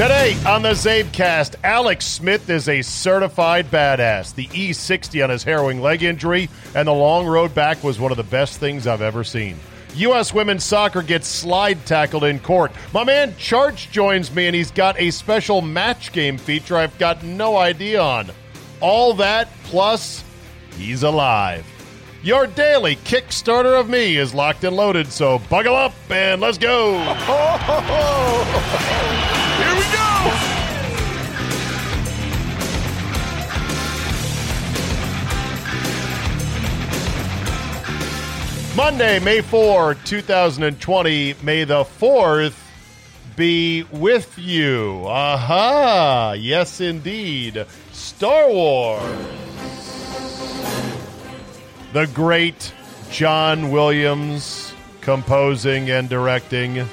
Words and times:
Today 0.00 0.34
on 0.46 0.62
the 0.62 0.70
CzabeCast, 0.70 1.56
Alex 1.62 2.06
Smith 2.06 2.48
is 2.48 2.70
a 2.70 2.80
certified 2.80 3.70
badass. 3.70 4.34
The 4.34 4.46
E60 4.46 5.22
on 5.22 5.28
his 5.28 5.42
harrowing 5.42 5.82
leg 5.82 6.02
injury 6.02 6.48
and 6.74 6.88
the 6.88 6.92
long 6.94 7.26
road 7.26 7.54
back 7.54 7.84
was 7.84 8.00
one 8.00 8.10
of 8.10 8.16
the 8.16 8.24
best 8.24 8.58
things 8.58 8.86
I've 8.86 9.02
ever 9.02 9.22
seen. 9.24 9.58
U.S. 9.96 10.32
women's 10.32 10.64
soccer 10.64 11.02
gets 11.02 11.28
slide 11.28 11.84
tackled 11.84 12.24
in 12.24 12.38
court. 12.38 12.72
My 12.94 13.04
man 13.04 13.32
Charch 13.32 13.90
joins 13.90 14.34
me, 14.34 14.46
and 14.46 14.56
he's 14.56 14.70
got 14.70 14.98
a 14.98 15.10
special 15.10 15.60
match 15.60 16.12
game 16.12 16.38
feature 16.38 16.78
I've 16.78 16.96
got 16.96 17.22
no 17.22 17.58
idea 17.58 18.00
on. 18.00 18.30
All 18.80 19.12
that 19.12 19.50
plus 19.64 20.24
he's 20.78 21.02
alive. 21.02 21.66
Your 22.22 22.46
daily 22.46 22.96
Kickstarter 22.96 23.78
of 23.78 23.90
me 23.90 24.16
is 24.16 24.32
locked 24.32 24.64
and 24.64 24.74
loaded, 24.74 25.12
so 25.12 25.40
buckle 25.50 25.76
up 25.76 25.92
and 26.08 26.40
let's 26.40 26.56
go. 26.56 26.96
Here 29.60 29.74
we 29.76 29.84
go! 29.92 30.06
Monday, 38.74 39.18
May 39.18 39.42
4, 39.42 39.94
2020. 39.94 41.34
May 41.42 41.64
the 41.64 41.84
4th 41.84 42.56
be 43.36 43.82
with 43.90 44.38
you. 44.38 45.04
Aha! 45.06 46.32
Yes, 46.32 46.80
indeed. 46.80 47.66
Star 47.92 48.48
Wars. 48.48 49.02
The 51.92 52.06
great 52.06 52.72
John 53.10 53.70
Williams 53.70 54.72
composing 55.02 55.90
and 55.90 56.08
directing. 56.08 56.88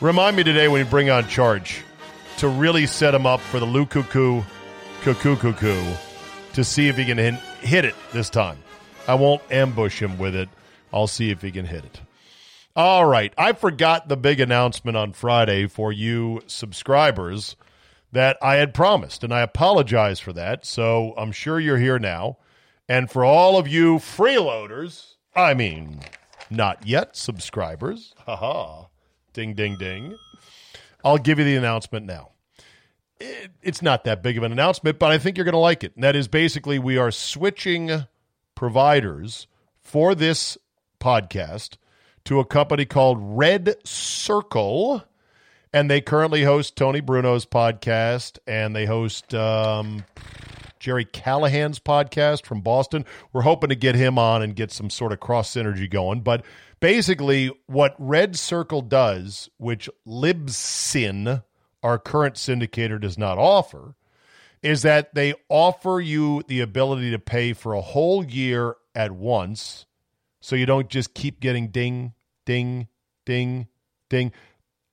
Remind 0.00 0.34
me 0.34 0.44
today 0.44 0.66
when 0.66 0.78
you 0.82 0.90
bring 0.90 1.10
on 1.10 1.24
Charch 1.24 1.82
to 2.38 2.48
really 2.48 2.86
set 2.86 3.14
him 3.14 3.26
up 3.26 3.40
for 3.40 3.60
the 3.60 3.66
Lou 3.66 3.84
Cuckoo, 3.84 4.42
Cuckoo 5.02 5.36
Cuckoo, 5.36 5.84
to 6.54 6.64
see 6.64 6.88
if 6.88 6.96
he 6.96 7.04
can 7.04 7.18
hit, 7.18 7.34
hit 7.60 7.84
it 7.84 7.94
this 8.14 8.30
time. 8.30 8.56
I 9.06 9.12
won't 9.12 9.42
ambush 9.50 10.00
him 10.00 10.16
with 10.18 10.34
it. 10.34 10.48
I'll 10.90 11.06
see 11.06 11.30
if 11.30 11.42
he 11.42 11.50
can 11.50 11.66
hit 11.66 11.84
it. 11.84 12.00
All 12.74 13.04
right. 13.04 13.34
I 13.36 13.52
forgot 13.52 14.08
the 14.08 14.16
big 14.16 14.40
announcement 14.40 14.96
on 14.96 15.12
Friday 15.12 15.66
for 15.66 15.92
you 15.92 16.40
subscribers 16.46 17.56
that 18.10 18.38
I 18.40 18.54
had 18.54 18.72
promised, 18.72 19.22
and 19.22 19.34
I 19.34 19.42
apologize 19.42 20.18
for 20.18 20.32
that. 20.32 20.64
So 20.64 21.12
I'm 21.18 21.30
sure 21.30 21.60
you're 21.60 21.76
here 21.76 21.98
now. 21.98 22.38
And 22.90 23.08
for 23.08 23.24
all 23.24 23.56
of 23.56 23.68
you 23.68 23.98
freeloaders, 23.98 25.14
I 25.36 25.54
mean, 25.54 26.00
not 26.50 26.84
yet 26.84 27.14
subscribers, 27.14 28.16
haha, 28.26 28.86
ding, 29.32 29.54
ding, 29.54 29.76
ding, 29.76 30.16
I'll 31.04 31.16
give 31.16 31.38
you 31.38 31.44
the 31.44 31.54
announcement 31.54 32.04
now. 32.04 32.30
It, 33.20 33.52
it's 33.62 33.80
not 33.80 34.02
that 34.02 34.24
big 34.24 34.36
of 34.36 34.42
an 34.42 34.50
announcement, 34.50 34.98
but 34.98 35.12
I 35.12 35.18
think 35.18 35.38
you're 35.38 35.44
going 35.44 35.52
to 35.52 35.58
like 35.58 35.84
it. 35.84 35.94
And 35.94 36.02
that 36.02 36.16
is 36.16 36.26
basically 36.26 36.80
we 36.80 36.98
are 36.98 37.12
switching 37.12 38.06
providers 38.56 39.46
for 39.80 40.16
this 40.16 40.58
podcast 40.98 41.76
to 42.24 42.40
a 42.40 42.44
company 42.44 42.86
called 42.86 43.18
Red 43.20 43.76
Circle. 43.84 45.04
And 45.72 45.88
they 45.88 46.00
currently 46.00 46.42
host 46.42 46.74
Tony 46.74 47.00
Bruno's 47.00 47.46
podcast 47.46 48.40
and 48.48 48.74
they 48.74 48.86
host 48.86 49.32
um, 49.32 50.04
Jerry 50.80 51.04
Callahan's 51.04 51.78
podcast 51.78 52.44
from 52.44 52.62
Boston. 52.62 53.04
We're 53.32 53.42
hoping 53.42 53.68
to 53.68 53.76
get 53.76 53.94
him 53.94 54.18
on 54.18 54.42
and 54.42 54.56
get 54.56 54.72
some 54.72 54.90
sort 54.90 55.12
of 55.12 55.20
cross 55.20 55.54
synergy 55.54 55.88
going. 55.88 56.22
But 56.22 56.44
basically, 56.80 57.52
what 57.66 57.94
Red 57.98 58.36
Circle 58.36 58.82
does, 58.82 59.50
which 59.58 59.88
Libsyn, 60.06 61.44
our 61.82 61.98
current 61.98 62.34
syndicator, 62.34 62.98
does 62.98 63.18
not 63.18 63.38
offer, 63.38 63.94
is 64.62 64.82
that 64.82 65.14
they 65.14 65.34
offer 65.48 66.00
you 66.00 66.42
the 66.48 66.60
ability 66.60 67.10
to 67.10 67.18
pay 67.18 67.52
for 67.52 67.74
a 67.74 67.80
whole 67.80 68.24
year 68.24 68.76
at 68.94 69.12
once 69.12 69.86
so 70.40 70.56
you 70.56 70.66
don't 70.66 70.88
just 70.88 71.14
keep 71.14 71.40
getting 71.40 71.68
ding, 71.68 72.14
ding, 72.46 72.88
ding, 73.26 73.68
ding. 74.08 74.32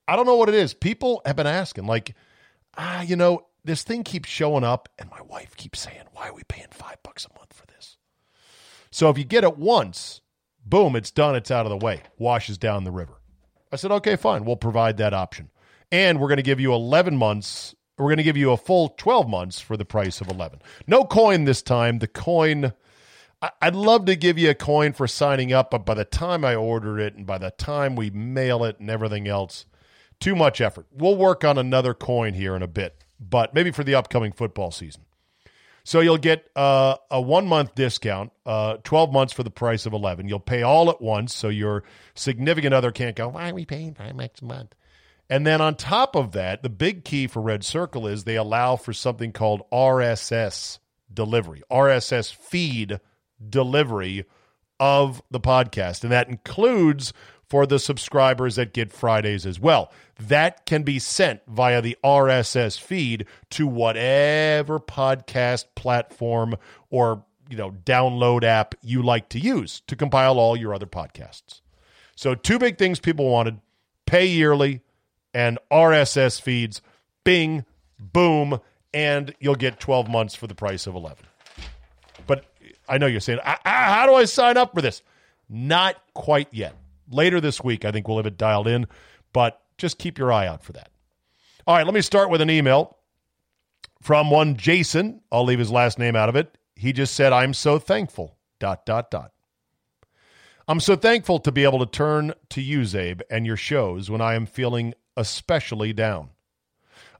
I 0.06 0.16
don't 0.16 0.26
know 0.26 0.36
what 0.36 0.48
it 0.48 0.54
is. 0.54 0.74
People 0.74 1.22
have 1.24 1.36
been 1.36 1.46
asking, 1.46 1.86
like, 1.86 2.14
ah, 2.76 3.02
you 3.02 3.16
know, 3.16 3.46
this 3.68 3.82
thing 3.82 4.02
keeps 4.02 4.28
showing 4.28 4.64
up, 4.64 4.88
and 4.98 5.10
my 5.10 5.20
wife 5.22 5.56
keeps 5.56 5.80
saying, 5.80 6.04
"Why 6.12 6.28
are 6.28 6.34
we 6.34 6.42
paying 6.44 6.68
five 6.70 6.96
bucks 7.02 7.26
a 7.26 7.38
month 7.38 7.52
for 7.52 7.66
this?" 7.66 7.96
So 8.90 9.10
if 9.10 9.18
you 9.18 9.24
get 9.24 9.44
it 9.44 9.58
once, 9.58 10.22
boom, 10.64 10.96
it's 10.96 11.10
done. 11.10 11.36
It's 11.36 11.50
out 11.50 11.66
of 11.66 11.70
the 11.70 11.84
way. 11.84 12.02
Washes 12.18 12.58
down 12.58 12.84
the 12.84 12.90
river. 12.90 13.20
I 13.70 13.76
said, 13.76 13.92
"Okay, 13.92 14.16
fine. 14.16 14.44
We'll 14.44 14.56
provide 14.56 14.96
that 14.96 15.14
option, 15.14 15.50
and 15.92 16.18
we're 16.18 16.28
going 16.28 16.38
to 16.38 16.42
give 16.42 16.60
you 16.60 16.72
eleven 16.72 17.16
months. 17.16 17.74
We're 17.98 18.06
going 18.06 18.18
to 18.18 18.22
give 18.22 18.36
you 18.36 18.52
a 18.52 18.56
full 18.56 18.90
twelve 18.90 19.28
months 19.28 19.60
for 19.60 19.76
the 19.76 19.84
price 19.84 20.20
of 20.20 20.28
eleven. 20.28 20.60
No 20.86 21.04
coin 21.04 21.44
this 21.44 21.62
time. 21.62 21.98
The 21.98 22.08
coin." 22.08 22.72
I'd 23.62 23.76
love 23.76 24.06
to 24.06 24.16
give 24.16 24.36
you 24.36 24.50
a 24.50 24.54
coin 24.54 24.92
for 24.92 25.06
signing 25.06 25.52
up, 25.52 25.70
but 25.70 25.86
by 25.86 25.94
the 25.94 26.04
time 26.04 26.44
I 26.44 26.56
order 26.56 26.98
it 26.98 27.14
and 27.14 27.24
by 27.24 27.38
the 27.38 27.52
time 27.52 27.94
we 27.94 28.10
mail 28.10 28.64
it 28.64 28.80
and 28.80 28.90
everything 28.90 29.28
else, 29.28 29.64
too 30.18 30.34
much 30.34 30.60
effort. 30.60 30.86
We'll 30.90 31.14
work 31.14 31.44
on 31.44 31.56
another 31.56 31.94
coin 31.94 32.34
here 32.34 32.56
in 32.56 32.62
a 32.62 32.66
bit 32.66 33.04
but 33.20 33.54
maybe 33.54 33.70
for 33.70 33.84
the 33.84 33.94
upcoming 33.94 34.32
football 34.32 34.70
season. 34.70 35.02
So 35.84 36.00
you'll 36.00 36.18
get 36.18 36.50
uh, 36.54 36.96
a 37.10 37.20
one 37.20 37.46
month 37.46 37.74
discount, 37.74 38.32
uh, 38.44 38.76
12 38.84 39.10
months 39.10 39.32
for 39.32 39.42
the 39.42 39.50
price 39.50 39.86
of 39.86 39.94
11. 39.94 40.28
You'll 40.28 40.38
pay 40.38 40.62
all 40.62 40.90
at 40.90 41.00
once, 41.00 41.34
so 41.34 41.48
your 41.48 41.82
significant 42.14 42.74
other 42.74 42.90
can't 42.90 43.16
go, 43.16 43.28
why 43.28 43.50
are 43.50 43.54
we 43.54 43.64
paying 43.64 43.94
five 43.94 44.16
bucks 44.16 44.42
a 44.42 44.44
month? 44.44 44.74
And 45.30 45.46
then 45.46 45.60
on 45.60 45.76
top 45.76 46.14
of 46.16 46.32
that, 46.32 46.62
the 46.62 46.68
big 46.68 47.04
key 47.04 47.26
for 47.26 47.40
Red 47.40 47.64
Circle 47.64 48.06
is 48.06 48.24
they 48.24 48.36
allow 48.36 48.76
for 48.76 48.92
something 48.92 49.32
called 49.32 49.62
RSS 49.70 50.78
delivery, 51.12 51.62
RSS 51.70 52.34
feed 52.34 53.00
delivery 53.48 54.24
of 54.80 55.22
the 55.30 55.40
podcast. 55.40 56.02
And 56.02 56.12
that 56.12 56.28
includes 56.28 57.12
for 57.48 57.66
the 57.66 57.78
subscribers 57.78 58.56
that 58.56 58.72
get 58.72 58.92
Fridays 58.92 59.46
as 59.46 59.58
well. 59.58 59.92
That 60.20 60.66
can 60.66 60.82
be 60.82 60.98
sent 60.98 61.40
via 61.46 61.80
the 61.80 61.96
RSS 62.04 62.78
feed 62.78 63.26
to 63.50 63.66
whatever 63.66 64.78
podcast 64.78 65.66
platform 65.74 66.56
or 66.90 67.24
you 67.48 67.56
know 67.56 67.70
download 67.84 68.44
app 68.44 68.74
you 68.82 69.02
like 69.02 69.28
to 69.30 69.38
use 69.38 69.80
to 69.86 69.96
compile 69.96 70.38
all 70.38 70.56
your 70.56 70.74
other 70.74 70.86
podcasts. 70.86 71.60
So 72.16 72.34
two 72.34 72.58
big 72.58 72.78
things 72.78 73.00
people 73.00 73.30
wanted: 73.30 73.60
pay 74.06 74.26
yearly 74.26 74.82
and 75.32 75.58
RSS 75.70 76.40
feeds. 76.40 76.82
Bing, 77.24 77.66
boom, 77.98 78.60
and 78.94 79.34
you'll 79.38 79.54
get 79.54 79.78
12 79.78 80.08
months 80.08 80.34
for 80.34 80.46
the 80.46 80.54
price 80.54 80.86
of 80.86 80.94
11. 80.94 81.18
But 82.26 82.46
I 82.88 82.96
know 82.96 83.06
you're 83.06 83.20
saying, 83.20 83.40
how 83.44 84.06
do 84.06 84.14
I 84.14 84.24
sign 84.24 84.56
up 84.56 84.74
for 84.74 84.80
this? 84.80 85.02
Not 85.46 85.96
quite 86.14 86.48
yet 86.52 86.74
later 87.10 87.40
this 87.40 87.62
week. 87.62 87.84
I 87.84 87.92
think 87.92 88.08
we'll 88.08 88.16
have 88.18 88.26
it 88.26 88.38
dialed 88.38 88.68
in, 88.68 88.86
but 89.32 89.60
just 89.76 89.98
keep 89.98 90.18
your 90.18 90.32
eye 90.32 90.46
out 90.46 90.62
for 90.62 90.72
that. 90.72 90.90
All 91.66 91.76
right, 91.76 91.84
let 91.86 91.94
me 91.94 92.00
start 92.00 92.30
with 92.30 92.40
an 92.40 92.50
email 92.50 92.96
from 94.00 94.30
one 94.30 94.56
Jason. 94.56 95.20
I'll 95.30 95.44
leave 95.44 95.58
his 95.58 95.70
last 95.70 95.98
name 95.98 96.16
out 96.16 96.28
of 96.28 96.36
it. 96.36 96.56
He 96.74 96.92
just 96.92 97.14
said, 97.14 97.32
I'm 97.32 97.54
so 97.54 97.78
thankful. 97.78 98.36
Dot, 98.58 98.86
dot, 98.86 99.10
dot. 99.10 99.32
I'm 100.66 100.80
so 100.80 100.96
thankful 100.96 101.38
to 101.40 101.52
be 101.52 101.64
able 101.64 101.78
to 101.78 101.86
turn 101.86 102.34
to 102.50 102.60
you, 102.60 102.80
Czabe, 102.80 103.22
and 103.30 103.46
your 103.46 103.56
shows 103.56 104.10
when 104.10 104.20
I 104.20 104.34
am 104.34 104.46
feeling 104.46 104.94
especially 105.16 105.92
down. 105.92 106.30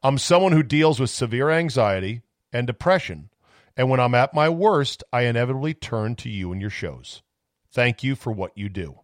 I'm 0.03 0.19
someone 0.19 0.53
who 0.53 0.63
deals 0.63 1.01
with 1.01 1.11
severe 1.11 1.51
anxiety 1.51 2.23
and 2.53 2.67
depression, 2.67 3.31
and 3.77 3.89
when 3.89 4.01
I'm 4.01 4.15
at 4.15 4.35
my 4.35 4.49
worst, 4.49 5.03
I 5.13 5.23
inevitably 5.23 5.75
turn 5.75 6.15
to 6.17 6.29
you 6.29 6.53
and 6.53 6.61
your 6.61 6.71
shows. 6.71 7.23
Thank 7.73 8.05
you 8.05 8.17
for 8.17 8.33
what 8.33 8.57
you 8.57 8.69
do. 8.69 9.01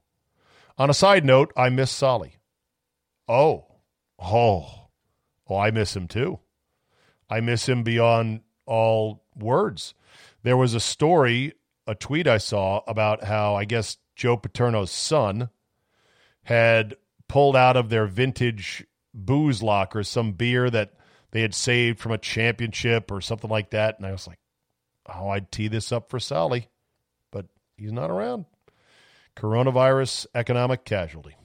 On 0.76 0.90
a 0.90 0.94
side 0.94 1.24
note, 1.24 1.52
I 1.56 1.68
miss 1.68 1.90
Solly. 1.90 2.36
Oh, 3.28 3.66
oh, 4.18 4.88
oh, 5.48 5.56
I 5.56 5.70
miss 5.70 5.94
him 5.94 6.08
too. 6.08 6.40
I 7.30 7.40
miss 7.40 7.68
him 7.68 7.82
beyond 7.82 8.40
all 8.66 9.24
words. 9.36 9.94
There 10.42 10.56
was 10.56 10.74
a 10.74 10.80
story, 10.80 11.52
a 11.86 11.94
tweet 11.94 12.26
I 12.26 12.38
saw 12.38 12.80
about 12.86 13.24
how 13.24 13.54
I 13.54 13.64
guess 13.64 13.98
Joe 14.16 14.36
Paterno's 14.36 14.90
son 14.90 15.48
had 16.42 16.94
pulled 17.28 17.56
out 17.56 17.76
of 17.76 17.88
their 17.88 18.06
vintage 18.06 18.84
booze 19.14 19.62
locker 19.62 20.02
some 20.02 20.32
beer 20.32 20.68
that 20.70 20.92
they 21.30 21.40
had 21.40 21.54
saved 21.54 21.98
from 21.98 22.12
a 22.12 22.18
championship 22.18 23.10
or 23.10 23.20
something 23.20 23.50
like 23.50 23.70
that. 23.70 23.98
And 23.98 24.06
I 24.06 24.12
was 24.12 24.26
like, 24.26 24.38
oh, 25.06 25.28
I'd 25.28 25.50
tee 25.50 25.68
this 25.68 25.92
up 25.92 26.10
for 26.10 26.20
Solly, 26.20 26.68
but 27.32 27.46
he's 27.76 27.92
not 27.92 28.10
around. 28.10 28.44
Coronavirus 29.36 30.26
economic 30.34 30.84
casualty. 30.84 31.36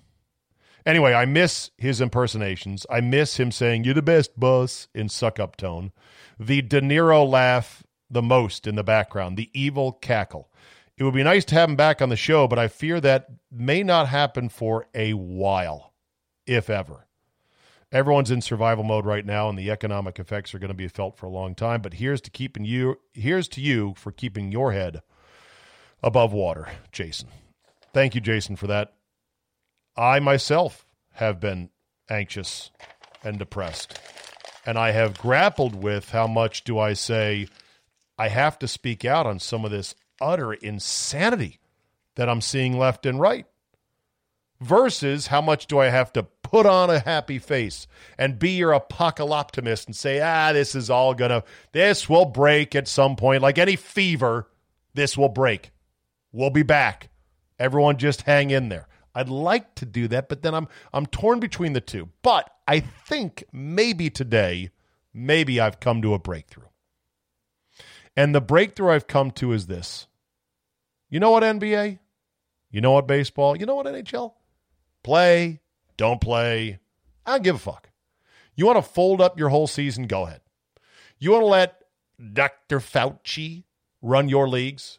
Anyway, 0.86 1.14
I 1.14 1.26
miss 1.26 1.72
his 1.78 2.02
impersonations. 2.02 2.86
I 2.90 3.02
miss 3.02 3.38
him 3.38 3.52
saying, 3.52 3.84
You're 3.84 3.94
the 3.94 4.02
best, 4.02 4.40
boss, 4.40 4.88
in 4.94 5.10
suck 5.10 5.40
up 5.40 5.56
tone. 5.56 5.92
The 6.40 6.62
De 6.62 6.82
Niro 6.82 7.28
laugh 7.28 7.84
the 8.10 8.22
most 8.22 8.66
in 8.66 8.76
the 8.76 8.84
background, 8.84 9.38
the 9.38 9.50
evil 9.54 9.92
cackle. 9.92 10.50
It 10.98 11.04
would 11.04 11.14
be 11.14 11.24
nice 11.24 11.46
to 11.46 11.56
have 11.56 11.70
him 11.70 11.76
back 11.76 12.02
on 12.02 12.10
the 12.10 12.16
show, 12.16 12.48
but 12.48 12.60
I 12.60 12.68
fear 12.68 13.00
that 13.02 13.28
may 13.52 13.84
not 13.84 14.10
happen 14.10 14.50
for 14.50 14.88
a 14.94 15.14
while, 15.14 15.94
if 16.46 16.70
ever. 16.70 17.06
Everyone's 17.92 18.32
in 18.32 18.42
survival 18.42 18.84
mode 18.84 19.06
right 19.06 19.26
now, 19.26 19.50
and 19.50 19.58
the 19.58 19.72
economic 19.72 20.20
effects 20.20 20.54
are 20.54 20.60
going 20.60 20.70
to 20.70 20.76
be 20.76 20.88
felt 20.88 21.18
for 21.18 21.26
a 21.26 21.32
long 21.32 21.56
time. 21.56 21.82
But 21.82 21.96
here's 21.96 22.22
to 22.22 22.30
keeping 22.30 22.66
you. 22.66 22.98
Here's 23.14 23.48
to 23.50 23.62
you 23.62 23.94
for 23.96 24.12
keeping 24.12 24.52
your 24.52 24.74
head 24.74 25.02
above 26.04 26.32
water, 26.32 26.68
Jason. 26.92 27.30
Thank 27.94 28.16
you, 28.16 28.22
Jason, 28.22 28.56
for 28.56 28.68
that. 28.68 28.94
I 29.98 30.20
myself 30.20 30.86
have 31.14 31.40
been 31.40 31.70
anxious 32.10 32.72
and 33.24 33.38
depressed, 33.38 34.00
and 34.66 34.78
I 34.78 34.92
have 34.92 35.18
grappled 35.18 35.76
with 35.76 36.12
how 36.12 36.28
much 36.28 36.64
do 36.64 36.80
I 36.80 36.94
say 36.94 37.48
I 38.18 38.30
have 38.30 38.60
to 38.60 38.68
speak 38.68 39.06
out 39.06 39.26
on 39.26 39.40
some 39.40 39.66
of 39.66 39.72
this 39.72 39.96
utter 40.22 40.54
insanity 40.54 41.60
that 42.16 42.30
I'm 42.30 42.42
seeing 42.42 42.78
left 42.78 43.06
and 43.06 43.20
right 43.20 43.46
versus 44.62 45.28
how 45.28 45.42
much 45.42 45.68
do 45.68 45.80
I 45.80 45.88
have 45.88 46.12
to 46.14 46.24
put 46.24 46.66
on 46.66 46.90
a 46.90 47.00
happy 47.00 47.40
face 47.40 47.88
and 48.18 48.40
be 48.40 48.52
your 48.52 48.78
apocalyptimist 48.78 49.86
and 49.86 49.96
say, 49.96 50.20
ah, 50.20 50.52
this 50.52 50.76
is 50.76 50.90
all 50.90 51.14
gonna, 51.14 51.44
this 51.72 52.10
will 52.10 52.26
break 52.26 52.76
at 52.76 52.88
some 52.88 53.16
point. 53.16 53.42
Like 53.42 53.58
any 53.58 53.76
fever, 53.76 54.50
this 54.94 55.18
will 55.18 55.30
break. 55.30 55.72
We'll 56.32 56.50
be 56.50 56.64
back. 56.64 57.09
Everyone 57.60 57.98
just 57.98 58.24
hang 58.24 58.52
in 58.52 58.70
there. 58.70 58.88
I'd 59.14 59.30
like 59.30 59.76
to 59.76 59.86
do 59.86 60.08
that, 60.10 60.30
but 60.30 60.42
then 60.42 60.56
I'm 60.56 60.68
I'm 60.94 61.06
torn 61.06 61.40
between 61.40 61.74
the 61.74 61.82
two. 61.82 62.10
But 62.22 62.50
I 62.68 62.80
think 62.80 63.44
maybe 63.52 64.10
today, 64.10 64.70
maybe 65.14 65.60
I've 65.60 65.80
come 65.80 66.02
to 66.02 66.14
a 66.14 66.20
breakthrough. 66.20 66.68
And 68.16 68.34
the 68.34 68.42
breakthrough 68.42 68.92
I've 68.92 69.08
come 69.08 69.32
to 69.32 69.52
is 69.54 69.68
this. 69.68 70.08
You 71.10 71.20
know 71.20 71.32
what 71.32 71.44
NBA? 71.44 72.00
You 72.72 72.82
know 72.82 72.92
what 72.92 73.08
baseball? 73.08 73.58
You 73.58 73.66
know 73.66 73.76
what 73.76 73.88
NHL? 73.88 74.34
Play, 75.04 75.60
don't 75.98 76.22
play. 76.22 76.80
I 77.26 77.32
don't 77.32 77.44
give 77.44 77.56
a 77.56 77.60
fuck. 77.60 77.90
You 78.56 78.66
want 78.66 78.78
to 78.78 78.82
fold 78.82 79.22
up 79.22 79.40
your 79.40 79.50
whole 79.50 79.68
season? 79.68 80.06
Go 80.06 80.24
ahead. 80.24 80.42
You 81.18 81.32
want 81.32 81.44
to 81.44 81.48
let 81.48 81.84
Dr. 82.34 82.80
Fauci 82.80 83.64
run 84.02 84.30
your 84.30 84.48
leagues, 84.48 84.99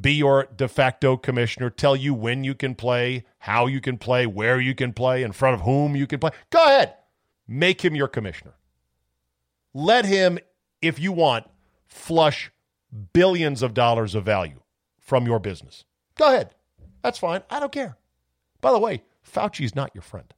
be 0.00 0.14
your 0.14 0.48
de 0.54 0.68
facto 0.68 1.16
commissioner, 1.16 1.70
tell 1.70 1.96
you 1.96 2.14
when 2.14 2.44
you 2.44 2.54
can 2.54 2.74
play, 2.74 3.24
how 3.38 3.66
you 3.66 3.80
can 3.80 3.98
play, 3.98 4.26
where 4.26 4.60
you 4.60 4.74
can 4.74 4.92
play, 4.92 5.22
in 5.22 5.32
front 5.32 5.54
of 5.54 5.62
whom 5.62 5.96
you 5.96 6.06
can 6.06 6.18
play? 6.18 6.30
Go 6.50 6.64
ahead. 6.64 6.94
Make 7.46 7.84
him 7.84 7.94
your 7.94 8.08
commissioner. 8.08 8.54
Let 9.74 10.04
him, 10.04 10.38
if 10.82 10.98
you 10.98 11.12
want, 11.12 11.46
flush 11.86 12.50
billions 13.12 13.62
of 13.62 13.74
dollars 13.74 14.14
of 14.14 14.24
value 14.24 14.60
from 14.98 15.26
your 15.26 15.38
business. 15.38 15.84
Go 16.16 16.28
ahead. 16.28 16.54
That's 17.02 17.18
fine. 17.18 17.42
I 17.48 17.60
don't 17.60 17.72
care. 17.72 17.96
By 18.60 18.72
the 18.72 18.78
way, 18.78 19.02
Fauci 19.24 19.64
is 19.64 19.74
not 19.74 19.94
your 19.94 20.02
friend. 20.02 20.32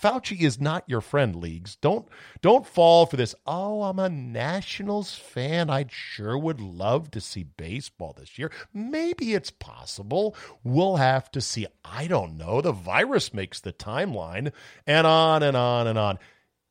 Fauci 0.00 0.40
is 0.40 0.60
not 0.60 0.84
your 0.86 1.00
friend, 1.00 1.34
leagues. 1.36 1.76
Don't 1.76 2.06
don't 2.40 2.66
fall 2.66 3.06
for 3.06 3.16
this. 3.16 3.34
Oh, 3.46 3.82
I'm 3.82 3.98
a 3.98 4.08
Nationals 4.08 5.14
fan. 5.14 5.70
I 5.70 5.86
sure 5.88 6.38
would 6.38 6.60
love 6.60 7.10
to 7.12 7.20
see 7.20 7.42
baseball 7.42 8.14
this 8.16 8.38
year. 8.38 8.52
Maybe 8.72 9.34
it's 9.34 9.50
possible. 9.50 10.36
We'll 10.62 10.96
have 10.96 11.30
to 11.32 11.40
see. 11.40 11.66
I 11.84 12.06
don't 12.06 12.36
know. 12.36 12.60
The 12.60 12.72
virus 12.72 13.34
makes 13.34 13.60
the 13.60 13.72
timeline, 13.72 14.52
and 14.86 15.06
on 15.06 15.42
and 15.42 15.56
on 15.56 15.86
and 15.86 15.98
on. 15.98 16.18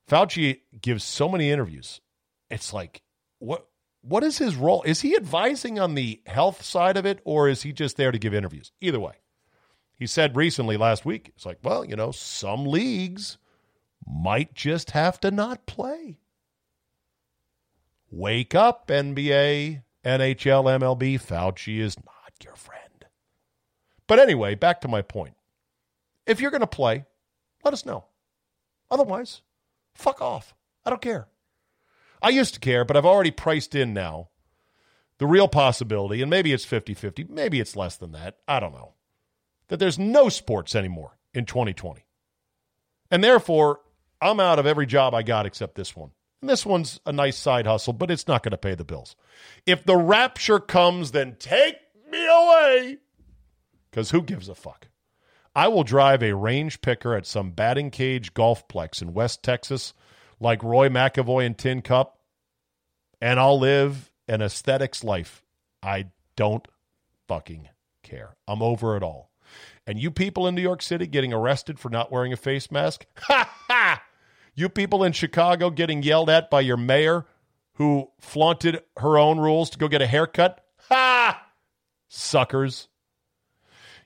Fauci 0.09 0.61
gives 0.81 1.03
so 1.03 1.27
many 1.27 1.51
interviews. 1.51 1.99
It's 2.49 2.71
like 2.71 3.01
what 3.39 3.67
what 4.01 4.23
is 4.23 4.37
his 4.37 4.55
role? 4.55 4.83
Is 4.83 5.01
he 5.01 5.15
advising 5.15 5.79
on 5.79 5.95
the 5.95 6.21
health 6.25 6.63
side 6.63 6.95
of 6.95 7.05
it, 7.05 7.19
or 7.25 7.49
is 7.49 7.63
he 7.63 7.73
just 7.73 7.97
there 7.97 8.11
to 8.11 8.19
give 8.19 8.33
interviews? 8.33 8.71
Either 8.79 8.99
way. 8.99 9.13
He 9.97 10.05
said 10.05 10.35
recently 10.35 10.77
last 10.77 11.05
week, 11.05 11.31
it's 11.35 11.45
like, 11.45 11.57
well, 11.63 11.83
you 11.83 11.95
know, 11.95 12.11
some 12.11 12.65
leagues 12.65 13.37
might 14.05 14.53
just 14.53 14.91
have 14.91 15.19
to 15.21 15.31
not 15.31 15.65
play. 15.65 16.19
Wake 18.11 18.53
up, 18.53 18.87
NBA, 18.87 19.81
NHL, 20.05 20.79
MLB. 20.79 21.15
Fauci 21.15 21.79
is 21.79 21.97
not 21.97 22.33
your 22.43 22.55
friend. 22.55 23.05
But 24.05 24.19
anyway, 24.19 24.53
back 24.53 24.81
to 24.81 24.87
my 24.87 25.01
point. 25.01 25.33
If 26.27 26.39
you're 26.39 26.51
going 26.51 26.61
to 26.61 26.67
play, 26.67 27.05
let 27.65 27.73
us 27.73 27.85
know. 27.85 28.05
Otherwise, 28.91 29.41
fuck 29.95 30.21
off. 30.21 30.53
I 30.85 30.91
don't 30.91 31.01
care. 31.01 31.27
I 32.21 32.29
used 32.29 32.53
to 32.53 32.59
care, 32.59 32.85
but 32.85 32.95
I've 32.95 33.05
already 33.05 33.31
priced 33.31 33.73
in 33.73 33.93
now 33.93 34.29
the 35.17 35.27
real 35.27 35.47
possibility, 35.47 36.21
and 36.21 36.29
maybe 36.29 36.53
it's 36.53 36.65
50 36.65 36.93
50, 36.93 37.25
maybe 37.29 37.59
it's 37.59 37.75
less 37.75 37.97
than 37.97 38.11
that. 38.11 38.37
I 38.47 38.59
don't 38.59 38.73
know 38.73 38.93
that 39.69 39.77
there's 39.79 39.99
no 39.99 40.29
sports 40.29 40.75
anymore 40.75 41.17
in 41.33 41.45
2020. 41.45 42.05
And 43.11 43.23
therefore, 43.23 43.79
I'm 44.21 44.39
out 44.39 44.59
of 44.59 44.65
every 44.65 44.85
job 44.85 45.13
I 45.13 45.23
got 45.23 45.45
except 45.45 45.75
this 45.75 45.95
one. 45.95 46.11
And 46.41 46.49
this 46.49 46.65
one's 46.65 46.99
a 47.05 47.11
nice 47.11 47.37
side 47.37 47.65
hustle, 47.65 47.93
but 47.93 48.11
it's 48.11 48.27
not 48.27 48.43
going 48.43 48.51
to 48.51 48.57
pay 48.57 48.75
the 48.75 48.83
bills. 48.83 49.15
If 49.65 49.85
the 49.85 49.97
rapture 49.97 50.59
comes, 50.59 51.11
then 51.11 51.35
take 51.39 51.77
me 52.11 52.25
away. 52.25 52.97
Because 53.89 54.11
who 54.11 54.21
gives 54.21 54.49
a 54.49 54.55
fuck? 54.55 54.89
I 55.55 55.69
will 55.69 55.83
drive 55.83 56.21
a 56.21 56.35
range 56.35 56.81
picker 56.81 57.15
at 57.15 57.25
some 57.25 57.51
batting 57.51 57.89
cage 57.89 58.35
golfplex 58.35 59.01
in 59.01 59.13
West 59.13 59.41
Texas, 59.41 59.93
like 60.39 60.61
Roy 60.61 60.89
McAvoy 60.89 61.47
and 61.47 61.57
Tin 61.57 61.81
Cup, 61.81 62.19
and 63.19 63.39
I'll 63.39 63.57
live 63.57 64.11
an 64.27 64.43
aesthetics 64.43 65.03
life. 65.03 65.43
I 65.81 66.09
don't 66.35 66.67
fucking 67.27 67.69
care. 68.03 68.35
I'm 68.47 68.61
over 68.61 68.95
it 68.95 69.01
all. 69.01 69.31
And 69.87 69.97
you 69.97 70.11
people 70.11 70.47
in 70.47 70.53
New 70.53 70.61
York 70.61 70.81
City 70.81 71.07
getting 71.07 71.31
arrested 71.31 71.79
for 71.79 71.89
not 71.89 72.11
wearing 72.11 72.33
a 72.33 72.37
face 72.37 72.69
mask? 72.69 73.05
Ha 73.21 73.49
ha! 73.67 74.03
You 74.53 74.69
people 74.69 75.03
in 75.03 75.13
Chicago 75.13 75.69
getting 75.69 76.03
yelled 76.03 76.29
at 76.29 76.49
by 76.49 76.61
your 76.61 76.77
mayor 76.77 77.25
who 77.73 78.09
flaunted 78.19 78.81
her 78.97 79.17
own 79.17 79.39
rules 79.39 79.69
to 79.69 79.77
go 79.77 79.87
get 79.87 80.01
a 80.01 80.07
haircut? 80.07 80.65
Ha! 80.89 81.47
Suckers. 82.09 82.89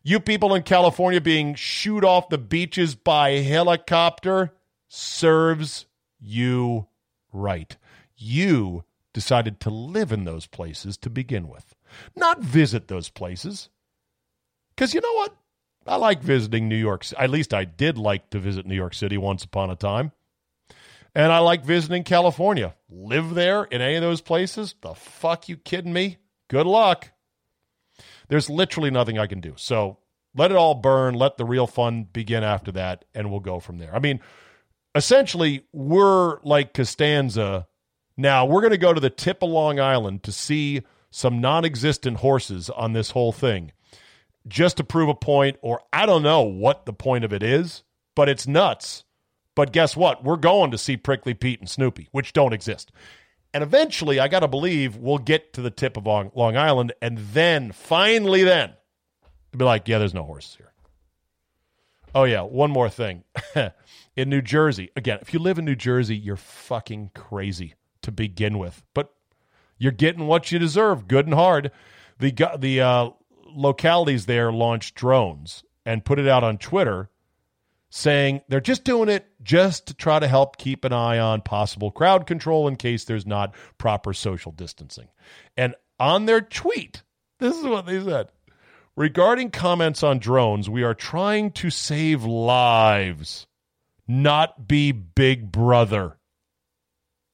You 0.04 0.20
people 0.20 0.54
in 0.54 0.64
California 0.64 1.22
being 1.22 1.56
shooed 1.56 2.04
off 2.04 2.30
the 2.30 2.38
beaches 2.38 2.96
by 2.96 3.32
helicopter 3.40 4.54
serves 4.88 5.86
you 6.20 6.88
right. 7.32 7.78
You 8.18 8.84
decided 9.14 9.60
to 9.62 9.70
live 9.70 10.12
in 10.12 10.26
those 10.26 10.48
places 10.48 10.98
to 10.98 11.10
begin 11.10 11.48
with, 11.48 11.76
not 12.16 12.42
visit 12.42 12.88
those 12.88 13.10
places. 13.10 13.70
Because 14.76 14.94
you 14.94 15.02
know 15.02 15.14
what? 15.14 15.36
I 15.86 15.96
like 15.96 16.22
visiting 16.22 16.70
New 16.70 16.76
York. 16.76 17.06
At 17.18 17.30
least 17.30 17.54
I 17.54 17.66
did 17.66 17.98
like 17.98 18.30
to 18.32 18.40
visit 18.40 18.66
New 18.66 18.76
York 18.76 18.94
City 18.94 19.18
once 19.18 19.44
upon 19.44 19.70
a 19.70 19.76
time. 19.76 20.12
And 21.14 21.32
I 21.32 21.40
like 21.40 21.66
visiting 21.66 22.04
California. 22.04 22.76
Live 22.90 23.34
there 23.34 23.64
in 23.66 23.82
any 23.82 23.96
of 23.96 24.02
those 24.02 24.22
places? 24.22 24.76
The 24.82 24.94
fuck 24.94 25.50
you 25.50 25.58
kidding 25.58 25.92
me? 25.92 26.18
Good 26.48 26.68
luck. 26.68 27.12
There's 28.30 28.50
literally 28.50 28.92
nothing 28.92 29.18
I 29.20 29.28
can 29.28 29.42
do. 29.42 29.54
So 29.58 29.98
let 30.36 30.52
it 30.52 30.58
all 30.58 30.76
burn. 30.76 31.16
Let 31.16 31.38
the 31.38 31.46
real 31.46 31.68
fun 31.68 32.08
begin 32.12 32.44
after 32.44 32.72
that, 32.74 33.06
and 33.14 33.30
we'll 33.30 33.42
go 33.42 33.60
from 33.60 33.78
there. 33.78 33.94
I 33.94 34.00
mean, 34.00 34.22
essentially, 34.96 35.66
we're 35.74 36.40
like 36.44 36.74
Costanza. 36.74 37.68
Now, 38.16 38.46
we're 38.46 38.62
going 38.62 38.72
to 38.72 38.78
go 38.78 38.94
to 38.94 39.02
the 39.02 39.10
tip 39.10 39.44
of 39.44 39.50
Long 39.50 39.80
Island 39.80 40.24
to 40.24 40.32
see 40.32 40.84
some 41.10 41.42
non 41.42 41.66
existent 41.66 42.18
horses 42.18 42.70
on 42.70 42.94
this 42.94 43.12
whole 43.12 43.34
thing 43.34 43.74
just 44.48 44.78
to 44.78 44.84
prove 44.84 45.10
a 45.10 45.16
point, 45.16 45.58
or 45.62 45.82
I 45.94 46.06
don't 46.06 46.24
know 46.24 46.42
what 46.42 46.86
the 46.86 46.94
point 46.94 47.24
of 47.24 47.34
it 47.34 47.44
is, 47.44 47.84
but 48.16 48.30
it's 48.30 48.48
nuts. 48.48 49.04
But 49.56 49.74
guess 49.74 49.96
what? 49.96 50.24
We're 50.24 50.38
going 50.38 50.72
to 50.72 50.78
see 50.78 50.98
Prickly 50.98 51.34
Pete 51.34 51.60
and 51.60 51.70
Snoopy, 51.70 52.08
which 52.12 52.34
don't 52.34 52.54
exist. 52.54 52.92
And 53.54 53.64
eventually, 53.64 54.20
I 54.20 54.28
got 54.28 54.40
to 54.40 54.48
believe 54.48 54.96
we'll 54.96 55.18
get 55.18 55.54
to 55.54 55.62
the 55.62 55.70
tip 55.70 55.98
of 55.98 56.06
Long 56.06 56.58
Island, 56.58 56.94
and 57.02 57.18
then, 57.18 57.72
finally, 57.74 58.44
then, 58.44 58.74
be 59.56 59.66
like, 59.66 59.88
yeah, 59.88 59.98
there's 59.98 60.14
no 60.14 60.24
horses 60.24 60.56
here. 60.56 60.72
Oh, 62.16 62.24
yeah, 62.24 62.42
one 62.42 62.72
more 62.72 62.90
thing. 62.90 63.24
in 64.16 64.30
New 64.30 64.42
Jersey, 64.42 64.90
again, 64.96 65.20
if 65.22 65.34
you 65.34 65.40
live 65.40 65.60
in 65.60 65.66
New 65.66 65.76
Jersey, 65.76 66.16
you're 66.16 66.38
fucking 66.38 67.12
crazy 67.14 67.76
to 68.02 68.12
begin 68.12 68.58
with, 68.58 68.84
but 68.94 69.14
you're 69.78 69.92
getting 69.92 70.28
what 70.28 70.52
you 70.52 70.60
deserve, 70.60 71.08
good 71.08 71.26
and 71.26 71.34
hard. 71.34 71.72
The 72.20 72.32
the 72.60 72.82
uh, 72.82 73.10
localities 73.56 74.26
there 74.26 74.52
launched 74.52 74.96
drones 74.96 75.64
and 75.86 76.06
put 76.06 76.20
it 76.20 76.28
out 76.28 76.44
on 76.44 76.58
Twitter 76.58 77.10
saying 77.90 78.42
they're 78.48 78.62
just 78.62 78.84
doing 78.84 79.10
it 79.10 79.28
just 79.44 79.88
to 79.88 79.94
try 79.94 80.18
to 80.18 80.28
help 80.28 80.58
keep 80.58 80.86
an 80.86 80.94
eye 80.94 81.20
on 81.20 81.42
possible 81.42 81.92
crowd 81.92 82.26
control 82.26 82.68
in 82.68 82.76
case 82.78 83.04
there's 83.04 83.26
not 83.26 83.54
proper 83.78 84.14
social 84.14 84.52
distancing. 84.52 85.08
And 85.58 85.76
on 86.00 86.26
their 86.26 86.42
tweet, 86.42 87.04
this 87.40 87.56
is 87.56 87.66
what 87.66 87.86
they 87.86 88.02
said. 88.02 88.30
Regarding 88.96 89.52
comments 89.52 90.04
on 90.04 90.20
drones, 90.20 90.70
we 90.70 90.84
are 90.84 90.94
trying 90.94 91.52
to 91.52 91.70
save 91.70 92.24
lives, 92.24 93.48
not 94.08 94.68
be 94.68 94.92
big 94.92 95.52
brother. 95.52 96.18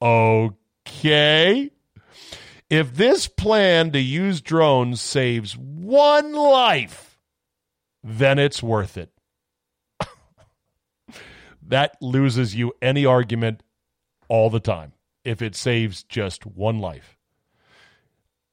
Okay. 0.01 1.71
If 2.69 2.95
this 2.95 3.27
plan 3.27 3.91
to 3.91 4.00
use 4.00 4.41
drones 4.41 5.00
saves 5.00 5.55
one 5.57 6.33
life, 6.33 7.17
then 8.03 8.38
it's 8.38 8.62
worth 8.62 8.97
it. 8.97 9.09
that 11.62 11.95
loses 12.01 12.55
you 12.55 12.74
any 12.81 13.05
argument 13.05 13.63
all 14.27 14.50
the 14.50 14.59
time 14.59 14.91
if 15.24 15.41
it 15.41 15.55
saves 15.55 16.03
just 16.03 16.45
one 16.45 16.79
life. 16.79 17.17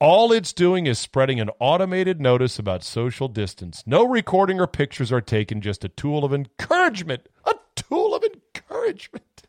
All 0.00 0.32
it's 0.32 0.52
doing 0.52 0.86
is 0.86 0.98
spreading 0.98 1.40
an 1.40 1.50
automated 1.58 2.20
notice 2.20 2.58
about 2.58 2.84
social 2.84 3.26
distance. 3.26 3.82
No 3.86 4.04
recording 4.04 4.60
or 4.60 4.66
pictures 4.66 5.10
are 5.10 5.20
taken, 5.20 5.60
just 5.60 5.84
a 5.84 5.88
tool 5.88 6.24
of 6.24 6.32
encouragement. 6.32 7.28
A 7.46 7.54
tool 7.74 8.14
of 8.14 8.22
encouragement. 8.22 9.42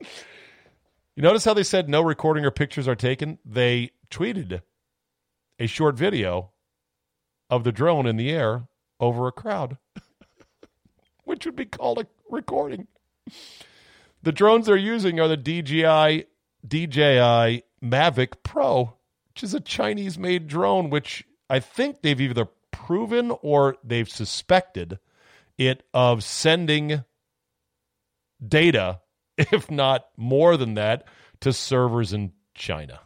you 1.16 1.22
notice 1.22 1.44
how 1.44 1.54
they 1.54 1.62
said 1.62 1.88
no 1.88 2.02
recording 2.02 2.44
or 2.44 2.50
pictures 2.50 2.88
are 2.88 2.96
taken? 2.96 3.38
They 3.44 3.90
tweeted 4.10 4.62
a 5.58 5.66
short 5.66 5.96
video 5.96 6.52
of 7.48 7.64
the 7.64 7.72
drone 7.72 8.06
in 8.06 8.16
the 8.16 8.30
air 8.30 8.68
over 8.98 9.26
a 9.26 9.32
crowd, 9.32 9.78
which 11.24 11.44
would 11.44 11.56
be 11.56 11.66
called 11.66 11.98
a 11.98 12.06
recording. 12.30 12.86
The 14.22 14.32
drones 14.32 14.66
they're 14.66 14.76
using 14.76 15.18
are 15.18 15.28
the 15.28 15.36
DJI 15.36 16.26
DJI 16.66 17.62
Mavic 17.82 18.42
Pro, 18.42 18.94
which 19.28 19.42
is 19.42 19.54
a 19.54 19.60
Chinese 19.60 20.18
made 20.18 20.46
drone, 20.46 20.90
which 20.90 21.24
I 21.48 21.60
think 21.60 22.02
they've 22.02 22.20
either 22.20 22.48
proven 22.70 23.30
or 23.42 23.76
they've 23.82 24.08
suspected 24.08 24.98
it 25.58 25.82
of 25.92 26.22
sending 26.22 27.04
data, 28.46 29.00
if 29.52 29.70
not 29.70 30.06
more 30.16 30.56
than 30.56 30.74
that, 30.74 31.06
to 31.40 31.52
servers 31.52 32.12
in 32.12 32.32
China. 32.54 33.00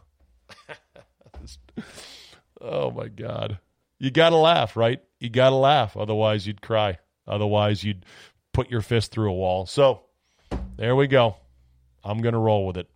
oh 2.61 2.91
my 2.91 3.07
God. 3.07 3.59
You 3.99 4.11
got 4.11 4.31
to 4.31 4.35
laugh, 4.35 4.75
right? 4.75 5.01
You 5.19 5.29
got 5.29 5.51
to 5.51 5.55
laugh. 5.55 5.95
Otherwise, 5.95 6.45
you'd 6.45 6.61
cry. 6.61 6.97
Otherwise, 7.25 7.83
you'd 7.83 8.05
put 8.53 8.69
your 8.69 8.81
fist 8.81 9.11
through 9.11 9.31
a 9.31 9.33
wall. 9.33 9.65
So 9.65 10.01
there 10.75 10.95
we 10.95 11.07
go. 11.07 11.37
I'm 12.03 12.19
going 12.19 12.33
to 12.33 12.39
roll 12.39 12.67
with 12.67 12.77
it. 12.77 12.89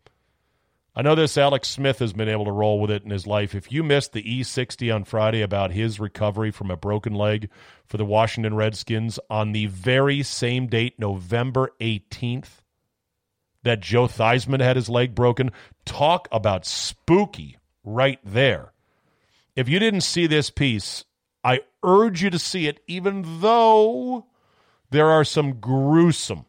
I 0.95 1.01
know 1.01 1.15
this 1.15 1.37
Alex 1.37 1.69
Smith 1.69 1.99
has 1.99 2.11
been 2.11 2.27
able 2.27 2.45
to 2.45 2.51
roll 2.51 2.81
with 2.81 2.91
it 2.91 3.03
in 3.03 3.09
his 3.09 3.25
life. 3.25 3.55
If 3.55 3.71
you 3.71 3.83
missed 3.83 4.11
the 4.11 4.23
E60 4.23 4.93
on 4.93 5.05
Friday 5.05 5.41
about 5.41 5.71
his 5.71 5.97
recovery 5.97 6.51
from 6.51 6.69
a 6.69 6.75
broken 6.75 7.13
leg 7.13 7.49
for 7.85 7.95
the 7.95 8.03
Washington 8.03 8.53
Redskins 8.53 9.17
on 9.29 9.53
the 9.53 9.67
very 9.67 10.23
same 10.23 10.67
date, 10.67 10.99
November 10.99 11.71
18th, 11.79 12.59
that 13.63 13.81
Joe 13.81 14.07
Theismann 14.07 14.61
had 14.61 14.75
his 14.75 14.89
leg 14.89 15.15
broken, 15.15 15.51
talk 15.85 16.27
about 16.31 16.65
spooky 16.65 17.57
right 17.83 18.19
there. 18.23 18.73
If 19.55 19.67
you 19.67 19.79
didn't 19.79 20.01
see 20.01 20.27
this 20.27 20.49
piece, 20.49 21.03
I 21.43 21.61
urge 21.83 22.23
you 22.23 22.29
to 22.29 22.39
see 22.39 22.67
it, 22.67 22.79
even 22.87 23.41
though 23.41 24.27
there 24.89 25.09
are 25.09 25.23
some 25.23 25.59
gruesome 25.59 26.45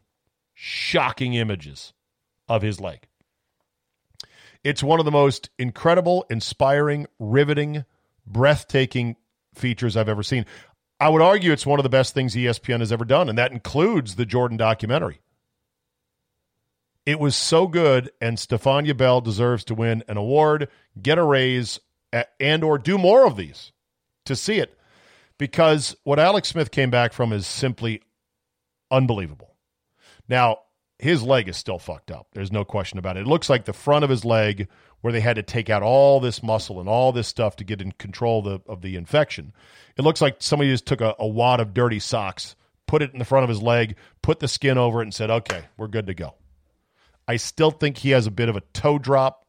shocking 0.55 1.35
images 1.35 1.93
of 2.49 2.63
his 2.63 2.81
leg. 2.81 3.07
It's 4.63 4.83
one 4.83 4.99
of 4.99 5.07
the 5.07 5.11
most 5.11 5.51
incredible, 5.59 6.27
inspiring, 6.29 7.07
riveting, 7.19 7.85
breathtaking 8.27 9.17
features 9.55 9.97
I've 9.97 10.09
ever 10.09 10.23
seen. 10.23 10.45
I 10.99 11.09
would 11.09 11.23
argue 11.23 11.51
it's 11.51 11.65
one 11.65 11.79
of 11.79 11.83
the 11.83 11.89
best 11.89 12.13
things 12.13 12.35
ESPN 12.35 12.81
has 12.81 12.93
ever 12.93 13.07
done, 13.07 13.31
and 13.31 13.39
that 13.39 13.53
includes 13.53 14.17
the 14.17 14.27
Jordan 14.27 14.59
documentary. 14.59 15.21
It 17.11 17.19
was 17.19 17.35
so 17.35 17.67
good, 17.67 18.13
and 18.21 18.39
Stephania 18.39 18.95
Bell 18.95 19.21
deserves 19.21 19.65
to 19.65 19.75
win 19.75 20.05
an 20.07 20.17
award, 20.17 20.69
get 21.03 21.19
a 21.19 21.25
raise, 21.25 21.81
and 22.39 22.63
or 22.63 22.79
do 22.79 22.99
more 22.99 23.27
of 23.27 23.35
these 23.35 23.73
to 24.27 24.37
see 24.37 24.61
it. 24.61 24.79
Because 25.37 25.97
what 26.05 26.21
Alex 26.21 26.51
Smith 26.51 26.71
came 26.71 26.89
back 26.89 27.13
from 27.13 27.33
is 27.33 27.49
simply 27.49 28.03
unbelievable. 28.93 29.57
Now, 30.29 30.59
his 31.01 31.21
leg 31.21 31.49
is 31.49 31.57
still 31.57 31.81
fucked 31.81 32.13
up. 32.13 32.29
There's 32.33 32.53
no 32.53 32.65
question 32.65 33.01
about 33.01 33.17
it. 33.17 33.23
It 33.23 33.27
looks 33.27 33.51
like 33.51 33.65
the 33.65 33.73
front 33.73 34.05
of 34.05 34.11
his 34.11 34.25
leg, 34.25 34.69
where 35.01 35.13
they 35.13 35.19
had 35.21 35.35
to 35.35 35.43
take 35.43 35.69
out 35.69 35.83
all 35.83 36.21
this 36.21 36.45
muscle 36.45 36.79
and 36.79 36.89
all 36.89 37.11
this 37.11 37.27
stuff 37.27 37.57
to 37.57 37.65
get 37.65 37.83
in 37.83 37.91
control 37.91 38.39
of 38.39 38.45
the, 38.45 38.71
of 38.71 38.83
the 38.83 38.95
infection. 38.95 39.53
It 39.97 40.03
looks 40.03 40.21
like 40.21 40.37
somebody 40.39 40.71
just 40.71 40.87
took 40.87 41.01
a, 41.01 41.17
a 41.19 41.27
wad 41.27 41.59
of 41.59 41.75
dirty 41.75 41.99
socks, 41.99 42.55
put 42.87 43.03
it 43.03 43.13
in 43.13 43.19
the 43.19 43.25
front 43.25 43.43
of 43.43 43.49
his 43.49 43.61
leg, 43.61 43.97
put 44.23 44.39
the 44.39 44.47
skin 44.47 44.79
over 44.79 45.01
it, 45.01 45.07
and 45.07 45.15
said, 45.15 45.29
okay, 45.29 45.65
we're 45.77 45.89
good 45.89 46.07
to 46.07 46.15
go. 46.15 46.35
I 47.31 47.37
still 47.37 47.71
think 47.71 47.99
he 47.99 48.11
has 48.11 48.27
a 48.27 48.31
bit 48.33 48.49
of 48.49 48.57
a 48.57 48.63
toe 48.73 48.99
drop 48.99 49.47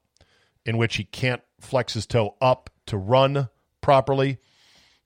in 0.67 0.77
which 0.77 0.97
he 0.97 1.03
can't 1.03 1.41
flex 1.59 1.95
his 1.95 2.05
toe 2.05 2.35
up 2.39 2.69
to 2.85 2.95
run 2.95 3.49
properly. 3.81 4.37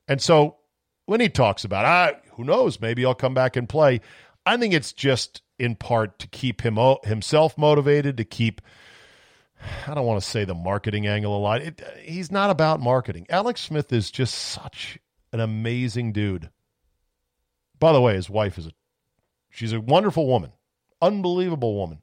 And 0.09 0.21
so 0.21 0.57
when 1.05 1.21
he 1.21 1.29
talks 1.29 1.63
about, 1.63 1.85
ah, 1.85 2.19
who 2.33 2.43
knows, 2.43 2.81
maybe 2.81 3.05
I'll 3.05 3.15
come 3.15 3.33
back 3.33 3.55
and 3.55 3.69
play. 3.69 4.01
I 4.45 4.57
think 4.57 4.73
it's 4.73 4.91
just 4.91 5.41
in 5.57 5.77
part 5.77 6.19
to 6.19 6.27
keep 6.27 6.59
him 6.59 6.77
himself 7.05 7.57
motivated, 7.57 8.17
to 8.17 8.25
keep 8.25 8.59
I 9.87 9.93
don't 9.93 10.05
want 10.05 10.21
to 10.21 10.29
say 10.29 10.43
the 10.43 10.53
marketing 10.53 11.07
angle 11.07 11.37
alive. 11.37 11.61
It, 11.61 11.81
he's 12.01 12.29
not 12.29 12.49
about 12.49 12.81
marketing. 12.81 13.25
Alex 13.29 13.61
Smith 13.61 13.93
is 13.93 14.11
just 14.11 14.35
such 14.35 14.99
an 15.31 15.39
amazing 15.39 16.11
dude. 16.11 16.49
By 17.79 17.93
the 17.93 18.01
way, 18.01 18.15
his 18.15 18.29
wife 18.29 18.57
is 18.57 18.67
a 18.67 18.71
she's 19.49 19.71
a 19.71 19.79
wonderful 19.79 20.27
woman, 20.27 20.51
unbelievable 21.01 21.73
woman, 21.73 22.01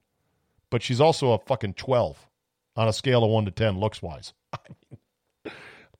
but 0.72 0.82
she's 0.82 1.00
also 1.00 1.34
a 1.34 1.38
fucking 1.38 1.74
twelve 1.74 2.26
on 2.74 2.88
a 2.88 2.92
scale 2.92 3.22
of 3.22 3.30
one 3.30 3.44
to 3.44 3.52
ten 3.52 3.78
looks 3.78 4.02
wise. 4.02 4.32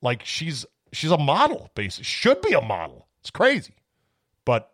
Like 0.05 0.25
she's 0.25 0.67
she's 0.93 1.13
a 1.13 1.17
model, 1.17 1.71
basically 1.77 2.03
should 2.03 2.43
be 2.43 2.55
a 2.55 2.61
model. 2.61 3.07
It's 3.21 3.31
crazy, 3.31 3.77
but 4.45 4.73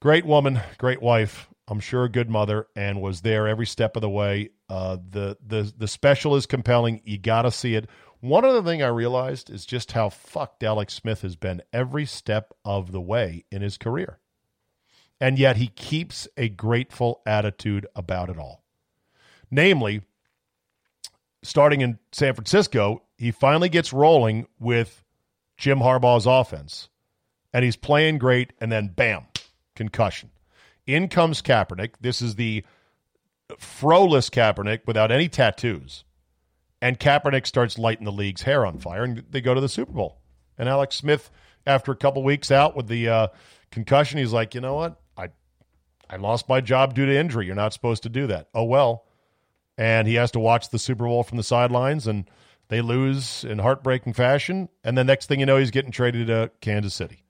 Great 0.00 0.26
woman, 0.26 0.60
great 0.78 1.00
wife. 1.00 1.48
I'm 1.68 1.80
sure 1.80 2.04
a 2.04 2.08
good 2.10 2.28
mother, 2.28 2.66
and 2.76 3.00
was 3.00 3.22
there 3.22 3.48
every 3.48 3.66
step 3.66 3.96
of 3.96 4.02
the 4.02 4.10
way. 4.10 4.50
Uh, 4.68 4.98
the 5.10 5.36
the 5.44 5.72
the 5.76 5.88
special 5.88 6.36
is 6.36 6.46
compelling. 6.46 7.00
You 7.04 7.18
got 7.18 7.42
to 7.42 7.50
see 7.50 7.74
it. 7.74 7.88
One 8.20 8.44
other 8.44 8.62
thing 8.62 8.82
I 8.82 8.88
realized 8.88 9.50
is 9.50 9.66
just 9.66 9.92
how 9.92 10.10
fucked 10.10 10.62
Alex 10.62 10.94
Smith 10.94 11.22
has 11.22 11.36
been 11.36 11.62
every 11.72 12.04
step 12.04 12.52
of 12.64 12.92
the 12.92 13.00
way 13.00 13.46
in 13.50 13.62
his 13.62 13.78
career, 13.78 14.20
and 15.20 15.38
yet 15.38 15.56
he 15.56 15.68
keeps 15.68 16.28
a 16.36 16.48
grateful 16.48 17.22
attitude 17.26 17.86
about 17.94 18.30
it 18.30 18.38
all. 18.38 18.64
Namely, 19.50 20.02
starting 21.42 21.80
in 21.80 21.98
San 22.12 22.34
Francisco, 22.34 23.02
he 23.16 23.30
finally 23.30 23.68
gets 23.68 23.92
rolling 23.92 24.46
with 24.58 25.02
Jim 25.56 25.78
Harbaugh's 25.78 26.26
offense, 26.26 26.88
and 27.52 27.64
he's 27.64 27.76
playing 27.76 28.18
great, 28.18 28.52
and 28.60 28.70
then 28.70 28.88
bam 28.88 29.26
concussion. 29.74 30.30
In 30.86 31.08
comes 31.08 31.42
Kaepernick. 31.42 31.94
This 32.00 32.20
is 32.20 32.34
the 32.34 32.64
froless 33.58 34.28
Kaepernick 34.30 34.80
without 34.86 35.10
any 35.10 35.28
tattoos. 35.28 36.04
And 36.82 37.00
Kaepernick 37.00 37.46
starts 37.46 37.78
lighting 37.78 38.04
the 38.04 38.12
league's 38.12 38.42
hair 38.42 38.66
on 38.66 38.78
fire, 38.78 39.04
and 39.04 39.24
they 39.30 39.40
go 39.40 39.54
to 39.54 39.60
the 39.60 39.68
Super 39.68 39.92
Bowl. 39.92 40.18
And 40.58 40.68
Alex 40.68 40.96
Smith, 40.96 41.30
after 41.66 41.90
a 41.90 41.96
couple 41.96 42.22
weeks 42.22 42.50
out 42.50 42.76
with 42.76 42.86
the 42.86 43.08
uh, 43.08 43.28
concussion, 43.70 44.18
he's 44.18 44.32
like, 44.32 44.54
you 44.54 44.60
know 44.60 44.74
what? 44.74 45.00
I, 46.08 46.16
lost 46.16 46.48
my 46.48 46.60
job 46.60 46.94
due 46.94 47.06
to 47.06 47.16
injury. 47.16 47.46
You're 47.46 47.54
not 47.54 47.72
supposed 47.72 48.02
to 48.04 48.08
do 48.08 48.26
that. 48.28 48.48
Oh, 48.54 48.64
well. 48.64 49.04
And 49.78 50.08
he 50.08 50.14
has 50.14 50.30
to 50.32 50.40
watch 50.40 50.70
the 50.70 50.78
Super 50.78 51.04
Bowl 51.04 51.22
from 51.22 51.36
the 51.36 51.42
sidelines, 51.42 52.06
and 52.06 52.28
they 52.68 52.80
lose 52.80 53.44
in 53.44 53.58
heartbreaking 53.58 54.14
fashion. 54.14 54.68
And 54.82 54.96
the 54.96 55.04
next 55.04 55.26
thing 55.26 55.40
you 55.40 55.46
know, 55.46 55.58
he's 55.58 55.70
getting 55.70 55.92
traded 55.92 56.28
to 56.28 56.50
Kansas 56.60 56.94
City. 56.94 57.22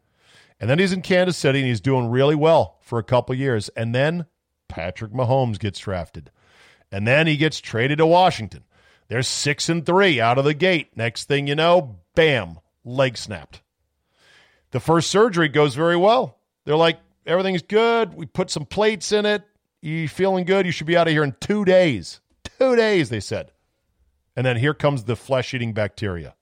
And 0.58 0.70
then 0.70 0.78
he's 0.78 0.92
in 0.92 1.02
Kansas 1.02 1.36
City 1.36 1.60
and 1.60 1.68
he's 1.68 1.80
doing 1.80 2.08
really 2.08 2.34
well 2.34 2.78
for 2.80 2.98
a 2.98 3.04
couple 3.04 3.34
years. 3.34 3.68
And 3.70 3.94
then 3.94 4.26
Patrick 4.68 5.12
Mahomes 5.12 5.58
gets 5.58 5.78
drafted. 5.78 6.30
And 6.90 7.06
then 7.06 7.26
he 7.26 7.36
gets 7.36 7.60
traded 7.60 7.98
to 7.98 8.06
Washington. 8.06 8.64
They're 9.08 9.22
six 9.22 9.68
and 9.68 9.84
three 9.84 10.20
out 10.20 10.38
of 10.38 10.44
the 10.44 10.54
gate. 10.54 10.96
Next 10.96 11.24
thing 11.24 11.46
you 11.46 11.54
know, 11.54 11.98
bam, 12.14 12.58
leg 12.84 13.18
snapped. 13.18 13.60
The 14.70 14.80
first 14.80 15.10
surgery 15.10 15.48
goes 15.48 15.74
very 15.74 15.96
well. 15.96 16.38
They're 16.64 16.76
like, 16.76 16.98
everything's 17.26 17.62
good. 17.62 18.14
We 18.14 18.26
put 18.26 18.50
some 18.50 18.66
plates 18.66 19.12
in 19.12 19.26
it. 19.26 19.42
You 19.82 20.08
feeling 20.08 20.44
good? 20.44 20.66
You 20.66 20.72
should 20.72 20.86
be 20.86 20.96
out 20.96 21.06
of 21.06 21.12
here 21.12 21.24
in 21.24 21.36
two 21.40 21.64
days. 21.64 22.20
Two 22.58 22.76
days, 22.76 23.08
they 23.08 23.20
said. 23.20 23.52
And 24.36 24.44
then 24.44 24.56
here 24.56 24.74
comes 24.74 25.04
the 25.04 25.16
flesh 25.16 25.54
eating 25.54 25.72
bacteria. 25.72 26.34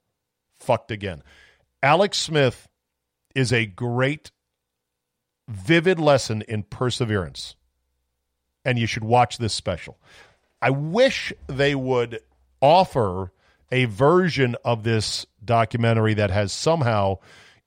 Fucked 0.58 0.90
again. 0.90 1.22
Alex 1.82 2.18
Smith 2.18 2.68
is 3.34 3.52
a 3.52 3.66
great, 3.66 4.30
vivid 5.48 5.98
lesson 5.98 6.42
in 6.48 6.62
perseverance. 6.62 7.56
And 8.64 8.78
you 8.78 8.86
should 8.86 9.04
watch 9.04 9.38
this 9.38 9.52
special. 9.52 9.98
I 10.62 10.70
wish 10.70 11.32
they 11.46 11.74
would 11.74 12.20
offer 12.62 13.32
a 13.70 13.84
version 13.84 14.56
of 14.64 14.82
this 14.82 15.26
documentary 15.44 16.14
that 16.14 16.30
has 16.30 16.52
somehow 16.52 17.18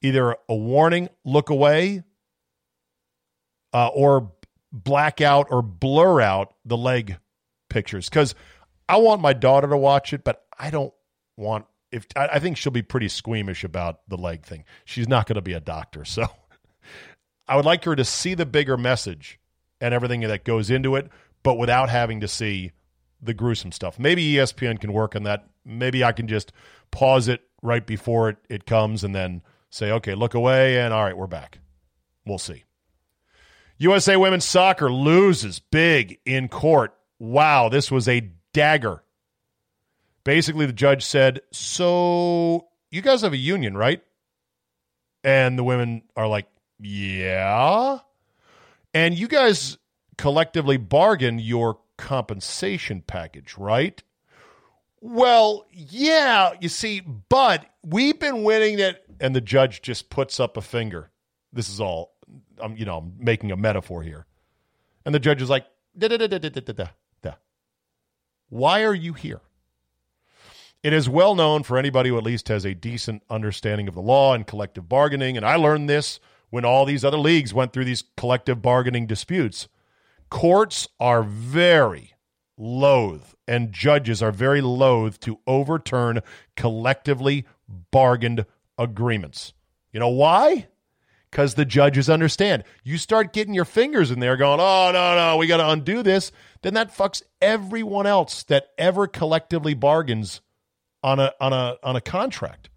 either 0.01 0.35
a 0.49 0.55
warning, 0.55 1.09
look 1.23 1.49
away, 1.49 2.03
uh, 3.77 3.89
or 3.89 4.31
black 4.71 5.21
out 5.21 5.47
or 5.51 5.61
blur 5.61 6.19
out 6.19 6.55
the 6.65 6.75
leg 6.75 7.17
pictures. 7.69 8.09
Because 8.09 8.33
I 8.89 8.97
want 8.97 9.21
my 9.21 9.33
daughter 9.33 9.67
to 9.67 9.77
watch 9.77 10.13
it, 10.13 10.23
but 10.23 10.43
I 10.57 10.71
don't 10.71 10.93
want 11.35 11.65
if 11.91 12.07
I, 12.15 12.27
I 12.33 12.39
think 12.39 12.57
she'll 12.57 12.71
be 12.71 12.81
pretty 12.81 13.07
squeamish 13.07 13.63
about 13.63 13.99
the 14.07 14.17
leg 14.17 14.43
thing. 14.43 14.65
She's 14.83 15.07
not 15.07 15.27
going 15.27 15.35
to 15.35 15.43
be 15.43 15.53
a 15.53 15.59
doctor, 15.59 16.05
so 16.05 16.25
I 17.47 17.55
would 17.55 17.65
like 17.65 17.83
her 17.83 17.95
to 17.95 18.03
see 18.03 18.33
the 18.33 18.47
bigger 18.47 18.77
message 18.77 19.39
and 19.79 19.93
everything 19.93 20.21
that 20.21 20.43
goes 20.43 20.71
into 20.71 20.95
it, 20.95 21.07
but 21.43 21.59
without 21.59 21.89
having 21.89 22.21
to 22.21 22.27
see 22.27 22.71
the 23.21 23.35
gruesome 23.35 23.71
stuff. 23.71 23.99
Maybe 23.99 24.33
ESPN 24.33 24.79
can 24.79 24.91
work 24.91 25.15
on 25.15 25.23
that. 25.23 25.47
Maybe 25.63 26.03
I 26.03 26.13
can 26.13 26.27
just 26.27 26.51
pause 26.89 27.27
it 27.27 27.41
right 27.61 27.85
before 27.85 28.29
it, 28.29 28.37
it 28.49 28.65
comes 28.65 29.03
and 29.03 29.13
then 29.13 29.43
say, 29.69 29.91
okay, 29.91 30.15
look 30.15 30.33
away, 30.33 30.79
and 30.79 30.95
all 30.95 31.03
right, 31.03 31.15
we're 31.15 31.27
back. 31.27 31.59
We'll 32.25 32.39
see. 32.39 32.63
USA 33.77 34.15
women's 34.15 34.45
soccer 34.45 34.91
loses 34.91 35.59
big 35.59 36.19
in 36.25 36.47
court. 36.47 36.95
Wow, 37.19 37.69
this 37.69 37.91
was 37.91 38.07
a 38.07 38.31
dagger. 38.53 39.03
Basically, 40.23 40.65
the 40.65 40.73
judge 40.73 41.05
said, 41.05 41.41
So 41.51 42.67
you 42.91 43.01
guys 43.01 43.21
have 43.21 43.33
a 43.33 43.37
union, 43.37 43.77
right? 43.77 44.01
And 45.23 45.57
the 45.57 45.63
women 45.63 46.03
are 46.15 46.27
like, 46.27 46.47
Yeah. 46.79 47.99
And 48.93 49.17
you 49.17 49.27
guys 49.27 49.77
collectively 50.17 50.77
bargain 50.77 51.39
your 51.39 51.79
compensation 51.97 53.01
package, 53.05 53.55
right? 53.57 54.01
Well, 54.99 55.65
yeah, 55.71 56.53
you 56.59 56.69
see, 56.69 57.01
but 57.01 57.65
we've 57.85 58.19
been 58.19 58.43
winning 58.43 58.79
it. 58.79 59.03
And 59.19 59.35
the 59.35 59.41
judge 59.41 59.81
just 59.81 60.09
puts 60.09 60.39
up 60.39 60.57
a 60.57 60.61
finger. 60.61 61.09
This 61.53 61.69
is 61.69 61.79
all, 61.79 62.16
I'm, 62.61 62.75
you 62.77 62.85
know, 62.85 62.97
I'm 62.97 63.13
making 63.17 63.51
a 63.51 63.57
metaphor 63.57 64.03
here. 64.03 64.25
And 65.05 65.13
the 65.15 65.19
judge 65.19 65.41
is 65.41 65.49
like, 65.49 65.65
da 65.97 66.07
da 66.07 66.17
da 66.17 66.27
da 66.27 66.37
da 66.37 66.49
da 66.49 66.61
da 66.61 66.73
da. 66.73 66.87
Why 68.49 68.83
are 68.83 68.95
you 68.95 69.13
here? 69.13 69.41
It 70.83 70.93
is 70.93 71.09
well 71.09 71.35
known 71.35 71.63
for 71.63 71.77
anybody 71.77 72.09
who 72.09 72.17
at 72.17 72.23
least 72.23 72.47
has 72.47 72.65
a 72.65 72.73
decent 72.73 73.23
understanding 73.29 73.87
of 73.87 73.95
the 73.95 74.01
law 74.01 74.33
and 74.33 74.47
collective 74.47 74.87
bargaining. 74.87 75.35
And 75.35 75.45
I 75.45 75.55
learned 75.55 75.89
this 75.89 76.19
when 76.49 76.63
all 76.63 76.85
these 76.85 77.03
other 77.03 77.17
leagues 77.17 77.53
went 77.53 77.73
through 77.73 77.85
these 77.85 78.03
collective 78.15 78.61
bargaining 78.61 79.05
disputes. 79.05 79.67
Courts 80.29 80.87
are 80.99 81.23
very 81.23 82.13
loath, 82.57 83.35
and 83.47 83.71
judges 83.71 84.21
are 84.21 84.31
very 84.31 84.61
loath 84.61 85.19
to 85.21 85.39
overturn 85.45 86.21
collectively 86.55 87.45
bargained 87.91 88.45
agreements. 88.77 89.53
You 89.91 89.99
know 89.99 90.09
why? 90.09 90.67
Because 91.29 91.55
the 91.55 91.65
judges 91.65 92.09
understand. 92.09 92.63
You 92.83 92.97
start 92.97 93.33
getting 93.33 93.53
your 93.53 93.65
fingers 93.65 94.11
in 94.11 94.19
there 94.19 94.37
going, 94.37 94.59
oh, 94.61 94.91
no, 94.93 95.15
no, 95.15 95.37
we 95.37 95.47
got 95.47 95.57
to 95.57 95.69
undo 95.69 96.01
this. 96.01 96.31
Then 96.61 96.73
that 96.75 96.95
fucks 96.95 97.21
everyone 97.41 98.07
else 98.07 98.43
that 98.43 98.67
ever 98.77 99.07
collectively 99.07 99.73
bargains 99.73 100.41
on 101.03 101.19
a, 101.19 101.33
on 101.41 101.53
a, 101.53 101.77
on 101.83 101.95
a 101.95 102.01
contract. 102.01 102.69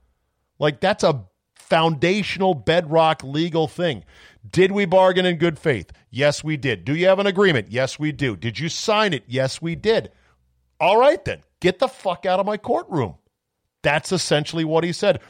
Like 0.59 0.81
that's 0.81 1.05
a 1.05 1.25
foundational 1.55 2.55
bedrock 2.55 3.23
legal 3.23 3.69
thing. 3.69 4.05
Did 4.51 4.73
we 4.73 4.85
bargain 4.85 5.27
in 5.27 5.37
good 5.37 5.59
faith? 5.59 5.93
Yes, 6.11 6.43
we 6.43 6.57
did. 6.57 6.85
Do 6.85 6.95
you 6.95 7.07
have 7.07 7.19
an 7.21 7.27
agreement? 7.27 7.71
Yes, 7.71 7.99
we 7.99 8.11
do. 8.11 8.37
Did 8.37 8.59
you 8.59 8.69
sign 8.69 9.13
it? 9.13 9.25
Yes, 9.27 9.63
we 9.63 9.77
did. 9.77 10.11
All 10.81 10.99
right, 10.99 11.25
then. 11.25 11.43
Get 11.61 11.79
the 11.79 11.89
fuck 11.89 12.27
out 12.27 12.41
of 12.41 12.47
my 12.47 12.57
courtroom. 12.57 13.15
That's 13.83 14.13
essentially 14.13 14.65
what 14.65 14.83
he 14.83 14.93
said. 14.93 15.21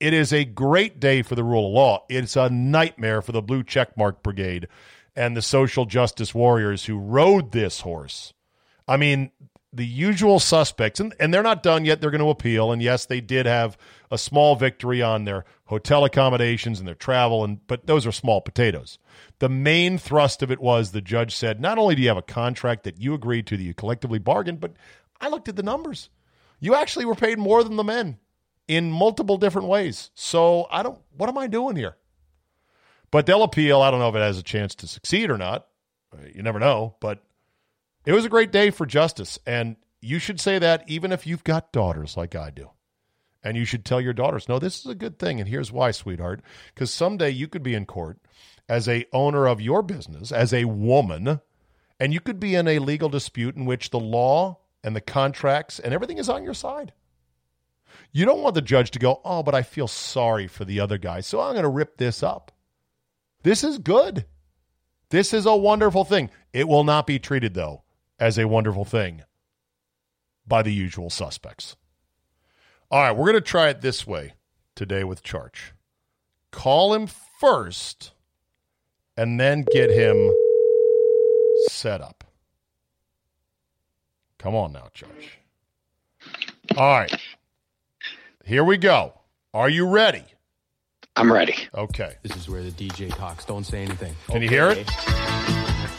It 0.00 0.14
is 0.14 0.32
a 0.32 0.46
great 0.46 0.98
day 0.98 1.20
for 1.20 1.34
the 1.34 1.44
rule 1.44 1.68
of 1.68 1.74
law. 1.74 2.04
It's 2.08 2.34
a 2.34 2.48
nightmare 2.48 3.20
for 3.20 3.32
the 3.32 3.42
blue 3.42 3.62
checkmark 3.62 4.22
brigade 4.22 4.66
and 5.14 5.36
the 5.36 5.42
social 5.42 5.84
justice 5.84 6.34
warriors 6.34 6.86
who 6.86 6.98
rode 6.98 7.52
this 7.52 7.80
horse. 7.80 8.32
I 8.88 8.96
mean, 8.96 9.30
the 9.74 9.86
usual 9.86 10.40
suspects, 10.40 11.00
and, 11.00 11.14
and 11.20 11.32
they're 11.32 11.42
not 11.42 11.62
done 11.62 11.84
yet. 11.84 12.00
They're 12.00 12.10
going 12.10 12.22
to 12.22 12.30
appeal. 12.30 12.72
And 12.72 12.82
yes, 12.82 13.04
they 13.04 13.20
did 13.20 13.44
have 13.44 13.76
a 14.10 14.16
small 14.16 14.56
victory 14.56 15.02
on 15.02 15.24
their 15.24 15.44
hotel 15.66 16.04
accommodations 16.04 16.78
and 16.78 16.88
their 16.88 16.94
travel, 16.94 17.44
and 17.44 17.64
but 17.66 17.86
those 17.86 18.06
are 18.06 18.12
small 18.12 18.40
potatoes. 18.40 18.98
The 19.38 19.50
main 19.50 19.98
thrust 19.98 20.42
of 20.42 20.50
it 20.50 20.60
was 20.60 20.90
the 20.90 21.02
judge 21.02 21.36
said, 21.36 21.60
not 21.60 21.78
only 21.78 21.94
do 21.94 22.02
you 22.02 22.08
have 22.08 22.16
a 22.16 22.22
contract 22.22 22.84
that 22.84 23.00
you 23.00 23.12
agreed 23.12 23.46
to 23.48 23.56
that 23.56 23.62
you 23.62 23.74
collectively 23.74 24.18
bargained, 24.18 24.60
but 24.60 24.72
I 25.20 25.28
looked 25.28 25.48
at 25.48 25.56
the 25.56 25.62
numbers. 25.62 26.08
You 26.58 26.74
actually 26.74 27.04
were 27.04 27.14
paid 27.14 27.38
more 27.38 27.62
than 27.62 27.76
the 27.76 27.84
men 27.84 28.18
in 28.70 28.88
multiple 28.88 29.36
different 29.36 29.66
ways. 29.66 30.12
So 30.14 30.68
I 30.70 30.84
don't, 30.84 30.96
what 31.16 31.28
am 31.28 31.36
I 31.36 31.48
doing 31.48 31.74
here? 31.74 31.96
But 33.10 33.26
they'll 33.26 33.42
appeal. 33.42 33.82
I 33.82 33.90
don't 33.90 33.98
know 33.98 34.08
if 34.08 34.14
it 34.14 34.20
has 34.20 34.38
a 34.38 34.44
chance 34.44 34.76
to 34.76 34.86
succeed 34.86 35.28
or 35.28 35.36
not. 35.36 35.66
Uh, 36.12 36.26
you 36.32 36.44
never 36.44 36.60
know. 36.60 36.94
But 37.00 37.20
it 38.06 38.12
was 38.12 38.24
a 38.24 38.28
great 38.28 38.52
day 38.52 38.70
for 38.70 38.86
justice. 38.86 39.40
And 39.44 39.74
you 40.00 40.20
should 40.20 40.40
say 40.40 40.60
that 40.60 40.84
even 40.86 41.10
if 41.10 41.26
you've 41.26 41.42
got 41.42 41.72
daughters 41.72 42.16
like 42.16 42.36
I 42.36 42.50
do. 42.50 42.70
And 43.42 43.56
you 43.56 43.64
should 43.64 43.84
tell 43.84 44.00
your 44.00 44.12
daughters, 44.12 44.48
no, 44.48 44.60
this 44.60 44.78
is 44.78 44.86
a 44.86 44.94
good 44.94 45.18
thing. 45.18 45.40
And 45.40 45.48
here's 45.48 45.72
why, 45.72 45.90
sweetheart. 45.90 46.40
Because 46.72 46.92
someday 46.92 47.30
you 47.30 47.48
could 47.48 47.64
be 47.64 47.74
in 47.74 47.86
court 47.86 48.20
as 48.68 48.86
a 48.86 49.04
owner 49.12 49.48
of 49.48 49.60
your 49.60 49.82
business, 49.82 50.30
as 50.30 50.54
a 50.54 50.66
woman, 50.66 51.40
and 51.98 52.14
you 52.14 52.20
could 52.20 52.38
be 52.38 52.54
in 52.54 52.68
a 52.68 52.78
legal 52.78 53.08
dispute 53.08 53.56
in 53.56 53.64
which 53.64 53.90
the 53.90 53.98
law 53.98 54.58
and 54.84 54.94
the 54.94 55.00
contracts 55.00 55.80
and 55.80 55.92
everything 55.92 56.18
is 56.18 56.28
on 56.28 56.44
your 56.44 56.54
side. 56.54 56.92
You 58.12 58.24
don't 58.24 58.42
want 58.42 58.54
the 58.54 58.62
judge 58.62 58.90
to 58.92 58.98
go, 58.98 59.20
oh, 59.24 59.42
but 59.42 59.54
I 59.54 59.62
feel 59.62 59.88
sorry 59.88 60.46
for 60.46 60.64
the 60.64 60.80
other 60.80 60.98
guy, 60.98 61.20
so 61.20 61.40
I'm 61.40 61.52
going 61.52 61.62
to 61.62 61.68
rip 61.68 61.96
this 61.96 62.22
up. 62.22 62.52
This 63.42 63.64
is 63.64 63.78
good. 63.78 64.26
This 65.10 65.32
is 65.32 65.46
a 65.46 65.56
wonderful 65.56 66.04
thing. 66.04 66.30
It 66.52 66.68
will 66.68 66.84
not 66.84 67.06
be 67.06 67.18
treated, 67.18 67.54
though, 67.54 67.82
as 68.18 68.38
a 68.38 68.48
wonderful 68.48 68.84
thing 68.84 69.22
by 70.46 70.62
the 70.62 70.72
usual 70.72 71.10
suspects. 71.10 71.76
All 72.90 73.00
right, 73.00 73.12
we're 73.12 73.26
going 73.26 73.34
to 73.34 73.40
try 73.40 73.68
it 73.68 73.80
this 73.80 74.06
way 74.06 74.34
today 74.74 75.04
with 75.04 75.22
Charch. 75.22 75.72
Call 76.50 76.94
him 76.94 77.06
first 77.40 78.12
and 79.16 79.38
then 79.38 79.64
get 79.72 79.90
him 79.90 80.32
set 81.68 82.00
up. 82.00 82.24
Come 84.38 84.54
on 84.54 84.72
now, 84.72 84.88
Charch. 84.94 85.36
All 86.76 86.98
right. 86.98 87.14
Here 88.50 88.64
we 88.64 88.78
go. 88.78 89.14
Are 89.54 89.68
you 89.68 89.86
ready? 89.86 90.24
I'm 91.14 91.32
ready. 91.32 91.54
Okay. 91.72 92.16
This 92.24 92.36
is 92.36 92.48
where 92.48 92.64
the 92.64 92.72
DJ 92.72 93.14
talks. 93.14 93.44
Don't 93.44 93.62
say 93.62 93.80
anything. 93.80 94.12
Can 94.26 94.42
you 94.42 94.48
hear 94.48 94.70
it? 94.70 94.90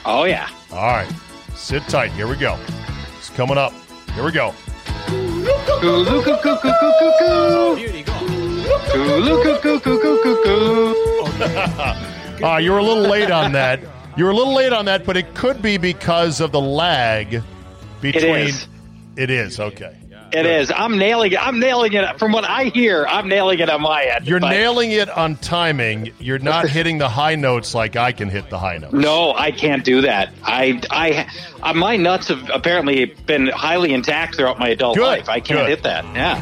Oh 0.04 0.26
yeah. 0.28 0.50
All 0.70 0.88
right. 0.88 1.10
Sit 1.56 1.82
tight. 1.84 2.12
Here 2.12 2.28
we 2.28 2.36
go. 2.36 2.60
It's 3.18 3.30
coming 3.30 3.58
up. 3.58 3.72
Here 4.16 4.26
we 4.26 4.34
go. 4.34 4.54
Ah, 12.44 12.58
you 12.58 12.72
were 12.74 12.80
a 12.80 12.84
little 12.84 13.04
late 13.04 13.32
on 13.32 13.54
that. 13.54 13.80
You 14.18 14.26
were 14.26 14.32
a 14.32 14.36
little 14.36 14.54
late 14.54 14.74
on 14.74 14.84
that, 14.86 15.06
but 15.06 15.16
it 15.16 15.34
could 15.36 15.62
be 15.62 15.78
because 15.78 16.42
of 16.42 16.52
the 16.52 16.60
lag 16.60 17.42
between. 18.02 18.48
is. 18.48 18.68
It 19.16 19.30
is 19.30 19.58
okay. 19.58 20.01
It 20.34 20.46
is. 20.46 20.72
I'm 20.74 20.98
nailing 20.98 21.34
it. 21.34 21.46
I'm 21.46 21.60
nailing 21.60 21.94
it. 21.94 22.17
From 22.20 22.32
what 22.32 22.46
I 22.46 22.65
hear, 22.65 23.06
I'm 23.08 23.28
nailing 23.28 23.60
it 23.60 23.70
on 23.70 23.82
my 23.82 24.04
end. 24.04 24.28
You're 24.28 24.39
But 24.39 24.50
nailing 24.50 24.91
it 24.91 25.10
on 25.10 25.36
timing. 25.38 26.12
You're 26.20 26.39
not 26.39 26.70
hitting 26.70 26.98
the 26.98 27.10
high 27.10 27.36
notes 27.36 27.74
like 27.76 27.96
I 27.96 28.12
can 28.12 28.30
hit 28.30 28.50
the 28.50 28.58
high 28.60 28.78
notes. 28.78 28.94
No, 28.94 29.34
I 29.34 29.52
can't 29.52 29.84
do 29.84 30.02
that. 30.02 30.32
I, 30.44 30.82
I, 30.89 31.28
uh, 31.62 31.74
my 31.74 31.98
nuts 31.98 32.30
have 32.30 32.50
apparently 32.54 33.06
been 33.26 33.48
highly 33.48 33.94
intact 33.94 34.36
throughout 34.36 34.58
my 34.60 34.70
adult 34.70 34.96
Good, 34.98 35.04
life. 35.06 35.30
I 35.30 35.39
can't 35.41 35.60
good. 35.62 35.70
hit 35.70 35.84
that. 35.84 36.06
Yeah. 36.15 36.38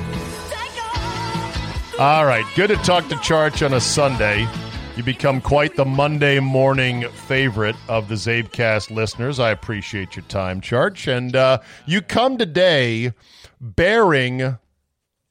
All 1.97 2.25
right. 2.25 2.45
Good 2.55 2.69
to 2.69 2.77
talk 2.77 3.09
to 3.09 3.15
Charch 3.15 3.65
on 3.65 3.73
a 3.73 3.81
Sunday. 3.81 4.47
You 4.95 5.03
become 5.03 5.41
quite 5.41 5.75
the 5.75 5.83
Monday 5.85 6.39
morning 6.39 7.07
favorite 7.09 7.75
of 7.89 8.07
the 8.07 8.15
CzabeCast 8.15 8.89
listeners. 8.91 9.39
I 9.39 9.51
appreciate 9.51 10.15
your 10.15 10.23
time, 10.25 10.61
Charch. 10.61 11.07
And 11.11 11.35
uh, 11.35 11.59
you 11.85 12.01
come 12.01 12.37
today 12.37 13.11
bearing 13.59 14.57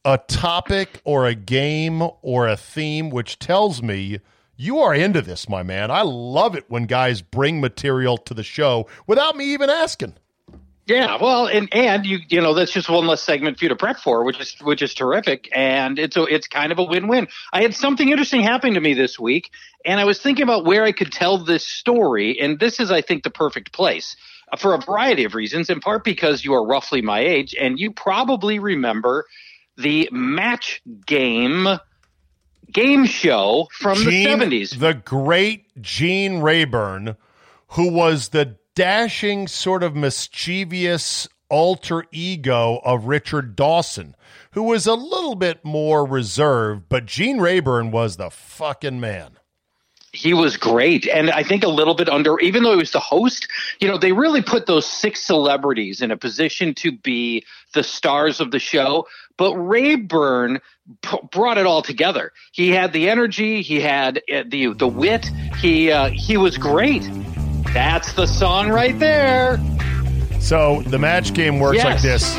a 0.04 0.18
topic 0.18 1.00
or 1.04 1.26
a 1.26 1.34
game 1.34 2.02
or 2.22 2.48
a 2.48 2.56
theme, 2.56 3.10
which 3.10 3.38
tells 3.38 3.82
me 3.82 4.20
you 4.56 4.78
are 4.78 4.94
into 4.94 5.22
this, 5.22 5.48
my 5.48 5.62
man. 5.62 5.90
I 5.90 6.02
love 6.02 6.56
it 6.56 6.64
when 6.68 6.86
guys 6.86 7.22
bring 7.22 7.60
material 7.60 8.16
to 8.18 8.34
the 8.34 8.42
show 8.42 8.88
without 9.06 9.36
me 9.36 9.52
even 9.52 9.70
asking. 9.70 10.14
Yeah, 10.86 11.18
well, 11.20 11.46
and 11.46 11.68
and 11.72 12.06
you 12.06 12.20
you 12.30 12.40
know 12.40 12.54
that's 12.54 12.72
just 12.72 12.88
one 12.88 13.06
less 13.06 13.22
segment 13.22 13.58
for 13.58 13.66
you 13.66 13.68
to 13.68 13.76
prep 13.76 13.98
for, 13.98 14.24
which 14.24 14.40
is 14.40 14.56
which 14.62 14.80
is 14.80 14.94
terrific, 14.94 15.50
and 15.54 15.98
it's 15.98 16.16
a, 16.16 16.22
it's 16.24 16.48
kind 16.48 16.72
of 16.72 16.78
a 16.78 16.82
win 16.82 17.08
win. 17.08 17.28
I 17.52 17.60
had 17.60 17.74
something 17.74 18.08
interesting 18.08 18.40
happen 18.40 18.72
to 18.72 18.80
me 18.80 18.94
this 18.94 19.18
week, 19.18 19.50
and 19.84 20.00
I 20.00 20.04
was 20.04 20.18
thinking 20.22 20.44
about 20.44 20.64
where 20.64 20.84
I 20.84 20.92
could 20.92 21.12
tell 21.12 21.36
this 21.36 21.62
story, 21.62 22.40
and 22.40 22.58
this 22.58 22.80
is, 22.80 22.90
I 22.90 23.02
think, 23.02 23.22
the 23.22 23.30
perfect 23.30 23.70
place 23.72 24.16
for 24.56 24.74
a 24.74 24.78
variety 24.78 25.24
of 25.24 25.34
reasons. 25.34 25.68
In 25.68 25.80
part 25.80 26.04
because 26.04 26.44
you 26.44 26.54
are 26.54 26.64
roughly 26.64 27.02
my 27.02 27.20
age, 27.20 27.54
and 27.60 27.78
you 27.78 27.90
probably 27.90 28.58
remember 28.58 29.24
the 29.76 30.08
match 30.12 30.80
game 31.06 31.66
game 32.72 33.06
show 33.06 33.68
from 33.72 34.04
the 34.04 34.24
seventies. 34.24 34.70
The 34.70 34.94
great 34.94 35.80
Gene 35.80 36.40
Rayburn, 36.40 37.16
who 37.68 37.90
was 37.90 38.28
the 38.28 38.56
dashing, 38.74 39.48
sort 39.48 39.82
of 39.82 39.96
mischievous 39.96 41.28
alter 41.50 42.04
ego 42.12 42.80
of 42.84 43.06
Richard 43.06 43.56
Dawson, 43.56 44.14
who 44.52 44.62
was 44.64 44.86
a 44.86 44.94
little 44.94 45.34
bit 45.34 45.64
more 45.64 46.04
reserved, 46.04 46.84
but 46.88 47.06
Gene 47.06 47.38
Rayburn 47.38 47.90
was 47.90 48.16
the 48.16 48.30
fucking 48.30 49.00
man. 49.00 49.37
He 50.12 50.32
was 50.32 50.56
great. 50.56 51.06
And 51.06 51.30
I 51.30 51.42
think 51.42 51.64
a 51.64 51.68
little 51.68 51.94
bit 51.94 52.08
under, 52.08 52.38
even 52.40 52.62
though 52.62 52.72
he 52.72 52.78
was 52.78 52.92
the 52.92 53.00
host, 53.00 53.46
you 53.80 53.86
know, 53.88 53.98
they 53.98 54.12
really 54.12 54.40
put 54.42 54.66
those 54.66 54.86
six 54.86 55.22
celebrities 55.22 56.00
in 56.00 56.10
a 56.10 56.16
position 56.16 56.74
to 56.76 56.92
be 56.92 57.44
the 57.74 57.82
stars 57.82 58.40
of 58.40 58.50
the 58.50 58.58
show. 58.58 59.06
But 59.36 59.54
Rayburn 59.54 60.60
p- 61.02 61.18
brought 61.30 61.58
it 61.58 61.66
all 61.66 61.82
together. 61.82 62.32
He 62.52 62.70
had 62.70 62.92
the 62.92 63.08
energy, 63.10 63.60
he 63.62 63.80
had 63.80 64.22
uh, 64.32 64.44
the 64.46 64.72
the 64.72 64.88
wit. 64.88 65.30
He 65.60 65.92
uh, 65.92 66.08
he 66.08 66.36
was 66.38 66.56
great. 66.56 67.06
That's 67.74 68.14
the 68.14 68.26
song 68.26 68.70
right 68.70 68.98
there. 68.98 69.60
So 70.40 70.82
the 70.86 70.98
match 70.98 71.34
game 71.34 71.60
works 71.60 71.76
Yes. 71.76 71.84
like 71.84 72.00
this. 72.02 72.34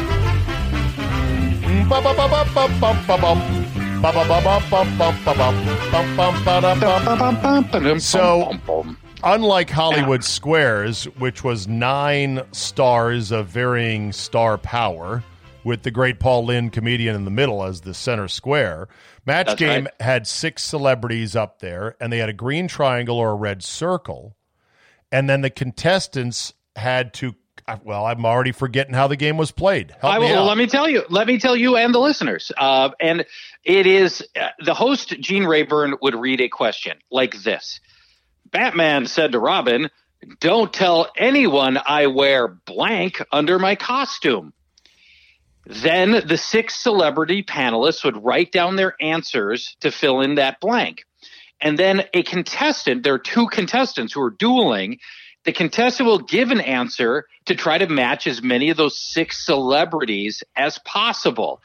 So- 8.00 8.58
Unlike 9.22 9.70
Hollywood 9.72 10.24
Squares, 10.24 11.04
which 11.18 11.44
was 11.44 11.68
nine 11.68 12.42
stars 12.54 13.32
of 13.32 13.48
varying 13.48 14.14
star 14.14 14.58
power, 14.58 15.22
with 15.66 15.84
the 15.84 15.92
great 15.92 16.22
Paul 16.22 16.46
Lynde 16.46 16.72
comedian 16.72 17.16
in 17.16 17.26
the 17.26 17.32
middle 17.32 17.64
as 17.64 17.82
the 17.82 17.94
center 17.94 18.30
square, 18.30 18.88
Match 19.26 19.48
That's 19.48 19.60
Game 19.60 19.84
right. 19.86 19.94
had 20.02 20.26
six 20.28 20.64
celebrities 20.64 21.36
up 21.36 21.60
there, 21.60 21.98
and 22.00 22.14
they 22.14 22.20
had 22.20 22.30
a 22.30 22.34
green 22.34 22.70
triangle 22.70 23.18
or 23.18 23.32
a 23.32 23.36
red 23.36 23.62
circle. 23.62 24.38
And 25.12 25.30
then 25.30 25.42
the 25.42 25.50
contestants 25.50 26.54
had 26.78 27.14
to, 27.16 27.36
well, 27.84 28.06
I'm 28.06 28.26
already 28.26 28.52
forgetting 28.52 28.94
how 28.94 29.08
the 29.08 29.16
game 29.16 29.38
was 29.38 29.52
played. 29.52 29.92
Help 30.00 30.14
I 30.14 30.20
me. 30.20 30.36
Let 30.36 30.58
me 30.58 30.68
tell 30.68 30.90
you. 30.90 31.04
Let 31.10 31.28
me 31.28 31.38
tell 31.40 31.56
you 31.56 31.76
and 31.76 31.94
the 31.94 32.00
listeners. 32.00 32.52
Uh, 32.58 32.90
and 33.00 33.26
it 33.64 33.88
is 33.88 34.24
uh, 34.40 34.50
the 34.64 34.74
host 34.74 35.10
Gene 35.20 35.46
Rayburn 35.46 35.96
would 36.02 36.16
read 36.16 36.42
a 36.42 36.50
question 36.50 36.98
like 37.12 37.42
this: 37.44 37.80
Batman 38.52 39.06
said 39.06 39.34
to 39.34 39.40
Robin, 39.40 39.90
"Don't 40.40 40.74
tell 40.74 41.12
anyone 41.18 41.78
I 41.84 42.08
wear 42.08 42.48
blank 42.48 43.22
under 43.32 43.60
my 43.60 43.76
costume." 43.76 44.54
Then 45.66 46.24
the 46.26 46.38
six 46.38 46.76
celebrity 46.76 47.44
panelists 47.44 48.04
would 48.04 48.24
write 48.24 48.52
down 48.52 48.76
their 48.76 48.96
answers 49.00 49.76
to 49.82 49.92
fill 49.92 50.22
in 50.22 50.36
that 50.36 50.60
blank. 50.60 51.04
And 51.62 51.78
then 51.78 52.04
a 52.14 52.24
contestant, 52.24 53.04
there 53.04 53.14
are 53.14 53.20
two 53.20 53.48
contestants 53.48 54.14
who 54.14 54.22
are 54.22 54.32
dueling. 54.32 55.00
The 55.46 55.54
contestant 55.54 56.08
will 56.08 56.20
give 56.20 56.52
an 56.52 56.60
answer 56.60 57.26
to 57.46 57.56
try 57.56 57.78
to 57.78 57.88
match 57.88 58.28
as 58.28 58.44
many 58.44 58.70
of 58.70 58.78
those 58.78 59.00
six 59.00 59.46
celebrities 59.46 60.44
as 60.56 60.78
possible. 60.80 61.62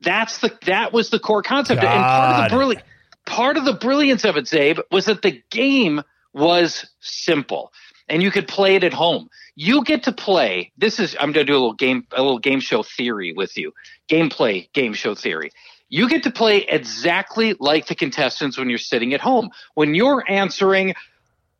That's 0.00 0.38
the 0.38 0.56
that 0.66 0.92
was 0.92 1.10
the 1.10 1.18
core 1.18 1.42
concept. 1.42 1.82
and 1.82 1.90
part 1.90 2.44
of 2.44 2.50
the 2.50 2.56
brilliant 2.56 2.84
part 3.26 3.56
of 3.56 3.64
the 3.64 3.74
brilliance 3.74 4.24
of 4.24 4.36
it, 4.36 4.46
Czabe, 4.46 4.80
was 4.90 5.06
that 5.06 5.22
the 5.22 5.42
game 5.50 6.02
was 6.32 6.88
simple 7.00 7.72
and 8.08 8.22
you 8.22 8.30
could 8.30 8.48
play 8.48 8.76
it 8.76 8.84
at 8.84 8.92
home. 8.92 9.28
You 9.54 9.84
get 9.84 10.04
to 10.04 10.12
play. 10.12 10.72
This 10.78 10.98
is 10.98 11.16
I'm 11.18 11.32
going 11.32 11.46
to 11.46 11.52
do 11.52 11.56
a 11.56 11.60
little 11.60 11.74
game 11.74 12.06
a 12.12 12.22
little 12.22 12.38
game 12.38 12.60
show 12.60 12.82
theory 12.82 13.32
with 13.32 13.56
you. 13.56 13.72
Gameplay 14.08 14.72
game 14.72 14.94
show 14.94 15.14
theory. 15.14 15.50
You 15.90 16.08
get 16.08 16.22
to 16.24 16.30
play 16.30 16.58
exactly 16.58 17.54
like 17.58 17.86
the 17.86 17.94
contestants 17.94 18.58
when 18.58 18.68
you're 18.68 18.78
sitting 18.78 19.14
at 19.14 19.20
home. 19.20 19.50
When 19.74 19.94
you're 19.94 20.22
answering 20.28 20.94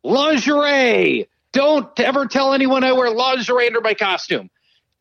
lingerie, 0.03 1.27
don't 1.51 1.99
ever 1.99 2.25
tell 2.25 2.53
anyone 2.53 2.83
I 2.83 2.91
wear 2.93 3.09
lingerie 3.09 3.67
under 3.67 3.81
my 3.81 3.93
costume. 3.93 4.49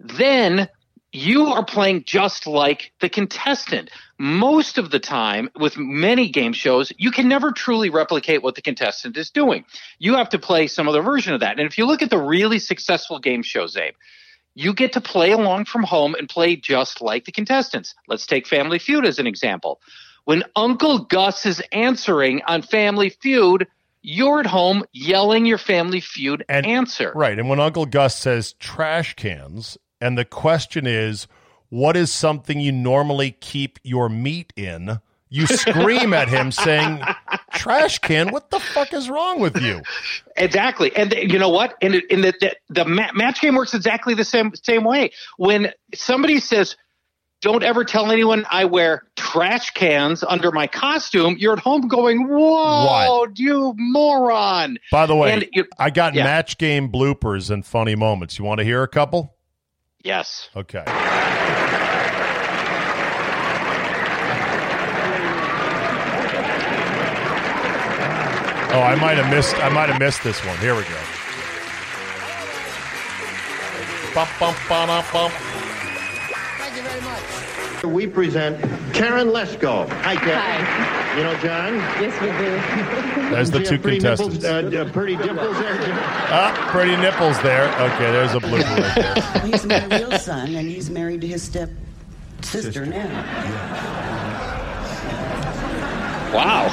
Then 0.00 0.68
you 1.12 1.46
are 1.46 1.64
playing 1.64 2.04
just 2.04 2.46
like 2.46 2.92
the 3.00 3.08
contestant. 3.08 3.90
Most 4.18 4.78
of 4.78 4.90
the 4.90 4.98
time, 4.98 5.48
with 5.56 5.78
many 5.78 6.28
game 6.28 6.52
shows, 6.52 6.92
you 6.98 7.10
can 7.10 7.28
never 7.28 7.52
truly 7.52 7.88
replicate 7.88 8.42
what 8.42 8.54
the 8.54 8.62
contestant 8.62 9.16
is 9.16 9.30
doing. 9.30 9.64
You 9.98 10.16
have 10.16 10.28
to 10.30 10.38
play 10.38 10.66
some 10.66 10.88
other 10.88 11.02
version 11.02 11.32
of 11.32 11.40
that. 11.40 11.58
And 11.58 11.66
if 11.66 11.78
you 11.78 11.86
look 11.86 12.02
at 12.02 12.10
the 12.10 12.18
really 12.18 12.58
successful 12.58 13.18
game 13.18 13.42
shows, 13.42 13.76
Abe, 13.76 13.94
you 14.54 14.74
get 14.74 14.92
to 14.94 15.00
play 15.00 15.30
along 15.30 15.66
from 15.66 15.84
home 15.84 16.14
and 16.14 16.28
play 16.28 16.56
just 16.56 17.00
like 17.00 17.24
the 17.24 17.32
contestants. 17.32 17.94
Let's 18.08 18.26
take 18.26 18.46
Family 18.46 18.78
Feud 18.78 19.06
as 19.06 19.18
an 19.18 19.26
example. 19.26 19.80
When 20.24 20.44
Uncle 20.56 20.98
Gus 20.98 21.46
is 21.46 21.62
answering 21.72 22.42
on 22.46 22.62
Family 22.62 23.08
Feud, 23.08 23.66
you're 24.10 24.40
at 24.40 24.46
home 24.46 24.84
yelling 24.92 25.44
your 25.44 25.58
Family 25.58 26.00
Feud 26.00 26.42
And- 26.48 26.64
answer. 26.64 27.12
Right. 27.14 27.38
And 27.38 27.46
when 27.50 27.60
Uncle 27.60 27.84
Gus 27.84 28.16
says 28.18 28.54
trash 28.54 29.12
cans, 29.14 29.76
and 30.00 30.16
the 30.16 30.24
question 30.24 30.86
is, 30.86 31.26
what 31.68 31.94
is 31.94 32.10
something 32.10 32.58
you 32.58 32.72
normally 32.72 33.32
keep 33.32 33.78
your 33.82 34.08
meat 34.08 34.54
in? 34.56 35.00
You 35.28 35.46
scream 35.46 36.14
at 36.14 36.30
him 36.30 36.50
saying, 36.52 37.02
trash 37.52 37.98
can, 37.98 38.30
what 38.30 38.48
the 38.48 38.58
fuck 38.60 38.94
is 38.94 39.10
wrong 39.10 39.40
with 39.40 39.60
you? 39.60 39.82
Exactly, 40.38 40.96
and 40.96 41.12
you 41.12 41.38
know 41.38 41.50
what? 41.50 41.76
And 41.82 41.96
in 41.96 42.22
the 42.22 42.32
the, 42.40 42.56
the 42.70 42.84
ma- 42.86 43.12
match 43.12 43.42
game 43.42 43.54
works 43.56 43.74
exactly 43.74 44.14
the 44.14 44.24
same 44.24 44.52
same 44.54 44.84
way. 44.84 45.10
When 45.36 45.72
somebody 45.94 46.40
says, 46.40 46.76
"Don't 47.42 47.62
ever 47.62 47.84
tell 47.84 48.10
anyone 48.10 48.46
I 48.50 48.64
wear 48.64 49.02
trash 49.32 49.70
cans 49.70 50.24
under 50.26 50.50
my 50.52 50.66
costume," 50.66 51.36
you're 51.38 51.52
at 51.54 51.58
home 51.58 51.88
going, 51.88 52.28
"Whoa, 52.28 53.26
you 53.34 53.74
moron!" 53.76 54.78
By 54.90 55.06
the 55.06 55.14
way, 55.16 55.32
And 55.32 55.46
you- 55.52 55.66
I 55.78 55.90
got 55.90 56.14
yeah. 56.14 56.24
match 56.24 56.58
game 56.58 56.90
bloopers 56.90 57.50
and 57.50 57.64
funny 57.64 57.94
moments. 57.94 58.38
You 58.38 58.44
want 58.44 58.58
to 58.58 58.64
hear 58.64 58.82
a 58.82 58.88
couple? 58.88 59.34
Yes. 60.02 60.48
Okay. 60.56 60.84
Oh, 68.70 68.82
I 68.82 68.94
might 68.96 69.16
have 69.16 69.30
missed. 69.30 69.56
I 69.56 69.70
might 69.70 69.88
have 69.88 69.98
missed 69.98 70.22
this 70.22 70.44
one. 70.44 70.56
Here 70.58 70.74
we 70.74 70.82
go. 70.82 71.00
Bump, 74.14 74.30
bump, 74.38 74.58
ba-dum, 74.68 75.04
bump. 75.12 75.32
We 77.84 78.06
present 78.06 78.60
Karen 78.92 79.28
Lesko. 79.28 79.88
Hi, 79.88 80.16
Karen. 80.16 80.38
Hi. 80.64 81.16
You 81.16 81.22
know 81.24 81.34
John? 81.36 81.74
Yes, 82.00 82.20
we 82.20 82.28
do. 82.28 83.30
There's 83.30 83.50
the 83.50 83.62
two 83.62 83.78
pretty 83.78 83.98
contestants. 83.98 84.42
Nipples, 84.42 84.74
uh, 84.74 84.78
uh, 84.82 84.92
pretty 84.92 85.16
dimples 85.16 85.58
there, 85.58 85.76
Ah, 86.30 86.68
pretty 86.70 86.96
nipples 86.96 87.40
there. 87.42 87.64
Okay, 87.92 88.10
there's 88.12 88.34
a 88.34 88.40
blooper 88.40 88.78
right 88.78 88.94
there. 89.42 89.46
He's 89.46 89.64
my 89.66 89.84
real 89.86 90.18
son, 90.18 90.54
and 90.54 90.68
he's 90.68 90.90
married 90.90 91.20
to 91.22 91.26
his 91.26 91.42
step 91.42 91.70
sister 92.42 92.84
now. 92.86 93.06
Wow. 96.34 96.64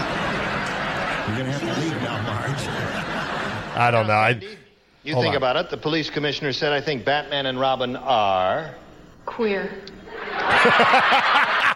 You're 1.27 1.37
going 1.37 1.45
to 1.47 1.51
have 1.57 1.75
to 1.75 1.81
leave 1.81 2.01
now, 2.01 2.21
Marge. 2.23 2.67
I 3.77 3.89
don't 3.91 4.07
know. 4.07 4.13
I, 4.13 4.39
You 5.03 5.13
Hold 5.13 5.23
think 5.23 5.31
on. 5.33 5.37
about 5.37 5.55
it. 5.55 5.69
The 5.69 5.77
police 5.77 6.09
commissioner 6.09 6.51
said, 6.53 6.71
I 6.71 6.81
think 6.81 7.05
Batman 7.05 7.45
and 7.45 7.59
Robin 7.59 7.95
are. 7.95 8.75
Queer. 9.25 9.71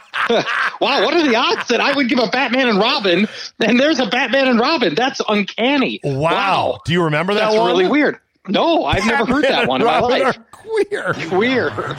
Wow, 0.79 1.03
what 1.03 1.13
are 1.15 1.23
the 1.27 1.35
odds 1.35 1.67
that 1.69 1.81
I 1.81 1.91
would 1.95 2.07
give 2.07 2.19
a 2.19 2.27
Batman 2.27 2.69
and 2.69 2.77
Robin 2.77 3.27
and 3.59 3.79
there's 3.79 3.99
a 3.99 4.05
Batman 4.05 4.47
and 4.47 4.59
Robin? 4.59 4.93
That's 4.93 5.19
uncanny. 5.27 5.99
wow. 6.03 6.79
Do 6.85 6.93
you 6.93 7.03
remember 7.05 7.33
that 7.33 7.45
That's 7.49 7.55
one? 7.57 7.67
really 7.67 7.87
weird. 7.89 8.19
No, 8.47 8.85
I've 8.85 9.05
never 9.07 9.25
heard 9.25 9.43
that 9.45 9.67
one 9.67 9.81
in 9.81 9.87
and 9.87 9.95
my 9.95 9.99
Robin 10.07 10.19
life. 10.23 10.37
are 10.37 10.43
queer. 10.51 11.15
Weird. 11.37 11.73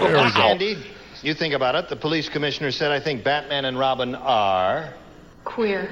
There 0.00 0.12
we. 0.16 0.40
Andy, 0.42 0.76
you 1.22 1.34
think 1.34 1.54
about 1.54 1.74
it. 1.74 1.88
The 1.88 1.96
police 1.96 2.28
commissioner 2.28 2.70
said, 2.70 2.92
I 2.92 3.00
think 3.00 3.24
Batman 3.24 3.64
and 3.64 3.76
Robin 3.76 4.14
are. 4.14 4.92
Queer. 5.44 5.90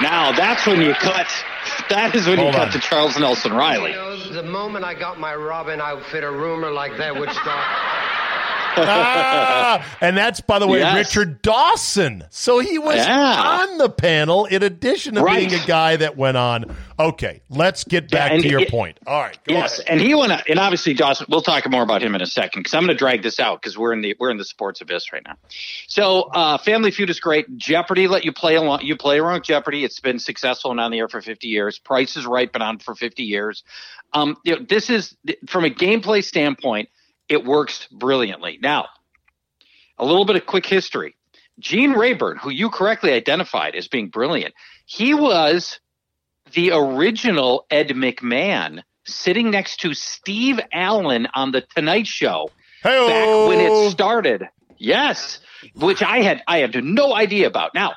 Now 0.00 0.30
that's 0.32 0.64
when 0.66 0.80
you 0.80 0.94
cut. 0.94 1.26
That 1.90 2.14
is 2.14 2.26
when 2.28 2.38
Hold 2.38 2.54
you 2.54 2.60
on. 2.60 2.66
cut 2.66 2.72
to 2.74 2.78
Charles 2.78 3.18
Nelson 3.18 3.52
Reilly. 3.52 3.92
The 4.30 4.42
moment 4.42 4.84
I 4.84 4.92
got 4.92 5.18
my 5.18 5.34
Robin 5.34 5.80
outfit, 5.80 6.22
a 6.22 6.30
rumor 6.30 6.70
like 6.70 6.98
that 6.98 7.16
would 7.16 7.30
start. 7.30 8.17
Ah, 8.86 9.96
and 10.00 10.16
that's 10.16 10.40
by 10.40 10.58
the 10.58 10.66
way 10.66 10.78
Yes. 10.80 10.96
Richard 11.16 11.42
Dawson. 11.42 12.24
So 12.30 12.58
he 12.60 12.78
was 12.78 12.96
Yeah. 12.96 13.60
on 13.60 13.78
the 13.78 13.88
panel 13.90 14.44
in 14.46 14.62
addition 14.62 15.14
to 15.14 15.22
Right. 15.22 15.48
being 15.48 15.60
a 15.60 15.66
guy 15.66 15.96
that 15.96 16.16
went 16.16 16.36
on. 16.36 16.74
Okay, 17.00 17.42
let's 17.48 17.84
get 17.84 18.10
back 18.10 18.32
and 18.32 18.42
to 18.42 18.48
your 18.48 18.60
it- 18.62 18.70
point. 18.70 18.98
All 19.06 19.20
right, 19.22 19.38
go 19.46 19.54
Yes, 19.54 19.78
ahead. 19.78 19.92
and 19.92 20.00
he 20.00 20.14
went, 20.14 20.32
and 20.48 20.58
obviously 20.58 20.94
Dawson. 20.94 21.26
We'll 21.28 21.42
talk 21.42 21.68
more 21.70 21.82
about 21.82 22.02
him 22.02 22.14
in 22.14 22.20
a 22.22 22.26
second 22.26 22.60
because 22.60 22.74
I'm 22.74 22.80
going 22.84 22.88
to 22.88 22.98
drag 22.98 23.22
this 23.22 23.38
out 23.38 23.60
because 23.62 23.78
we're 23.78 23.92
in 23.92 24.00
the 24.00 24.16
we're 24.18 24.30
in 24.30 24.36
the 24.36 24.44
sports 24.44 24.80
abyss 24.80 25.12
right 25.12 25.22
now. 25.26 25.34
So, 25.86 26.22
uh, 26.34 26.58
Family 26.58 26.90
Feud 26.90 27.10
is 27.10 27.20
great. 27.20 27.56
Jeopardy 27.56 28.08
let 28.08 28.24
you 28.24 28.32
play 28.32 28.56
along. 28.56 28.80
You 28.82 28.96
play 28.96 29.18
around 29.20 29.34
with 29.34 29.44
Jeopardy. 29.44 29.84
It's 29.84 30.00
been 30.00 30.18
successful 30.18 30.70
and 30.70 30.80
on 30.80 30.90
the 30.90 30.98
air 30.98 31.08
for 31.08 31.20
50 31.20 31.46
years. 31.48 31.78
Price 31.78 32.16
is 32.16 32.26
Right 32.26 32.52
been 32.52 32.62
on 32.62 32.78
for 32.78 32.94
50 32.94 33.22
years. 33.22 33.62
Um, 34.12 34.36
you 34.44 34.56
know, 34.56 34.64
this 34.68 34.90
is 34.90 35.14
from 35.46 35.64
a 35.64 35.70
gameplay 35.70 36.24
standpoint, 36.24 36.88
it 37.28 37.44
works 37.44 37.86
brilliantly. 37.90 38.58
Now, 38.62 38.86
a 39.98 40.04
little 40.04 40.24
bit 40.24 40.36
of 40.36 40.46
quick 40.46 40.66
history. 40.66 41.16
Gene 41.58 41.92
Rayburn, 41.92 42.38
who 42.38 42.50
you 42.50 42.70
correctly 42.70 43.12
identified 43.12 43.74
as 43.74 43.88
being 43.88 44.08
brilliant, 44.08 44.54
he 44.86 45.12
was 45.14 45.80
the 46.52 46.70
original 46.72 47.66
Ed 47.70 47.88
McMahon 47.88 48.82
sitting 49.04 49.50
next 49.50 49.78
to 49.80 49.94
Steve 49.94 50.60
Allen 50.72 51.26
on 51.34 51.52
the 51.52 51.62
Tonight 51.62 52.06
Show 52.06 52.50
Hey, 52.82 53.08
back 53.08 53.48
when 53.48 53.60
it 53.60 53.90
started. 53.90 54.48
Yes, 54.78 55.40
which 55.74 56.02
I 56.02 56.20
had 56.20 56.42
I 56.46 56.58
had 56.58 56.84
no 56.84 57.14
idea 57.14 57.48
about. 57.48 57.74
Now, 57.74 57.94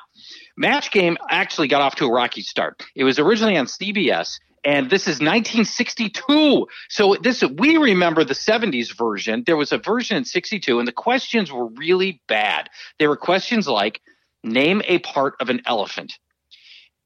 Match 0.56 0.90
Game 0.90 1.16
actually 1.28 1.68
got 1.68 1.80
off 1.80 1.94
to 1.96 2.06
a 2.06 2.12
rocky 2.12 2.42
start. 2.42 2.82
It 2.96 3.04
was 3.04 3.18
originally 3.18 3.56
on 3.56 3.66
CBS, 3.66 4.40
and 4.64 4.90
this 4.90 5.02
is 5.02 5.20
1962. 5.20 6.66
So 6.88 7.16
this 7.20 7.42
we 7.42 7.76
remember 7.76 8.24
the 8.24 8.34
70s 8.34 8.96
version. 8.96 9.42
There 9.46 9.56
was 9.56 9.72
a 9.72 9.78
version 9.78 10.16
in 10.16 10.24
62, 10.24 10.78
and 10.78 10.86
the 10.86 10.92
questions 10.92 11.52
were 11.52 11.66
really 11.66 12.20
bad. 12.28 12.70
They 12.98 13.06
were 13.06 13.16
questions 13.16 13.68
like, 13.68 14.00
"Name 14.42 14.82
a 14.86 14.98
part 15.00 15.34
of 15.40 15.50
an 15.50 15.62
elephant," 15.66 16.18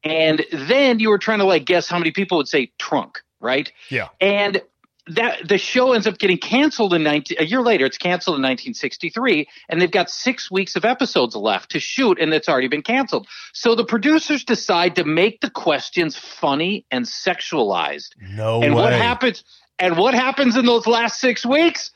and 0.03 0.45
then 0.51 0.99
you 0.99 1.09
were 1.09 1.17
trying 1.17 1.39
to 1.39 1.45
like 1.45 1.65
guess 1.65 1.87
how 1.87 1.97
many 1.97 2.11
people 2.11 2.37
would 2.37 2.47
say 2.47 2.71
trunk, 2.77 3.21
right? 3.39 3.71
Yeah. 3.89 4.09
And 4.21 4.61
that 5.09 5.47
the 5.47 5.57
show 5.57 5.93
ends 5.93 6.07
up 6.07 6.17
getting 6.17 6.37
canceled 6.37 6.93
in 6.93 7.03
19, 7.03 7.37
a 7.39 7.45
year 7.45 7.61
later. 7.61 7.85
It's 7.85 7.97
canceled 7.97 8.35
in 8.35 8.41
1963, 8.41 9.47
and 9.69 9.81
they've 9.81 9.91
got 9.91 10.09
six 10.09 10.51
weeks 10.51 10.75
of 10.75 10.85
episodes 10.85 11.35
left 11.35 11.71
to 11.71 11.79
shoot, 11.79 12.19
and 12.19 12.33
it's 12.33 12.49
already 12.49 12.67
been 12.67 12.81
canceled. 12.81 13.27
So 13.53 13.75
the 13.75 13.85
producers 13.85 14.43
decide 14.43 14.95
to 14.95 15.03
make 15.03 15.41
the 15.41 15.49
questions 15.49 16.17
funny 16.17 16.85
and 16.91 17.05
sexualized. 17.05 18.09
No 18.19 18.61
and 18.61 18.75
way. 18.75 18.81
what 18.81 18.93
happens? 18.93 19.43
And 19.79 19.97
what 19.97 20.13
happens 20.13 20.57
in 20.57 20.65
those 20.65 20.87
last 20.87 21.19
six 21.19 21.45
weeks? 21.45 21.91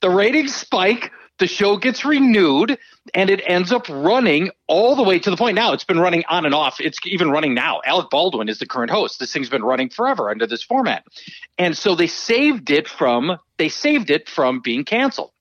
The 0.00 0.10
ratings 0.10 0.54
spike. 0.54 1.12
The 1.38 1.46
show 1.46 1.76
gets 1.76 2.04
renewed, 2.04 2.78
and 3.14 3.30
it 3.30 3.40
ends 3.46 3.72
up 3.72 3.88
running 3.88 4.50
all 4.66 4.96
the 4.96 5.02
way 5.02 5.18
to 5.18 5.30
the 5.30 5.36
point 5.36 5.54
now. 5.54 5.72
It's 5.72 5.84
been 5.84 6.00
running 6.00 6.24
on 6.28 6.44
and 6.44 6.54
off. 6.54 6.80
It's 6.80 6.98
even 7.06 7.30
running 7.30 7.54
now. 7.54 7.80
Alec 7.84 8.10
Baldwin 8.10 8.48
is 8.48 8.58
the 8.58 8.66
current 8.66 8.90
host. 8.90 9.20
This 9.20 9.32
thing's 9.32 9.48
been 9.48 9.62
running 9.62 9.88
forever 9.88 10.30
under 10.30 10.46
this 10.46 10.62
format, 10.62 11.04
and 11.56 11.76
so 11.76 11.94
they 11.94 12.08
saved 12.08 12.70
it 12.70 12.88
from 12.88 13.38
they 13.56 13.68
saved 13.68 14.10
it 14.10 14.28
from 14.28 14.60
being 14.60 14.84
canceled. 14.84 15.32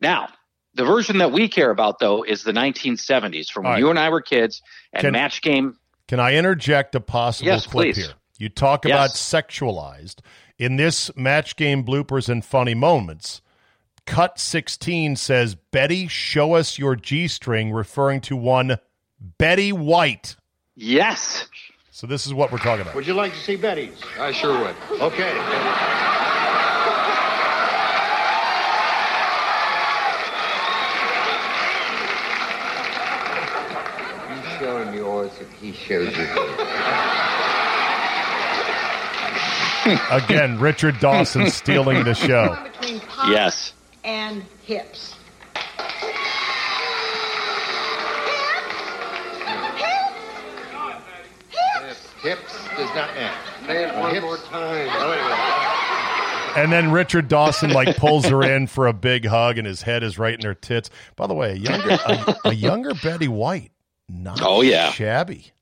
Now, 0.00 0.28
the 0.74 0.84
version 0.84 1.18
that 1.18 1.32
we 1.32 1.48
care 1.48 1.70
about 1.70 1.98
though 1.98 2.22
is 2.22 2.42
the 2.42 2.52
1970s, 2.52 3.50
from 3.50 3.64
when 3.64 3.72
right. 3.72 3.78
you 3.80 3.90
and 3.90 3.98
I 3.98 4.08
were 4.10 4.22
kids, 4.22 4.62
and 4.92 5.02
Can- 5.02 5.12
Match 5.12 5.42
Game. 5.42 5.76
Can 6.08 6.18
I 6.20 6.34
interject 6.34 6.94
a 6.94 7.00
possible 7.00 7.46
Yes, 7.48 7.66
clip 7.66 7.94
please. 7.94 7.96
here? 7.96 8.14
You 8.38 8.48
talk 8.48 8.84
about 8.84 9.10
sexualized. 9.10 10.16
In 10.58 10.76
this 10.76 11.14
match 11.16 11.56
game 11.56 11.84
bloopers 11.84 12.28
and 12.28 12.44
funny 12.44 12.74
moments, 12.74 13.42
cut 14.06 14.38
16 14.38 15.16
says, 15.16 15.54
Betty, 15.54 16.08
show 16.08 16.54
us 16.54 16.78
your 16.78 16.96
G 16.96 17.28
string, 17.28 17.72
referring 17.72 18.20
to 18.22 18.36
one 18.36 18.78
Betty 19.38 19.72
White. 19.72 20.36
Yes, 20.76 21.46
So 21.90 22.06
this 22.06 22.26
is 22.26 22.32
what 22.32 22.50
we're 22.50 22.58
talking 22.58 22.80
about. 22.82 22.94
Would 22.94 23.06
you 23.06 23.12
like 23.14 23.32
to 23.34 23.38
see 23.38 23.56
Betty's? 23.56 24.00
I 24.18 24.32
sure 24.32 24.58
would. 24.58 24.74
Okay. 25.00 25.34
You 34.30 34.58
show 34.58 34.82
him 34.82 34.94
yours 34.94 35.30
if 35.40 35.52
he 35.60 35.72
shows 35.72 36.16
you 36.16 36.24
his. 36.24 36.36
Again, 40.10 40.60
Richard 40.60 41.00
Dawson 41.00 41.50
stealing 41.50 42.04
the 42.04 42.14
show. 42.14 42.56
Yes. 43.28 43.72
And 44.04 44.42
hips. 44.64 45.14
Hips 52.22 52.52
does 52.76 52.94
not 52.94 53.16
end. 53.16 53.34
Say 53.66 53.84
it 53.84 53.94
one 53.96 54.12
Hips. 54.12 54.24
more 54.24 54.36
time. 54.36 54.88
Oh, 54.92 55.10
wait 55.10 55.18
a. 56.56 56.60
And 56.60 56.70
then 56.72 56.90
Richard 56.90 57.28
Dawson 57.28 57.70
like 57.70 57.96
pulls 57.96 58.26
her 58.26 58.42
in 58.42 58.66
for 58.66 58.86
a 58.88 58.92
big 58.92 59.24
hug, 59.24 59.56
and 59.56 59.66
his 59.66 59.82
head 59.82 60.02
is 60.02 60.18
right 60.18 60.34
in 60.34 60.44
her 60.44 60.54
tits. 60.54 60.90
By 61.16 61.26
the 61.26 61.34
way, 61.34 61.52
a 61.52 61.54
younger 61.54 61.90
a, 61.90 62.36
a 62.46 62.52
younger 62.52 62.92
Betty 62.94 63.28
White, 63.28 63.70
not 64.08 64.40
Oh, 64.42 64.60
yeah. 64.60 64.90
shabby. 64.90 65.52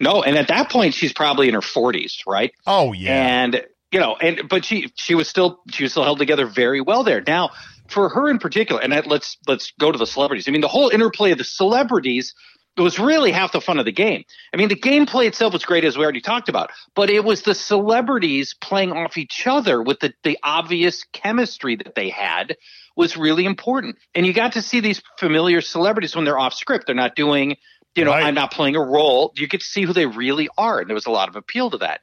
No, 0.00 0.22
and 0.22 0.36
at 0.38 0.48
that 0.48 0.70
point 0.70 0.94
she's 0.94 1.12
probably 1.12 1.48
in 1.48 1.54
her 1.54 1.60
40s, 1.60 2.20
right? 2.26 2.52
Oh 2.66 2.92
yeah, 2.92 3.12
and 3.44 3.64
you 3.92 3.98
know 4.00 4.16
and 4.16 4.48
but 4.48 4.64
she 4.64 4.92
she 4.96 5.14
was 5.16 5.28
still 5.28 5.60
she 5.70 5.82
was 5.82 5.92
still 5.92 6.04
held 6.04 6.18
together 6.18 6.46
very 6.46 6.80
well 6.80 7.02
there 7.04 7.22
now 7.26 7.50
for 7.88 8.08
her 8.08 8.28
in 8.28 8.38
particular 8.38 8.80
and 8.82 8.92
let's 9.06 9.36
let's 9.46 9.72
go 9.78 9.90
to 9.92 9.98
the 9.98 10.06
celebrities. 10.06 10.48
I 10.48 10.50
mean 10.50 10.60
the 10.60 10.68
whole 10.68 10.88
interplay 10.88 11.32
of 11.32 11.38
the 11.38 11.44
celebrities 11.44 12.34
was 12.76 12.98
really 13.00 13.32
half 13.32 13.50
the 13.50 13.60
fun 13.60 13.78
of 13.80 13.84
the 13.86 13.92
game. 13.92 14.22
I 14.54 14.56
mean 14.56 14.68
the 14.68 14.76
gameplay 14.76 15.26
itself 15.26 15.52
was 15.52 15.64
great 15.64 15.84
as 15.84 15.96
we 15.98 16.04
already 16.04 16.20
talked 16.20 16.48
about 16.48 16.70
but 16.94 17.10
it 17.10 17.24
was 17.24 17.42
the 17.42 17.54
celebrities 17.54 18.54
playing 18.60 18.92
off 18.92 19.16
each 19.16 19.46
other 19.46 19.82
with 19.82 20.00
the, 20.00 20.12
the 20.22 20.38
obvious 20.42 21.04
chemistry 21.12 21.76
that 21.76 21.94
they 21.94 22.08
had 22.10 22.56
was 22.96 23.16
really 23.16 23.44
important. 23.44 23.96
And 24.14 24.26
you 24.26 24.32
got 24.32 24.52
to 24.52 24.62
see 24.62 24.80
these 24.80 25.00
familiar 25.18 25.60
celebrities 25.60 26.14
when 26.16 26.24
they're 26.24 26.38
off 26.38 26.54
script. 26.54 26.86
They're 26.86 26.94
not 26.94 27.14
doing 27.16 27.56
you 27.94 28.04
know 28.04 28.10
Right. 28.12 28.24
i'm 28.24 28.34
not 28.34 28.52
playing 28.52 28.76
a 28.76 28.82
role. 28.82 29.32
You 29.36 29.48
get 29.48 29.60
to 29.60 29.66
see 29.66 29.82
who 29.82 29.92
they 29.92 30.06
really 30.06 30.48
are 30.56 30.78
and 30.80 30.88
there 30.88 30.94
was 30.94 31.06
a 31.06 31.10
lot 31.10 31.28
of 31.28 31.36
appeal 31.36 31.70
to 31.70 31.78
that. 31.78 32.00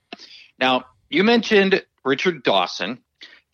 Now, 0.60 0.86
you 1.10 1.24
mentioned 1.24 1.86
Richard 2.04 2.44
Dawson. 2.44 3.00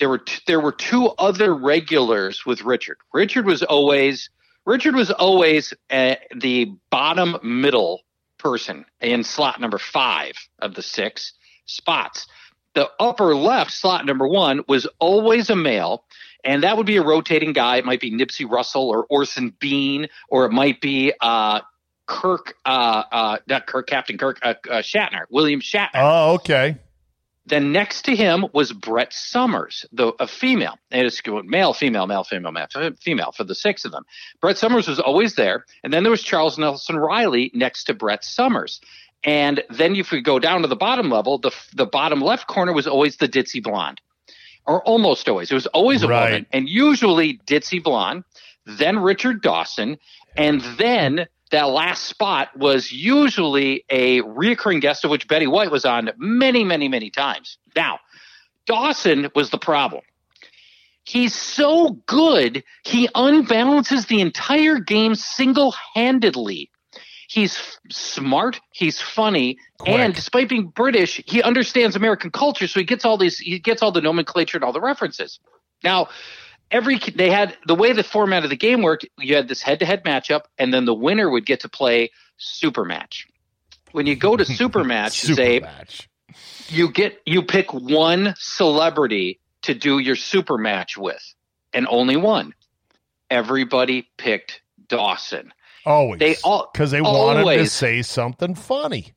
There 0.02 0.10
were 0.10 0.18
t- 0.18 0.42
there 0.48 0.60
were 0.60 0.72
two 0.72 1.10
other 1.20 1.54
regulars 1.54 2.44
with 2.44 2.64
Richard. 2.64 2.98
Richard 3.14 3.46
was 3.46 3.62
always 3.62 4.32
Richard 4.66 4.96
was 4.96 5.12
always 5.12 5.76
uh, 5.92 6.16
the 6.36 6.74
bottom 6.90 7.38
middle 7.44 8.02
person 8.40 8.86
in 9.00 9.24
slot 9.24 9.62
number 9.62 9.78
five 9.78 10.34
of 10.58 10.74
the 10.74 10.82
six 10.82 11.34
spots. 11.66 12.26
The 12.74 12.90
upper 13.00 13.36
left 13.36 13.70
slot 13.70 14.08
number 14.08 14.28
one 14.28 14.64
was 14.68 14.88
always 14.98 15.52
a 15.52 15.56
male, 15.56 16.04
and 16.44 16.64
that 16.64 16.78
would 16.78 16.88
be 16.88 16.98
a 16.98 17.04
rotating 17.04 17.54
guy. 17.54 17.78
It 17.78 17.86
might 17.86 18.02
be 18.02 18.12
Nipsey 18.12 18.50
Russell 18.50 18.90
or 18.90 19.06
Orson 19.08 19.54
Bean, 19.60 20.08
or 20.30 20.46
it 20.46 20.52
might 20.52 20.82
be 20.82 21.14
uh, 21.22 21.62
Kirk, 22.08 22.56
uh, 22.66 23.04
uh, 23.12 23.38
not 23.48 23.68
Kirk, 23.68 23.86
Captain 23.86 24.18
Kirk, 24.18 24.40
uh, 24.42 24.56
uh, 24.68 24.82
Shatner, 24.82 25.26
William 25.30 25.62
Shatner. 25.62 25.90
oh 25.94 26.34
okay. 26.34 26.78
Then 27.52 27.74
next 27.74 28.04
to 28.04 28.16
him 28.16 28.46
was 28.54 28.72
Brett 28.72 29.12
Somers, 29.12 29.86
the 29.92 30.14
a 30.22 30.26
female. 30.28 30.80
And 30.90 31.06
it's 31.06 31.20
going 31.20 31.50
male, 31.50 31.74
female, 31.74 32.08
male, 32.08 32.24
female, 32.24 32.54
male, 32.54 32.68
female 33.02 33.34
for 33.34 33.44
the 33.44 33.54
six 33.54 33.84
of 33.84 33.92
them. 33.92 34.06
Brett 34.40 34.58
Somers 34.58 34.88
was 34.88 35.02
always 35.02 35.36
there, 35.36 35.66
and 35.84 35.92
then 35.92 36.04
there 36.04 36.12
was 36.12 36.24
Charles 36.24 36.58
Nelson 36.58 36.96
Reilly 36.96 37.52
next 37.54 37.84
to 37.86 37.94
Brett 37.94 38.24
Somers. 38.24 38.80
And 39.26 39.62
then 39.70 39.98
if 39.98 40.12
we 40.12 40.22
go 40.22 40.40
down 40.40 40.62
to 40.62 40.70
the 40.70 40.78
bottom 40.78 41.10
level, 41.10 41.40
the 41.40 41.52
the 41.76 41.86
bottom 41.86 42.22
left 42.22 42.48
corner 42.48 42.72
was 42.72 42.88
always 42.88 43.18
the 43.18 43.28
ditzy 43.28 43.62
blonde, 43.62 44.00
or 44.66 44.82
almost 44.84 45.28
always. 45.28 45.52
It 45.52 45.56
was 45.56 45.68
always 45.68 46.04
a 46.04 46.08
Right. 46.08 46.32
woman, 46.32 46.46
and 46.54 46.70
usually 46.70 47.38
ditzy 47.46 47.84
blonde. 47.84 48.24
Then 48.66 48.98
Richard 49.00 49.42
Dawson, 49.42 49.98
and 50.38 50.62
then 50.78 51.28
that 51.52 51.70
last 51.70 52.06
spot 52.06 52.56
was 52.58 52.92
usually 52.92 53.86
a 53.90 54.22
reoccurring 54.22 54.82
guest 54.82 55.04
of 55.04 55.12
which 55.12 55.28
Betty 55.28 55.48
White 55.48 55.72
was 55.72 55.86
on 55.86 56.12
many, 56.18 56.64
many, 56.64 56.88
many 56.88 57.10
times. 57.10 57.58
Now, 57.76 58.00
Dawson 58.66 59.30
was 59.36 59.50
the 59.50 59.58
problem. 59.58 60.02
He's 61.04 61.36
so 61.36 62.00
good, 62.06 62.64
he 62.84 63.08
unbalances 63.10 64.08
the 64.08 64.22
entire 64.22 64.80
game 64.80 65.16
single 65.16 65.74
handedly. 65.96 66.70
He's 67.28 67.58
f- 67.58 67.80
smart, 67.90 68.60
he's 68.72 69.02
funny, 69.02 69.58
and 69.86 70.14
despite 70.14 70.50
being 70.50 70.68
British, 70.68 71.22
he 71.26 71.42
understands 71.42 71.96
American 71.96 72.30
culture, 72.30 72.68
so 72.68 72.80
he 72.80 72.86
gets 72.86 73.04
all 73.04 73.18
these 73.18 73.40
he 73.40 73.58
gets 73.58 73.82
all 73.82 73.92
the 73.92 74.02
nomenclature 74.02 74.58
and 74.58 74.64
all 74.64 74.74
the 74.74 74.82
references. 74.82 75.40
Now, 75.84 76.10
every 76.72 76.98
they 77.16 77.30
had 77.30 77.58
the 77.68 77.76
way 77.76 77.94
the 77.94 78.04
format 78.04 78.44
of 78.44 78.50
the 78.50 78.56
game 78.56 78.82
worked, 78.82 79.06
you 79.18 79.36
had 79.36 79.48
this 79.48 79.62
head-to-head 79.62 80.04
matchup 80.04 80.42
and 80.58 80.74
then 80.74 80.86
the 80.86 80.94
winner 80.94 81.30
would 81.30 81.46
get 81.46 81.62
to 81.62 81.70
play 81.70 82.12
super 82.38 82.86
match. 82.86 83.28
When 83.92 84.06
you 84.08 84.16
go 84.16 84.38
to 84.38 84.46
super 84.46 84.84
match, 84.96 85.20
Super 85.20 85.42
Czabe, 85.42 85.62
match. 85.62 86.10
you 86.70 86.90
get 86.92 87.20
you 87.26 87.44
pick 87.44 87.74
one 87.74 88.34
celebrity 88.38 89.40
to 89.64 89.74
do 89.74 90.00
your 90.00 90.16
super 90.16 90.58
match 90.58 90.98
with 90.98 91.22
and 91.74 91.88
only 91.90 92.16
one 92.18 92.54
everybody 93.30 94.10
picked 94.18 94.62
dawson 94.88 95.54
Always. 95.86 96.20
They 96.20 96.36
all- 96.44 96.70
because 96.72 96.92
they 96.92 97.02
wanted 97.02 97.58
to 97.58 97.68
say 97.68 98.02
something 98.04 98.54
funny. 98.56 99.14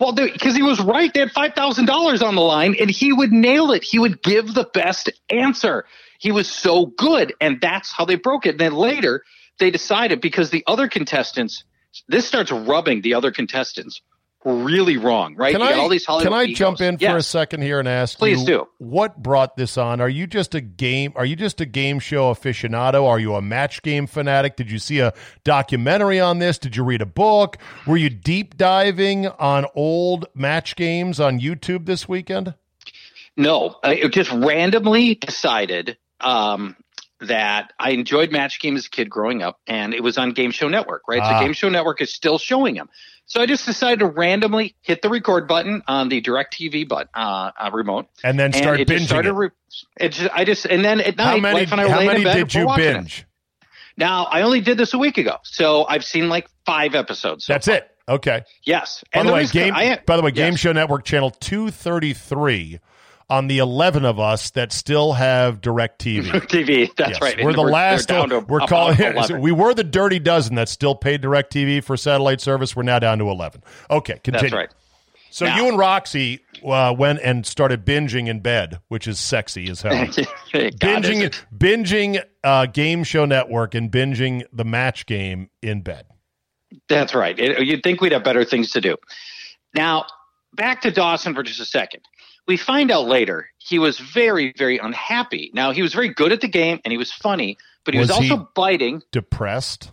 well 0.00 0.12
because 0.12 0.56
he 0.56 0.62
was 0.62 0.80
right 0.80 1.12
they 1.12 1.20
had 1.20 1.30
$5000 1.32 2.22
on 2.22 2.34
the 2.34 2.40
line 2.40 2.74
and 2.80 2.90
he 2.90 3.12
would 3.12 3.32
nail 3.32 3.70
it 3.72 3.84
he 3.84 3.98
would 3.98 4.22
give 4.22 4.54
the 4.54 4.64
best 4.74 5.10
answer 5.30 5.84
he 6.18 6.32
was 6.32 6.50
so 6.50 6.86
good 6.86 7.34
and 7.40 7.60
that's 7.60 7.92
how 7.92 8.04
they 8.04 8.16
broke 8.16 8.46
it 8.46 8.50
and 8.50 8.60
then 8.60 8.74
later 8.74 9.22
they 9.58 9.70
decided 9.70 10.20
because 10.20 10.50
the 10.50 10.64
other 10.66 10.88
contestants 10.88 11.64
this 12.08 12.26
starts 12.26 12.50
rubbing 12.50 13.02
the 13.02 13.14
other 13.14 13.30
contestants 13.30 14.00
really 14.44 14.98
wrong, 14.98 15.34
right? 15.36 15.52
Can 15.52 15.62
I, 15.62 15.72
all 15.72 15.88
these 15.88 16.04
Hollywood 16.04 16.32
can 16.32 16.38
I 16.38 16.44
egos. 16.44 16.58
jump 16.58 16.80
in 16.80 16.98
for 16.98 17.16
a 17.16 17.22
second 17.22 17.62
here 17.62 17.78
and 17.78 17.88
ask 17.88 18.18
Please 18.18 18.40
you 18.40 18.46
do. 18.46 18.68
what 18.78 19.22
brought 19.22 19.56
this 19.56 19.78
on? 19.78 20.00
Are 20.00 20.08
you 20.08 20.26
just 20.26 20.54
a 20.54 20.60
game 20.60 21.12
are 21.16 21.24
you 21.24 21.36
just 21.36 21.60
a 21.60 21.66
game 21.66 21.98
show 21.98 22.32
aficionado? 22.32 23.06
Are 23.06 23.18
you 23.18 23.34
a 23.34 23.42
match 23.42 23.82
game 23.82 24.06
fanatic? 24.06 24.56
Did 24.56 24.70
you 24.70 24.78
see 24.78 25.00
a 25.00 25.14
documentary 25.44 26.20
on 26.20 26.38
this? 26.38 26.58
Did 26.58 26.76
you 26.76 26.84
read 26.84 27.00
a 27.00 27.06
book? 27.06 27.56
Were 27.86 27.96
you 27.96 28.10
deep 28.10 28.56
diving 28.56 29.28
on 29.28 29.66
old 29.74 30.26
match 30.34 30.76
games 30.76 31.20
on 31.20 31.40
YouTube 31.40 31.86
this 31.86 32.08
weekend? 32.08 32.54
No, 33.36 33.76
I 33.82 34.06
just 34.08 34.30
randomly 34.30 35.16
decided 35.16 35.96
um, 36.24 36.76
that 37.20 37.72
I 37.78 37.90
enjoyed 37.90 38.32
Match 38.32 38.60
Game 38.60 38.76
as 38.76 38.86
a 38.86 38.90
kid 38.90 39.08
growing 39.08 39.42
up, 39.42 39.60
and 39.66 39.94
it 39.94 40.02
was 40.02 40.18
on 40.18 40.32
Game 40.32 40.50
Show 40.50 40.68
Network, 40.68 41.02
right? 41.08 41.20
Ah. 41.22 41.38
So 41.38 41.44
Game 41.44 41.52
Show 41.52 41.68
Network 41.68 42.00
is 42.00 42.12
still 42.12 42.38
showing 42.38 42.74
them. 42.74 42.88
So 43.26 43.40
I 43.40 43.46
just 43.46 43.64
decided 43.64 44.00
to 44.00 44.06
randomly 44.06 44.76
hit 44.82 45.00
the 45.00 45.08
record 45.08 45.48
button 45.48 45.82
on 45.88 46.10
the 46.10 46.20
DirecTV 46.20 46.86
but 46.86 47.08
uh, 47.14 47.52
uh, 47.58 47.70
remote, 47.72 48.06
And 48.22 48.38
then 48.38 48.52
start 48.52 48.80
it 48.80 48.88
binging 48.88 49.06
started. 49.06 49.32
Re- 49.32 49.48
it 49.98 50.10
just, 50.10 50.30
I 50.34 50.44
just 50.44 50.66
and 50.66 50.84
then 50.84 51.00
at 51.00 51.16
night, 51.16 51.24
How 51.24 51.36
many 51.38 51.60
wife 51.60 51.72
and 51.72 51.80
I 51.80 51.84
were 51.84 51.90
how 51.90 51.98
laying 52.00 52.08
many 52.08 52.20
in 52.20 52.24
bed, 52.24 52.34
did 52.34 52.54
you 52.54 52.66
watching 52.66 52.84
it. 52.84 52.92
binge? 52.94 53.26
Now 53.96 54.24
I 54.24 54.42
only 54.42 54.60
did 54.60 54.76
this 54.76 54.92
a 54.92 54.98
week 54.98 55.16
ago, 55.16 55.36
so 55.42 55.86
I've 55.86 56.04
seen 56.04 56.28
like 56.28 56.48
five 56.66 56.94
episodes. 56.94 57.46
So 57.46 57.54
That's 57.54 57.66
far. 57.66 57.76
it. 57.76 57.90
Okay. 58.06 58.42
Yes. 58.64 59.02
By 59.14 59.20
and 59.20 59.28
the 59.30 59.32
way, 59.32 59.46
game. 59.46 59.72
I- 59.74 60.00
by 60.04 60.16
the 60.18 60.22
way, 60.22 60.30
Game 60.30 60.52
yes. 60.52 60.60
Show 60.60 60.72
Network 60.72 61.04
channel 61.04 61.30
two 61.30 61.70
thirty 61.70 62.12
three. 62.12 62.78
On 63.30 63.46
the 63.46 63.58
eleven 63.58 64.04
of 64.04 64.20
us 64.20 64.50
that 64.50 64.70
still 64.72 65.14
have 65.14 65.60
Direct 65.62 66.00
TV. 66.02 66.24
TV. 66.30 66.94
That's 66.94 67.12
Yes, 67.12 67.20
right. 67.22 67.36
We're 67.42 67.50
And 67.50 67.58
the 67.58 67.62
they're 67.62 67.72
last. 67.72 68.08
down 68.08 68.28
to 68.28 68.40
we're 68.40 68.60
calling. 68.60 68.98
11. 69.00 69.40
We 69.40 69.50
were 69.50 69.72
the 69.72 69.82
dirty 69.84 70.18
dozen 70.18 70.56
that 70.56 70.68
still 70.68 70.94
paid 70.94 71.22
Direct 71.22 71.52
TV 71.52 71.82
for 71.82 71.96
satellite 71.96 72.40
service. 72.42 72.76
We're 72.76 72.82
now 72.82 72.98
down 72.98 73.18
to 73.18 73.24
eleven. 73.30 73.62
Okay, 73.90 74.20
continue. 74.22 74.40
That's 74.50 74.52
right. 74.52 74.70
So 75.30 75.46
Now- 75.46 75.56
you 75.56 75.68
and 75.68 75.78
Roxy 75.78 76.40
uh, 76.64 76.94
went 76.96 77.18
and 77.24 77.44
started 77.44 77.84
binging 77.84 78.28
in 78.28 78.40
bed, 78.40 78.78
which 78.88 79.08
is 79.08 79.18
sexy 79.18 79.68
as 79.68 79.82
hell. 79.82 79.92
Binging, 80.52 81.22
it- 81.22 81.44
binging 81.56 82.22
uh, 82.44 82.66
Game 82.66 83.02
Show 83.04 83.24
Network 83.24 83.74
and 83.74 83.90
binging 83.90 84.44
the 84.52 84.64
match 84.64 85.06
game 85.06 85.50
in 85.62 85.80
bed. 85.82 86.04
That's 86.88 87.14
right. 87.14 87.36
It- 87.38 87.66
you'd 87.66 87.82
think 87.82 88.00
we'd 88.00 88.12
have 88.12 88.22
better 88.22 88.44
things 88.44 88.70
to 88.72 88.80
do. 88.80 88.96
Now, 89.74 90.04
back 90.54 90.82
to 90.82 90.90
Dawson 90.92 91.34
for 91.34 91.42
just 91.42 91.58
a 91.58 91.64
second. 91.64 92.02
We 92.46 92.56
find 92.56 92.90
out 92.90 93.06
later 93.06 93.48
he 93.58 93.78
was 93.78 93.98
very, 93.98 94.52
very 94.56 94.78
unhappy. 94.78 95.50
Now, 95.54 95.70
he 95.72 95.82
was 95.82 95.94
very 95.94 96.08
good 96.10 96.32
at 96.32 96.40
the 96.40 96.48
game 96.48 96.80
and 96.84 96.92
he 96.92 96.98
was 96.98 97.10
funny, 97.12 97.56
but 97.84 97.94
he 97.94 98.00
was, 98.00 98.08
Was 98.10 98.18
he- 98.18 98.30
also 98.30 98.48
biting. 98.54 99.02
Depressed, 99.12 99.90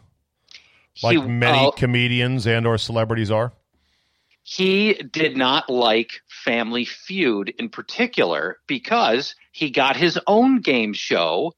like 1.01 1.17
he, 1.17 1.25
many 1.27 1.67
uh, 1.67 1.71
comedians 1.71 2.45
and 2.45 2.67
or 2.67 2.77
celebrities 2.77 3.31
are. 3.31 3.53
he 4.43 4.93
did 4.95 5.37
not 5.37 5.69
like 5.69 6.21
Family 6.27 6.83
Feud 6.85 7.53
in 7.57 7.69
particular 7.69 8.57
because 8.67 9.35
he 9.51 9.69
got 9.69 9.95
his 9.95 10.19
own 10.27 10.59
game 10.59 10.93
show. 10.93 11.53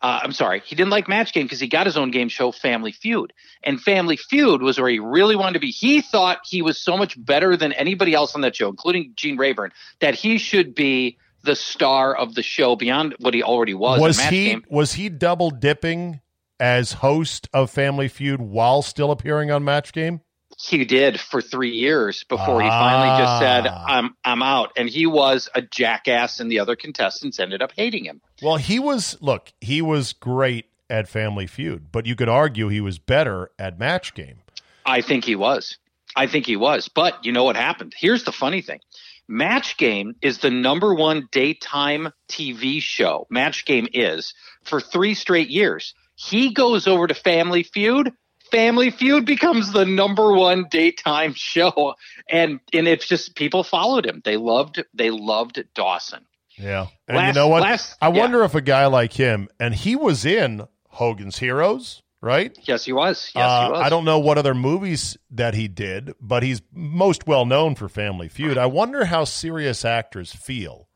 Uh, 0.00 0.20
I'm 0.22 0.32
sorry, 0.32 0.62
he 0.64 0.76
didn't 0.76 0.90
like 0.90 1.08
Match 1.08 1.32
Game 1.32 1.46
because 1.46 1.58
he 1.58 1.66
got 1.66 1.86
his 1.86 1.96
own 1.96 2.12
game 2.12 2.28
show, 2.28 2.52
Family 2.52 2.92
Feud. 2.92 3.32
And 3.64 3.80
Family 3.80 4.16
Feud 4.16 4.62
was 4.62 4.78
where 4.78 4.88
he 4.88 5.00
really 5.00 5.34
wanted 5.34 5.54
to 5.54 5.58
be. 5.58 5.70
He 5.70 6.02
thought 6.02 6.38
he 6.44 6.62
was 6.62 6.78
so 6.80 6.96
much 6.96 7.22
better 7.22 7.56
than 7.56 7.72
anybody 7.72 8.14
else 8.14 8.34
on 8.36 8.42
that 8.42 8.54
show, 8.54 8.68
including 8.68 9.12
Gene 9.16 9.36
Rayburn, 9.36 9.72
that 10.00 10.14
he 10.14 10.38
should 10.38 10.74
be 10.74 11.18
the 11.42 11.56
star 11.56 12.14
of 12.14 12.34
the 12.34 12.42
show 12.42 12.76
beyond 12.76 13.16
what 13.18 13.34
he 13.34 13.42
already 13.42 13.74
was. 13.74 14.00
Was 14.00 14.18
Match 14.18 14.30
he 14.32 14.44
Game. 14.44 14.64
was 14.70 14.92
he 14.92 15.08
double 15.08 15.50
dipping 15.50 16.20
as 16.60 16.92
host 16.92 17.48
of 17.52 17.70
Family 17.70 18.08
Feud 18.08 18.40
while 18.40 18.82
still 18.82 19.10
appearing 19.10 19.50
on 19.50 19.64
Match 19.64 19.92
Game? 19.92 20.20
He 20.60 20.84
did 20.84 21.20
for 21.20 21.40
three 21.40 21.70
years 21.70 22.24
before 22.24 22.60
he 22.60 22.68
finally 22.68 23.22
just 23.22 23.38
said, 23.38 23.66
Ah. 23.68 23.84
"I'm 23.86 24.16
I'm 24.24 24.42
out." 24.42 24.72
And 24.76 24.88
he 24.90 25.06
was 25.06 25.48
a 25.54 25.62
jackass, 25.62 26.40
and 26.40 26.50
the 26.50 26.58
other 26.58 26.74
contestants 26.74 27.38
ended 27.38 27.62
up 27.62 27.72
hating 27.76 28.04
him. 28.04 28.20
Well, 28.42 28.56
he 28.56 28.78
was 28.80 29.16
look, 29.20 29.52
he 29.60 29.80
was 29.80 30.12
great 30.12 30.66
at 30.90 31.08
Family 31.08 31.46
Feud, 31.46 31.92
but 31.92 32.06
you 32.06 32.16
could 32.16 32.28
argue 32.28 32.68
he 32.68 32.80
was 32.80 32.98
better 32.98 33.50
at 33.58 33.78
Match 33.78 34.14
Game. 34.14 34.38
I 34.84 35.00
think 35.00 35.24
he 35.24 35.36
was. 35.36 35.76
I 36.16 36.26
think 36.26 36.46
he 36.46 36.56
was. 36.56 36.88
But 36.88 37.24
you 37.24 37.30
know 37.30 37.44
what 37.44 37.54
happened? 37.56 37.94
Here's 37.96 38.24
the 38.24 38.32
funny 38.32 38.62
thing. 38.62 38.80
Match 39.28 39.76
Game 39.76 40.16
is 40.22 40.38
the 40.38 40.50
number 40.50 40.94
one 40.94 41.28
daytime 41.30 42.08
TV 42.28 42.80
show. 42.82 43.26
Match 43.30 43.64
Game 43.66 43.86
is 43.92 44.34
for 44.64 44.80
three 44.80 45.14
straight 45.14 45.50
years. 45.50 45.94
He 46.16 46.52
goes 46.52 46.88
over 46.88 47.06
to 47.06 47.14
Family 47.14 47.62
Feud. 47.62 48.10
Family 48.50 48.90
Feud 48.90 49.24
becomes 49.24 49.72
the 49.72 49.84
number 49.84 50.32
one 50.32 50.66
daytime 50.70 51.34
show, 51.36 51.94
and 52.28 52.60
and 52.72 52.88
it's 52.88 53.06
just 53.06 53.34
people 53.34 53.62
followed 53.64 54.06
him. 54.06 54.22
They 54.24 54.36
loved 54.36 54.82
they 54.94 55.10
loved 55.10 55.62
Dawson. 55.74 56.24
Yeah. 56.56 56.86
And 57.06 57.26
you 57.28 57.32
know 57.34 57.48
what? 57.48 57.62
last- 57.62 57.96
I 58.02 58.08
yeah. 58.08 58.18
wonder 58.18 58.42
if 58.44 58.54
a 58.54 58.60
guy 58.60 58.86
like 58.86 59.12
him, 59.12 59.48
and 59.60 59.74
he 59.74 59.94
was 59.94 60.24
in 60.24 60.66
Hogan's 60.88 61.38
Heroes, 61.38 62.02
right? 62.20 62.58
Yes, 62.62 62.84
he 62.84 62.92
was. 62.92 63.30
Yes, 63.34 63.44
Uh, 63.44 63.66
he 63.66 63.72
was. 63.72 63.80
I 63.82 63.88
don't 63.88 64.04
know 64.04 64.18
what 64.18 64.38
other 64.38 64.54
movies 64.54 65.16
that 65.30 65.54
he 65.54 65.68
did, 65.68 66.14
but 66.20 66.42
he's 66.42 66.60
most 66.72 67.28
well 67.28 67.46
known 67.46 67.76
for 67.76 67.88
Family 67.88 68.28
Feud. 68.28 68.58
I 68.58 68.66
wonder 68.66 69.04
how 69.04 69.22
serious 69.24 69.84
actors 69.84 70.32
feel 70.34 70.88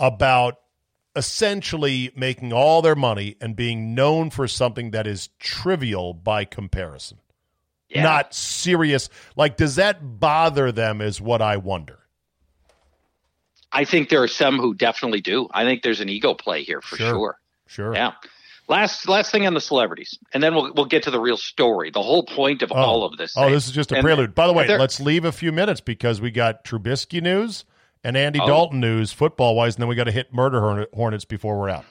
about 0.00 0.54
essentially 1.16 2.12
making 2.14 2.52
all 2.52 2.82
their 2.82 2.94
money 2.94 3.36
and 3.40 3.56
being 3.56 3.94
known 3.94 4.30
for 4.30 4.46
something 4.46 4.90
that 4.92 5.06
is 5.06 5.30
trivial 5.38 6.12
by 6.14 6.44
comparison. 6.44 7.18
Yeah. 7.88 8.02
Not 8.02 8.34
serious. 8.34 9.08
Like, 9.36 9.56
does 9.56 9.76
that 9.76 10.18
bother 10.20 10.72
them? 10.72 11.00
Is 11.00 11.20
what 11.20 11.40
I 11.40 11.56
wonder. 11.56 11.98
I 13.72 13.84
think 13.84 14.08
there 14.08 14.22
are 14.22 14.28
some 14.28 14.58
who 14.58 14.74
definitely 14.74 15.20
do. 15.20 15.48
I 15.52 15.64
think 15.64 15.82
there's 15.82 16.00
an 16.00 16.08
ego 16.08 16.34
play 16.34 16.62
here 16.62 16.80
for 16.80 16.96
Sure. 16.96 17.08
sure. 17.10 17.38
Sure. 17.68 17.94
Yeah. 17.94 18.12
Last 18.68 19.08
last 19.08 19.30
thing 19.30 19.46
on 19.46 19.54
the 19.54 19.60
celebrities, 19.60 20.18
and 20.34 20.42
then 20.42 20.52
we'll 20.54 20.72
we'll 20.74 20.86
get 20.86 21.04
to 21.04 21.10
the 21.12 21.20
real 21.20 21.36
story. 21.36 21.90
The 21.92 22.02
whole 22.02 22.24
point 22.24 22.62
of 22.62 22.72
Oh. 22.72 22.76
all 22.76 23.04
of 23.04 23.16
this. 23.16 23.34
Oh, 23.36 23.44
thing. 23.44 23.52
this 23.52 23.66
is 23.68 23.72
just 23.72 23.92
a 23.92 23.96
And- 23.96 24.02
prelude. 24.04 24.34
By 24.34 24.48
the 24.48 24.52
way, 24.52 24.66
let's 24.76 24.98
leave 24.98 25.24
a 25.24 25.30
few 25.30 25.52
minutes 25.52 25.80
because 25.80 26.20
we 26.20 26.32
got 26.32 26.64
Trubisky 26.64 27.22
news 27.22 27.64
and 28.06 28.16
Andy 28.16 28.38
Oh. 28.40 28.46
Dalton 28.46 28.80
news, 28.80 29.12
football 29.12 29.54
wise, 29.56 29.74
and 29.74 29.82
then 29.82 29.88
we 29.88 29.94
got 29.96 30.04
to 30.04 30.12
hit 30.12 30.32
murder 30.32 30.86
hornets 30.94 31.24
before 31.24 31.58
we're 31.58 31.68
out. 31.68 31.84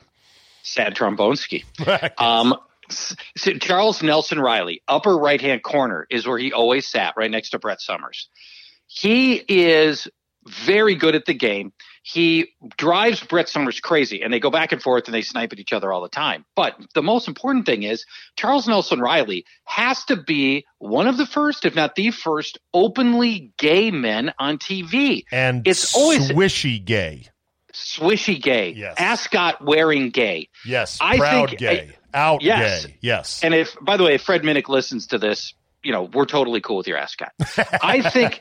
sad 0.64 0.96
trombonski. 0.96 1.64
Um, 2.18 2.56
so 2.90 3.52
Charles 3.60 4.02
Nelson 4.04 4.40
Reilly, 4.40 4.82
upper 4.88 5.18
right 5.18 5.42
hand 5.42 5.64
corner, 5.64 6.06
is 6.10 6.28
where 6.28 6.38
he 6.38 6.54
always 6.54 6.88
sat, 6.88 7.16
right 7.18 7.30
next 7.32 7.50
to 7.52 7.60
Brett 7.60 7.82
Somers. 7.82 8.30
He 8.88 9.44
is 9.48 10.08
very 10.48 10.94
good 10.96 11.16
at 11.16 11.26
the 11.26 11.34
game. 11.34 11.74
He 12.08 12.54
drives 12.78 13.20
Brett 13.20 13.50
Somers 13.50 13.80
crazy, 13.80 14.22
and 14.22 14.32
they 14.32 14.40
go 14.40 14.52
back 14.52 14.72
and 14.72 14.80
forth 14.80 15.06
and 15.08 15.16
they 15.16 15.24
snipe 15.24 15.52
at 15.54 15.60
each 15.60 15.74
other 15.74 15.92
all 15.92 16.04
the 16.04 16.08
time. 16.08 16.46
But 16.56 16.76
the 16.94 17.02
most 17.02 17.28
important 17.28 17.66
thing 17.66 17.82
is 17.82 18.06
Charles 18.36 18.68
Nelson 18.68 19.00
Reilly 19.00 19.44
has 19.64 20.06
to 20.06 20.16
be 20.16 20.68
one 20.78 21.08
of 21.08 21.18
the 21.18 21.26
first, 21.26 21.66
if 21.66 21.74
not 21.74 21.96
the 21.96 22.12
first, 22.12 22.60
openly 22.76 23.52
gay 23.58 23.90
men 23.90 24.34
on 24.38 24.60
TV. 24.60 25.26
and 25.32 25.68
It's 25.68 25.96
always- 25.96 26.30
swishy 26.30 26.84
gay. 26.86 27.24
Swishy 27.74 28.40
gay, 28.40 28.70
Yes. 28.78 28.94
ascot 29.00 29.66
wearing 29.66 30.12
gay. 30.12 30.50
Yes, 30.64 31.00
I 31.02 31.18
proud 31.18 31.50
think- 31.50 31.60
gay, 31.60 31.90
out 32.14 32.44
Yes. 32.44 32.86
gay. 32.86 32.98
Yes, 33.02 33.42
And 33.44 33.56
if, 33.56 33.76
by 33.82 33.98
the 33.98 34.04
way, 34.04 34.14
if 34.14 34.22
Fred 34.22 34.44
Minnick 34.44 34.70
listens 34.70 35.08
to 35.08 35.18
this, 35.18 35.56
you 35.84 35.92
know, 35.92 36.04
we're 36.04 36.26
totally 36.26 36.62
cool 36.62 36.78
with 36.78 36.88
your 36.88 36.98
ascot. 36.98 37.32
I 37.82 38.02
think, 38.12 38.40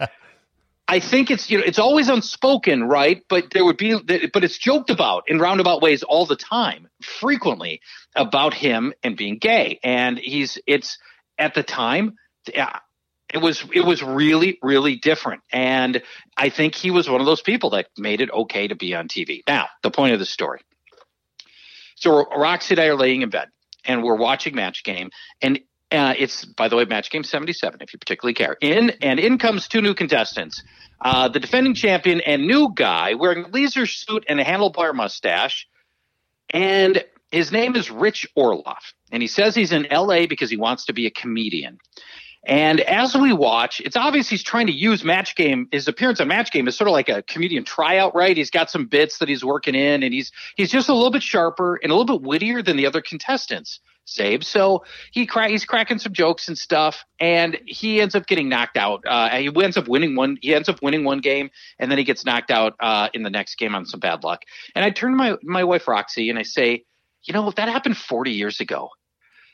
I 0.86 1.00
think 1.00 1.30
it's, 1.30 1.50
you 1.50 1.58
know, 1.58 1.64
it's 1.64 1.78
always 1.78 2.08
unspoken, 2.08 2.84
right? 2.84 3.22
But 3.28 3.50
there 3.52 3.64
would 3.64 3.78
be, 3.78 3.98
but 4.32 4.44
it's 4.44 4.58
joked 4.58 4.90
about 4.90 5.24
in 5.28 5.38
roundabout 5.38 5.80
ways 5.80 6.02
all 6.02 6.26
the 6.26 6.36
time, 6.36 6.88
frequently 7.00 7.80
about 8.14 8.52
him 8.52 8.92
and 9.02 9.16
being 9.16 9.38
gay. 9.38 9.80
And 9.82 10.18
he's, 10.18 10.58
it's 10.66 10.98
at 11.38 11.54
the 11.54 11.62
time, 11.62 12.16
it 12.46 13.38
was, 13.40 13.64
it 13.72 13.80
was 13.80 14.02
really, 14.02 14.58
really 14.62 14.96
different. 14.96 15.42
And 15.50 16.02
I 16.36 16.50
think 16.50 16.74
he 16.74 16.90
was 16.90 17.08
one 17.08 17.20
of 17.20 17.26
those 17.26 17.40
people 17.40 17.70
that 17.70 17.86
made 17.96 18.20
it 18.20 18.30
okay 18.30 18.68
to 18.68 18.74
be 18.74 18.94
on 18.94 19.08
TV. 19.08 19.42
Now, 19.48 19.68
the 19.82 19.90
point 19.90 20.12
of 20.12 20.18
the 20.18 20.26
story. 20.26 20.60
So 21.96 22.26
Roxy 22.26 22.74
and 22.74 22.80
I 22.80 22.86
are 22.86 22.96
laying 22.96 23.22
in 23.22 23.30
bed 23.30 23.48
and 23.86 24.02
we're 24.02 24.16
watching 24.16 24.54
Match 24.54 24.84
Game, 24.84 25.10
and 25.42 25.60
uh, 25.94 26.14
it's 26.18 26.44
by 26.44 26.68
the 26.68 26.76
way 26.76 26.84
Match 26.84 27.10
Game 27.10 27.24
seventy 27.24 27.52
seven, 27.52 27.80
if 27.80 27.92
you 27.92 27.98
particularly 27.98 28.34
care. 28.34 28.56
In 28.60 28.90
and 29.02 29.18
in 29.18 29.38
comes 29.38 29.68
two 29.68 29.80
new 29.80 29.94
contestants, 29.94 30.62
uh, 31.00 31.28
the 31.28 31.40
defending 31.40 31.74
champion 31.74 32.20
and 32.20 32.46
new 32.46 32.72
guy 32.74 33.14
wearing 33.14 33.44
a 33.44 33.48
leisure 33.48 33.86
suit 33.86 34.24
and 34.28 34.40
a 34.40 34.44
handlebar 34.44 34.94
mustache, 34.94 35.66
and 36.50 37.04
his 37.30 37.50
name 37.50 37.74
is 37.76 37.90
Rich 37.90 38.28
Orloff, 38.36 38.92
and 39.10 39.22
he 39.22 39.26
says 39.26 39.54
he's 39.54 39.72
in 39.72 39.86
L.A. 39.86 40.26
because 40.26 40.50
he 40.50 40.56
wants 40.56 40.86
to 40.86 40.92
be 40.92 41.06
a 41.06 41.10
comedian. 41.10 41.78
And 42.46 42.80
as 42.80 43.14
we 43.14 43.32
watch, 43.32 43.80
it's 43.80 43.96
obvious 43.96 44.28
he's 44.28 44.42
trying 44.42 44.66
to 44.66 44.72
use 44.72 45.02
Match 45.02 45.34
Game. 45.34 45.66
His 45.72 45.88
appearance 45.88 46.20
on 46.20 46.28
Match 46.28 46.52
Game 46.52 46.68
is 46.68 46.76
sort 46.76 46.88
of 46.88 46.92
like 46.92 47.08
a 47.08 47.22
comedian 47.22 47.64
tryout, 47.64 48.14
right? 48.14 48.36
He's 48.36 48.50
got 48.50 48.70
some 48.70 48.86
bits 48.86 49.18
that 49.18 49.28
he's 49.30 49.42
working 49.42 49.74
in, 49.74 50.02
and 50.02 50.12
he's 50.12 50.30
he's 50.56 50.70
just 50.70 50.88
a 50.88 50.94
little 50.94 51.10
bit 51.10 51.22
sharper 51.22 51.76
and 51.82 51.90
a 51.90 51.94
little 51.94 52.18
bit 52.18 52.26
wittier 52.26 52.62
than 52.62 52.76
the 52.76 52.86
other 52.86 53.00
contestants. 53.00 53.80
Czabe. 54.06 54.44
So 54.44 54.84
he 55.12 55.26
cra- 55.26 55.48
he's 55.48 55.64
cracking 55.64 55.98
some 55.98 56.12
jokes 56.12 56.48
and 56.48 56.56
stuff, 56.58 57.04
and 57.18 57.58
he 57.66 58.00
ends 58.00 58.14
up 58.14 58.26
getting 58.26 58.48
knocked 58.48 58.76
out. 58.76 59.02
Uh, 59.06 59.30
he 59.30 59.50
ends 59.62 59.76
up 59.76 59.88
winning 59.88 60.16
one. 60.16 60.38
He 60.40 60.54
ends 60.54 60.68
up 60.68 60.82
winning 60.82 61.04
one 61.04 61.18
game, 61.20 61.50
and 61.78 61.90
then 61.90 61.98
he 61.98 62.04
gets 62.04 62.24
knocked 62.24 62.50
out 62.50 62.74
uh, 62.80 63.08
in 63.14 63.22
the 63.22 63.30
next 63.30 63.56
game 63.56 63.74
on 63.74 63.86
some 63.86 64.00
bad 64.00 64.24
luck. 64.24 64.42
And 64.74 64.84
I 64.84 64.90
turn 64.90 65.12
to 65.12 65.16
my 65.16 65.36
my 65.42 65.64
wife 65.64 65.88
Roxy 65.88 66.30
and 66.30 66.38
I 66.38 66.42
say, 66.42 66.84
you 67.22 67.34
know, 67.34 67.50
that 67.50 67.68
happened 67.68 67.96
40 67.96 68.32
years 68.32 68.60
ago. 68.60 68.90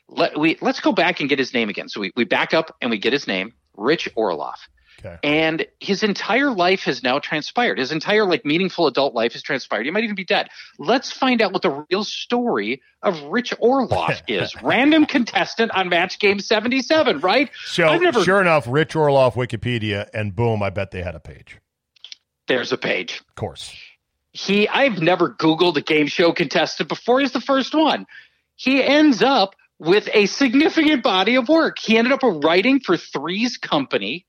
Let 0.09 0.39
we 0.39 0.59
let's 0.61 0.81
go 0.81 0.93
back 0.93 1.21
and 1.21 1.29
get 1.29 1.39
his 1.39 1.55
name 1.55 1.69
again. 1.69 1.89
So 1.89 2.01
we 2.01 2.11
we 2.17 2.25
back 2.25 2.53
up 2.53 2.75
and 2.81 2.91
we 2.91 2.99
get 2.99 3.13
his 3.13 3.27
name, 3.27 3.53
Rich 3.77 4.09
Orloff. 4.17 4.59
Okay. 5.01 5.19
And 5.23 5.67
his 5.81 6.03
entire 6.03 6.51
life 6.51 6.83
has 6.85 7.03
now 7.03 7.19
transpired. 7.19 7.79
His 7.79 7.91
entire 7.91 8.25
like 8.25 8.45
meaningful 8.45 8.87
adult 8.87 9.15
life 9.15 9.33
has 9.33 9.43
transpired. 9.43 9.85
He 9.87 9.91
might 9.91 10.05
even 10.05 10.15
be 10.17 10.25
dead. 10.25 10.49
Let's 10.79 11.11
find 11.11 11.41
out 11.43 11.53
what 11.53 11.63
the 11.63 11.85
real 11.91 12.05
story 12.05 12.83
of 13.03 13.21
Rich 13.25 13.55
Orloff 13.63 14.23
is. 14.29 14.55
Random 14.63 15.07
contestant 15.07 15.71
on 15.73 15.89
Match 15.89 16.19
Game 16.19 16.39
77, 16.39 17.21
right? 17.21 17.51
So 17.65 17.97
never 17.99 18.23
sure 18.23 18.41
enough, 18.41 18.67
Rich 18.69 18.95
Orloff 18.95 19.35
Wikipedia, 19.35 20.09
and 20.13 20.37
boom, 20.37 20.63
I 20.63 20.71
bet 20.71 20.91
they 20.91 21.03
had 21.03 21.15
a 21.15 21.21
page. 21.21 21.59
there's 22.47 22.73
a 22.73 22.79
page. 22.79 23.21
Of 23.29 23.35
course. 23.37 23.75
He 24.33 24.69
I've 24.69 25.01
never 25.01 25.31
Googled 25.31 25.77
a 25.77 25.81
game 25.81 26.07
show 26.07 26.33
contestant 26.33 26.89
before. 26.89 27.21
He's 27.21 27.33
the 27.33 27.41
first 27.41 27.75
one. 27.75 28.07
He 28.55 28.83
ends 28.83 29.23
up 29.23 29.55
with 29.79 30.09
a 30.13 30.27
significant 30.27 31.03
body 31.03 31.37
of 31.37 31.49
work. 31.49 31.79
He 31.79 31.97
ended 31.97 32.13
up 32.13 32.21
writing 32.23 32.81
for 32.81 32.97
Three's 32.97 33.57
Company. 33.57 34.27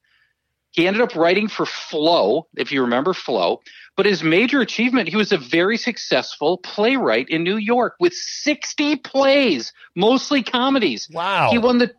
He 0.72 0.88
ended 0.88 1.02
up 1.02 1.16
writing 1.16 1.48
for 1.48 1.66
Flo, 1.66 2.48
if 2.56 2.72
you 2.72 2.82
remember 2.82 3.14
Flo. 3.14 3.62
But 3.98 4.06
his 4.06 4.24
major 4.24 4.62
achievement, 4.62 5.10
he 5.10 5.18
was 5.18 5.32
a 5.32 5.38
very 5.38 5.78
successful 5.78 6.58
playwright 6.60 7.28
in 7.30 7.44
New 7.44 7.58
York 7.58 7.96
with 8.00 8.14
60 8.14 8.96
plays, 8.98 9.74
mostly 9.96 10.44
comedies. 10.44 11.10
Wow. 11.12 11.50
He 11.52 11.58
won 11.58 11.78
the 11.78 11.92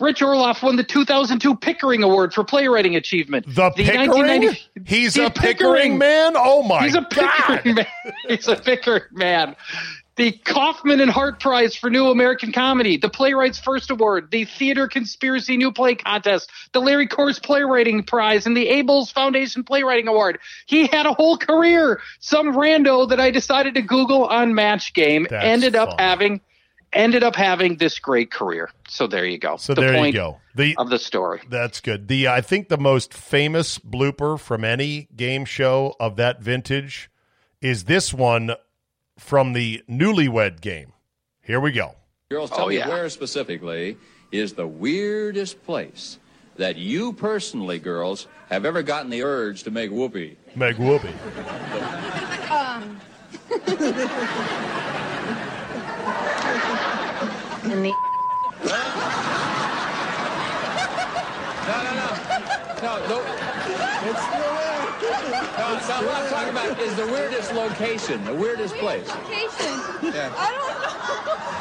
Rich 0.00 0.20
Orloff 0.20 0.62
won 0.62 0.76
the 0.76 0.84
2002 0.84 1.56
Pickering 1.56 2.02
Award 2.02 2.32
for 2.32 2.42
playwriting 2.42 2.96
achievement. 2.96 3.44
The, 3.46 3.70
Pickering? 3.70 4.08
1990 4.08 4.70
He's 4.86 5.14
The 5.14 5.26
a 5.26 5.30
Pickering, 5.30 5.98
man? 5.98 6.32
Oh 6.36 6.62
my 6.62 6.84
He's 6.84 6.94
a 6.94 7.02
god. 7.02 7.60
Pickering 7.62 7.74
man. 7.74 7.86
He's 8.26 8.48
a 8.48 8.56
Pickering 8.56 9.02
man. 9.12 9.56
The 10.20 10.32
Kaufman 10.32 11.00
and 11.00 11.10
Hart 11.10 11.40
Prize 11.40 11.74
for 11.74 11.88
New 11.88 12.10
American 12.10 12.52
Comedy, 12.52 12.98
the 12.98 13.08
Playwrights 13.08 13.58
First 13.58 13.90
Award, 13.90 14.30
the 14.30 14.44
Theater 14.44 14.86
Conspiracy 14.86 15.56
New 15.56 15.72
Play 15.72 15.94
Contest, 15.94 16.50
the 16.72 16.80
Larry 16.82 17.08
Kors 17.08 17.42
Playwriting 17.42 18.02
Prize, 18.02 18.44
and 18.44 18.54
the 18.54 18.66
Abels 18.66 19.10
Foundation 19.10 19.64
Playwriting 19.64 20.08
Award. 20.08 20.38
He 20.66 20.86
had 20.88 21.06
a 21.06 21.14
whole 21.14 21.38
career. 21.38 22.02
Some 22.18 22.52
rando 22.52 23.08
that 23.08 23.18
I 23.18 23.30
decided 23.30 23.76
to 23.76 23.80
Google 23.80 24.26
on 24.26 24.54
Match 24.54 24.92
Game 24.92 25.26
That's 25.30 25.42
ended 25.42 25.74
up 25.74 25.88
fun. 25.88 25.98
having 25.98 26.40
ended 26.92 27.22
up 27.22 27.34
having 27.34 27.76
this 27.76 27.98
great 27.98 28.30
career. 28.30 28.68
So 28.88 29.06
there 29.06 29.24
you 29.24 29.38
go. 29.38 29.56
So 29.56 29.72
the 29.72 29.80
there 29.80 29.92
you 29.94 29.98
point 30.00 30.14
go. 30.16 30.38
The 30.54 30.76
of 30.76 30.90
the 30.90 30.98
story. 30.98 31.40
That's 31.48 31.80
good. 31.80 32.08
The 32.08 32.28
I 32.28 32.42
think 32.42 32.68
the 32.68 32.76
most 32.76 33.14
famous 33.14 33.78
blooper 33.78 34.38
from 34.38 34.66
any 34.66 35.08
game 35.16 35.46
show 35.46 35.96
of 35.98 36.16
that 36.16 36.42
vintage 36.42 37.10
is 37.62 37.84
this 37.84 38.12
one 38.12 38.54
from 39.20 39.52
the 39.52 39.82
Newlywed 39.88 40.60
Game. 40.62 40.92
Here 41.42 41.60
we 41.60 41.70
go. 41.72 41.94
Girls, 42.30 42.50
oh, 42.52 42.56
tell 42.56 42.64
Oh, 42.64 42.68
me 42.68 42.78
yeah. 42.78 42.88
where 42.88 43.08
specifically 43.10 43.96
is 44.32 44.54
the 44.54 44.66
weirdest 44.66 45.62
place 45.64 46.18
that 46.56 46.76
you 46.76 47.12
personally, 47.12 47.78
girls, 47.78 48.26
have 48.48 48.64
ever 48.64 48.82
gotten 48.82 49.10
the 49.10 49.22
urge 49.22 49.62
to 49.64 49.70
make 49.70 49.90
whoopee? 49.90 50.36
Meg 50.56 50.76
Whoopi. 50.76 51.12
Um. 52.50 52.98
In 57.62 57.68
the 57.70 57.76
No, 61.66 61.76
no, 61.84 61.92
no. 61.94 62.08
No, 62.82 62.92
no. 63.06 63.18
It's 64.08 64.26
the 64.26 64.59
no, 65.30 65.36
no, 65.40 66.06
what 66.06 66.14
I'm 66.14 66.28
talking 66.30 66.50
about 66.50 66.80
is 66.80 66.94
the 66.96 67.06
weirdest 67.06 67.52
location, 67.54 68.24
the 68.24 68.34
weirdest 68.34 68.74
place. 68.76 69.08
location. 69.08 69.80
Yeah. 70.14 70.32
I 70.36 71.60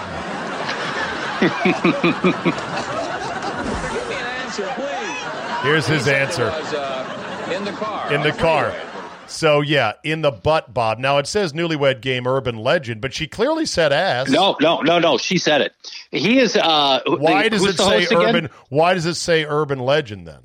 Give 3.94 4.08
me 4.10 4.16
an 4.16 4.26
answer, 4.42 4.68
please. 4.76 5.64
Here's 5.64 5.88
his 5.88 6.04
said 6.06 6.22
answer. 6.22 6.46
was, 6.46 6.74
uh, 6.74 7.54
in 7.56 7.64
the 7.66 7.72
car. 7.72 8.14
In 8.14 8.22
the 8.24 8.32
car. 8.32 8.72
freeway. 8.72 8.86
So 9.28 9.62
yeah, 9.62 9.94
in 10.04 10.22
the 10.22 10.32
butt, 10.32 10.74
Bob. 10.74 10.98
Now 10.98 11.20
it 11.20 11.28
says 11.28 11.54
Newlywed 11.54 12.02
Game 12.02 12.26
urban 12.28 12.58
legend, 12.58 13.00
but 13.00 13.14
she 13.14 13.28
clearly 13.28 13.66
said 13.68 13.94
ass. 13.94 14.28
No, 14.30 14.58
no, 14.60 14.82
no, 14.82 14.98
no. 15.00 15.18
She 15.20 15.38
said 15.38 15.62
it. 15.62 15.74
He 16.12 16.40
is. 16.40 16.56
Uh, 16.56 17.02
Why 17.06 17.44
the- 17.44 17.50
does 17.52 17.66
it 17.66 17.78
say 17.78 17.84
host 18.00 18.12
again? 18.12 18.26
urban? 18.36 18.50
Why 18.70 18.96
does 18.96 19.06
it 19.06 19.14
say 19.16 19.46
urban 19.46 19.80
legend 19.80 20.28
then? 20.28 20.42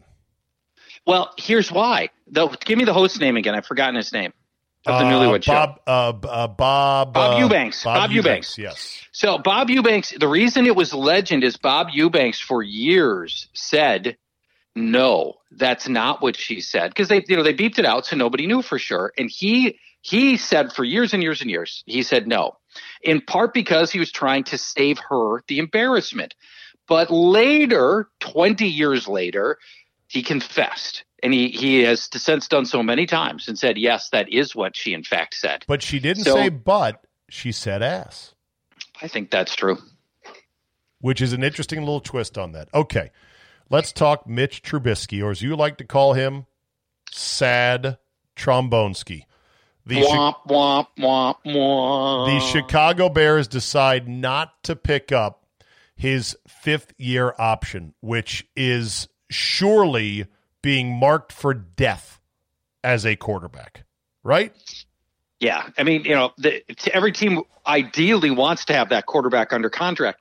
Well, 1.06 1.32
here's 1.38 1.72
why. 1.72 2.10
The, 2.34 2.48
give 2.64 2.76
me 2.78 2.84
the 2.84 2.92
host 2.92 3.20
name 3.20 3.36
again. 3.36 3.54
I've 3.54 3.64
forgotten 3.64 3.94
his 3.94 4.12
name 4.12 4.32
of 4.86 4.98
the 4.98 5.06
Uh, 5.06 5.10
Newlywed 5.10 5.44
Show. 5.44 5.52
Bob, 5.52 5.80
uh, 5.86 6.26
uh, 6.28 6.48
Bob, 6.48 7.12
Bob 7.14 7.36
uh, 7.36 7.38
Eubanks. 7.38 7.84
Bob 7.84 8.10
Eubanks. 8.10 8.58
Yes. 8.58 9.00
So 9.12 9.38
Bob 9.38 9.70
Eubanks. 9.70 10.12
The 10.18 10.26
reason 10.28 10.66
it 10.66 10.74
was 10.74 10.92
legend 10.92 11.44
is 11.44 11.56
Bob 11.56 11.88
Eubanks 11.92 12.40
for 12.40 12.60
years 12.60 13.48
said, 13.54 14.16
"No, 14.74 15.34
that's 15.52 15.88
not 15.88 16.20
what 16.22 16.36
she 16.36 16.60
said," 16.60 16.90
because 16.90 17.08
they, 17.08 17.24
you 17.28 17.36
know, 17.36 17.44
they 17.44 17.54
beeped 17.54 17.78
it 17.78 17.86
out, 17.86 18.04
so 18.04 18.16
nobody 18.16 18.46
knew 18.48 18.62
for 18.62 18.78
sure. 18.78 19.12
And 19.16 19.30
he 19.30 19.78
he 20.00 20.36
said 20.36 20.72
for 20.72 20.84
years 20.84 21.14
and 21.14 21.22
years 21.22 21.40
and 21.40 21.50
years, 21.50 21.84
he 21.86 22.02
said 22.02 22.26
no, 22.26 22.56
in 23.00 23.20
part 23.20 23.54
because 23.54 23.92
he 23.92 24.00
was 24.00 24.10
trying 24.10 24.42
to 24.44 24.58
save 24.58 24.98
her 25.08 25.44
the 25.46 25.60
embarrassment. 25.60 26.34
But 26.88 27.10
later, 27.10 28.08
twenty 28.18 28.66
years 28.66 29.06
later, 29.06 29.58
he 30.08 30.22
confessed. 30.22 31.04
And 31.24 31.32
he, 31.32 31.48
he 31.48 31.80
has 31.84 32.08
since 32.14 32.46
done 32.48 32.66
so 32.66 32.82
many 32.82 33.06
times 33.06 33.48
and 33.48 33.58
said, 33.58 33.78
yes, 33.78 34.10
that 34.10 34.30
is 34.32 34.54
what 34.54 34.76
she 34.76 34.92
in 34.92 35.02
fact 35.02 35.34
said. 35.34 35.64
But 35.66 35.82
she 35.82 35.98
didn't 35.98 36.24
So- 36.24 36.34
say 36.36 36.50
but, 36.50 37.02
She 37.30 37.50
said 37.50 37.82
ass, 37.82 38.34
I 39.02 39.08
think 39.08 39.30
that's 39.30 39.56
true. 39.56 39.78
which 41.00 41.20
is 41.22 41.32
an 41.32 41.42
interesting 41.42 41.80
little 41.80 42.00
twist 42.00 42.36
on 42.38 42.52
that. 42.52 42.68
Okay, 42.74 43.10
let's 43.70 43.90
talk 43.90 44.26
Mitch 44.28 44.62
Trubisky, 44.62 45.22
or 45.24 45.30
as 45.30 45.40
you 45.42 45.56
like 45.56 45.78
to 45.78 45.84
call 45.84 46.12
him, 46.12 46.44
Sad 47.10 47.96
Trombonesky. 48.36 49.22
The, 49.86 49.96
Chi- 49.96 50.02
Womp, 50.02 50.34
womp, 50.48 50.86
womp, 50.98 51.36
womp. 51.46 52.26
the 52.26 52.40
Chicago 52.46 53.08
Bears 53.08 53.48
decide 53.48 54.08
not 54.08 54.62
to 54.64 54.76
pick 54.76 55.10
up 55.12 55.46
his 55.96 56.36
fifth 56.46 56.92
year 56.98 57.34
option, 57.38 57.94
which 58.00 58.46
is 58.56 59.08
surely 59.30 60.26
being 60.64 60.90
marked 60.94 61.30
for 61.30 61.52
death 61.52 62.18
as 62.82 63.04
a 63.04 63.14
quarterback, 63.16 63.84
right? 64.22 64.52
Yeah, 65.38 65.68
I 65.76 65.82
mean, 65.82 66.04
you 66.04 66.14
know, 66.14 66.32
the, 66.38 66.62
every 66.92 67.12
team 67.12 67.42
ideally 67.66 68.30
wants 68.30 68.64
to 68.66 68.72
have 68.72 68.88
that 68.88 69.04
quarterback 69.04 69.52
under 69.52 69.68
contract. 69.68 70.20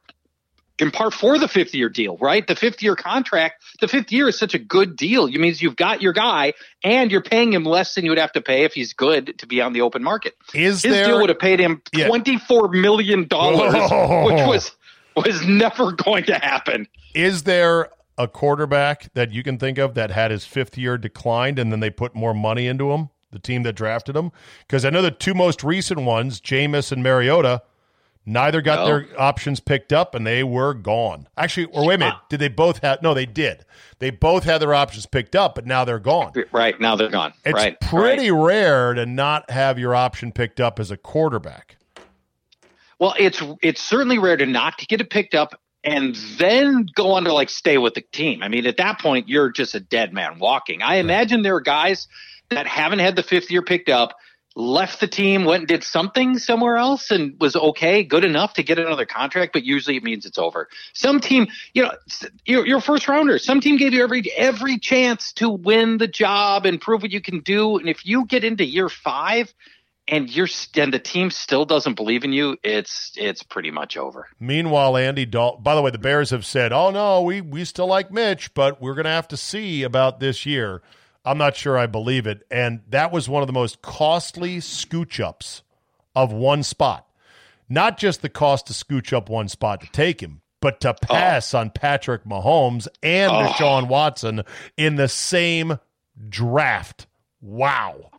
In 0.79 0.91
part 0.91 1.13
for 1.13 1.37
the 1.37 1.47
fifth 1.47 1.73
year 1.73 1.87
deal, 1.87 2.17
right? 2.17 2.45
The 2.45 2.55
fifth 2.55 2.81
year 2.83 2.95
contract, 2.95 3.63
the 3.79 3.87
fifth 3.87 4.11
year 4.11 4.27
is 4.27 4.37
such 4.37 4.53
a 4.53 4.59
good 4.59 4.97
deal. 4.97 5.27
It 5.27 5.37
means 5.39 5.61
you've 5.61 5.75
got 5.77 6.01
your 6.01 6.13
guy 6.13 6.53
and 6.83 7.09
you're 7.11 7.21
paying 7.21 7.53
him 7.53 7.63
less 7.63 7.93
than 7.93 8.03
you 8.03 8.11
would 8.11 8.17
have 8.17 8.31
to 8.33 8.41
pay 8.41 8.63
if 8.63 8.73
he's 8.73 8.91
good 8.91 9.37
to 9.37 9.47
be 9.47 9.61
on 9.61 9.71
the 9.73 9.81
open 9.81 10.03
market. 10.03 10.33
Is 10.53 10.81
His 10.81 10.91
there 10.91 11.05
deal 11.05 11.21
would 11.21 11.29
have 11.29 11.39
paid 11.39 11.59
him 11.59 11.81
Yeah. 11.93 12.07
twenty 12.07 12.37
four 12.37 12.67
million 12.69 13.27
dollars, 13.27 13.73
which 13.75 14.47
was 14.47 14.71
was 15.15 15.45
never 15.45 15.91
going 16.05 16.23
to 16.25 16.35
happen. 16.39 16.87
Is 17.13 17.43
there 17.43 17.89
a 18.17 18.27
quarterback 18.27 19.13
that 19.13 19.31
you 19.31 19.43
can 19.43 19.57
think 19.57 19.77
of 19.77 19.93
that 19.95 20.11
had 20.11 20.31
his 20.31 20.45
fifth 20.45 20.77
year 20.77 20.97
declined 20.97 21.59
and 21.59 21.71
then 21.71 21.79
they 21.79 21.89
put 21.89 22.15
more 22.15 22.33
money 22.33 22.67
into 22.67 22.91
him, 22.91 23.09
the 23.31 23.39
team 23.39 23.63
that 23.63 23.73
drafted 23.73 24.15
him? 24.15 24.31
Because 24.67 24.85
I 24.85 24.89
know 24.89 25.01
the 25.01 25.11
two 25.11 25.33
most 25.33 25.63
recent 25.63 26.01
ones, 26.01 26.39
Jameis 26.39 26.91
and 26.91 27.01
Mariota, 27.01 27.63
neither 28.25 28.61
got 28.61 28.79
No. 28.79 28.85
their 28.85 29.07
options 29.19 29.59
picked 29.59 29.91
up 29.91 30.15
and 30.15 30.25
they 30.25 30.43
were 30.43 30.73
gone. 30.73 31.27
Actually, 31.37 31.65
or 31.65 31.85
wait 31.87 31.95
a 31.95 31.97
minute, 31.99 32.15
did 32.29 32.39
they 32.39 32.47
both 32.47 32.79
have? 32.79 33.01
No, 33.01 33.13
they 33.13 33.25
did. 33.25 33.65
They 33.99 34.11
both 34.11 34.43
had 34.43 34.59
their 34.59 34.73
options 34.73 35.05
picked 35.05 35.35
up, 35.35 35.55
but 35.55 35.65
now 35.65 35.83
they're 35.83 35.99
gone. 35.99 36.33
Right 36.51 36.79
now 36.79 36.95
they're 36.95 37.09
gone. 37.09 37.33
It's 37.43 37.53
right, 37.53 37.79
pretty 37.81 38.31
right. 38.31 38.45
rare 38.45 38.93
to 38.93 39.05
not 39.05 39.49
have 39.49 39.79
your 39.79 39.95
option 39.95 40.31
picked 40.31 40.59
up 40.59 40.79
as 40.79 40.91
a 40.91 40.97
quarterback. 40.97 41.77
Well, 42.99 43.15
it's 43.19 43.41
it's 43.61 43.81
certainly 43.81 44.19
rare 44.19 44.37
to 44.37 44.45
not 44.45 44.77
get 44.87 45.01
it 45.01 45.09
picked 45.09 45.35
up 45.35 45.59
and 45.83 46.15
then 46.37 46.87
go 46.95 47.11
on 47.11 47.25
to 47.25 47.33
like 47.33 47.49
stay 47.49 47.77
with 47.77 47.93
the 47.93 48.01
team. 48.01 48.41
I 48.41 48.47
mean, 48.47 48.65
at 48.65 48.77
that 48.77 48.99
point, 48.99 49.27
you're 49.27 49.51
just 49.51 49.75
a 49.75 49.79
dead 49.79 50.13
man 50.13 50.39
walking. 50.39 50.81
I 50.81 50.95
imagine 50.95 51.41
there 51.41 51.55
are 51.55 51.61
guys 51.61 52.07
that 52.49 52.67
haven't 52.67 52.99
had 52.99 53.15
the 53.15 53.23
fifth 53.23 53.51
year 53.51 53.61
picked 53.61 53.89
up, 53.89 54.15
left 54.55 54.99
the 54.99 55.07
team, 55.07 55.45
went 55.45 55.61
and 55.61 55.67
did 55.67 55.83
something 55.83 56.37
somewhere 56.37 56.77
else, 56.77 57.11
and 57.11 57.35
was 57.39 57.55
okay, 57.55 58.03
good 58.03 58.23
enough 58.23 58.53
to 58.53 58.63
get 58.63 58.79
another 58.79 59.05
contract. 59.05 59.51
But 59.51 59.63
usually, 59.63 59.97
it 59.97 60.03
means 60.03 60.25
it's 60.25 60.37
over. 60.37 60.69
Some 60.93 61.19
team, 61.19 61.47
you 61.73 61.83
know, 61.83 61.91
you're 62.45 62.77
a 62.77 62.81
first 62.81 63.07
rounder. 63.07 63.37
Some 63.37 63.59
team 63.59 63.77
gave 63.77 63.93
you 63.93 64.03
every 64.03 64.23
every 64.37 64.79
chance 64.79 65.33
to 65.33 65.49
win 65.49 65.97
the 65.97 66.07
job 66.07 66.65
and 66.65 66.79
prove 66.79 67.01
what 67.01 67.11
you 67.11 67.21
can 67.21 67.41
do. 67.41 67.77
And 67.77 67.89
if 67.89 68.05
you 68.05 68.25
get 68.25 68.43
into 68.43 68.63
year 68.63 68.89
five 68.89 69.53
and 70.07 70.29
you're 70.29 70.47
and 70.75 70.93
the 70.93 70.99
team 70.99 71.31
still 71.31 71.65
doesn't 71.65 71.95
believe 71.95 72.23
in 72.23 72.33
you, 72.33 72.57
it's 72.63 73.11
it's 73.15 73.43
pretty 73.43 73.71
much 73.71 73.97
over. 73.97 74.27
Meanwhile, 74.39 74.97
Andy 74.97 75.25
Dalton. 75.25 75.63
By 75.63 75.75
the 75.75 75.81
way, 75.81 75.91
the 75.91 75.97
Bears 75.97 76.31
have 76.31 76.45
said, 76.45 76.73
"Oh 76.73 76.91
no, 76.91 77.21
we 77.21 77.41
we 77.41 77.63
still 77.65 77.87
like 77.87 78.11
Mitch, 78.11 78.53
but 78.53 78.81
we're 78.81 78.95
going 78.95 79.05
to 79.05 79.11
have 79.11 79.27
to 79.29 79.37
see 79.37 79.83
about 79.83 80.19
this 80.19 80.45
year." 80.45 80.81
I'm 81.25 81.37
not 81.37 81.55
sure 81.55 81.77
I 81.77 81.85
believe 81.85 82.27
it, 82.27 82.45
and 82.51 82.81
that 82.89 83.13
was 83.13 83.29
one 83.29 83.41
of 83.41 83.47
the 83.47 83.53
most 83.53 83.81
costly 83.81 84.57
scooch 84.57 85.23
ups 85.23 85.63
of 86.15 86.33
one 86.33 86.63
spot. 86.63 87.07
Not 87.69 87.97
just 87.97 88.21
the 88.21 88.29
cost 88.29 88.67
to 88.67 88.73
scooch 88.73 89.13
up 89.13 89.29
one 89.29 89.47
spot 89.47 89.79
to 89.81 89.87
take 89.87 90.21
him, 90.21 90.41
but 90.59 90.81
to 90.81 90.89
oh. 90.89 90.93
pass 91.01 91.53
on 91.53 91.69
Patrick 91.69 92.25
Mahomes 92.25 92.89
and 93.01 93.31
Oh. 93.31 93.47
Deshaun 93.47 93.87
Watson 93.87 94.43
in 94.75 94.95
the 94.97 95.07
same 95.07 95.79
draft. 96.29 97.07
Wow. 97.41 98.11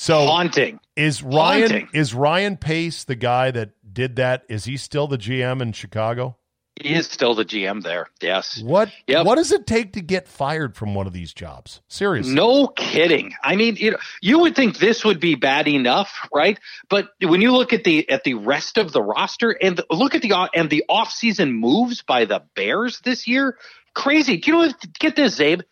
So 0.00 0.26
Haunting. 0.26 0.78
is 0.94 1.24
Ryan 1.24 1.60
Haunting. 1.62 1.88
is 1.92 2.14
Ryan 2.14 2.56
Pace 2.56 3.02
the 3.02 3.16
guy 3.16 3.50
that 3.50 3.70
did 3.92 4.14
that? 4.16 4.44
Is 4.48 4.64
he 4.64 4.76
still 4.76 5.08
the 5.08 5.18
GM 5.18 5.60
in 5.60 5.72
Chicago? 5.72 6.36
He 6.80 6.94
is 6.94 7.08
still 7.08 7.34
the 7.34 7.44
GM 7.44 7.82
there. 7.82 8.06
Yes. 8.22 8.62
What 8.62 8.92
Yep. 9.08 9.26
what 9.26 9.34
does 9.34 9.50
it 9.50 9.66
take 9.66 9.94
to 9.94 10.00
get 10.00 10.28
fired 10.28 10.76
from 10.76 10.94
one 10.94 11.08
of 11.08 11.12
these 11.12 11.34
jobs? 11.34 11.80
Seriously. 11.88 12.32
No 12.32 12.68
kidding. 12.68 13.34
I 13.42 13.56
mean, 13.56 13.74
you 13.74 13.90
know, 13.90 13.96
you 14.22 14.38
would 14.38 14.54
think 14.54 14.78
this 14.78 15.04
would 15.04 15.18
be 15.18 15.34
bad 15.34 15.66
enough, 15.66 16.28
right? 16.32 16.60
But 16.88 17.08
when 17.20 17.40
you 17.40 17.50
look 17.50 17.72
at 17.72 17.82
the 17.82 18.08
at 18.08 18.22
the 18.22 18.34
rest 18.34 18.78
of 18.78 18.92
the 18.92 19.02
roster 19.02 19.50
and 19.50 19.80
look 19.90 20.14
at 20.14 20.22
the 20.22 20.32
o- 20.32 20.48
and 20.54 20.70
the 20.70 20.84
offseason 20.88 21.50
moves 21.50 22.02
by 22.02 22.24
the 22.24 22.44
Bears 22.54 23.00
this 23.00 23.26
year, 23.26 23.58
crazy. 23.94 24.36
Do 24.36 24.52
you 24.52 24.58
know 24.58 24.66
what? 24.68 24.76
Get 25.00 25.16
this, 25.16 25.40
Czabe. 25.40 25.62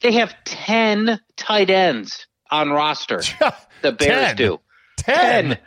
They 0.00 0.12
have 0.12 0.34
ten 0.46 1.20
tight 1.36 1.68
ends 1.68 2.26
on 2.52 2.70
roster. 2.70 3.22
The 3.82 3.90
Bears 3.90 4.28
10. 4.28 4.36
do. 4.36 4.60
10. 4.98 5.58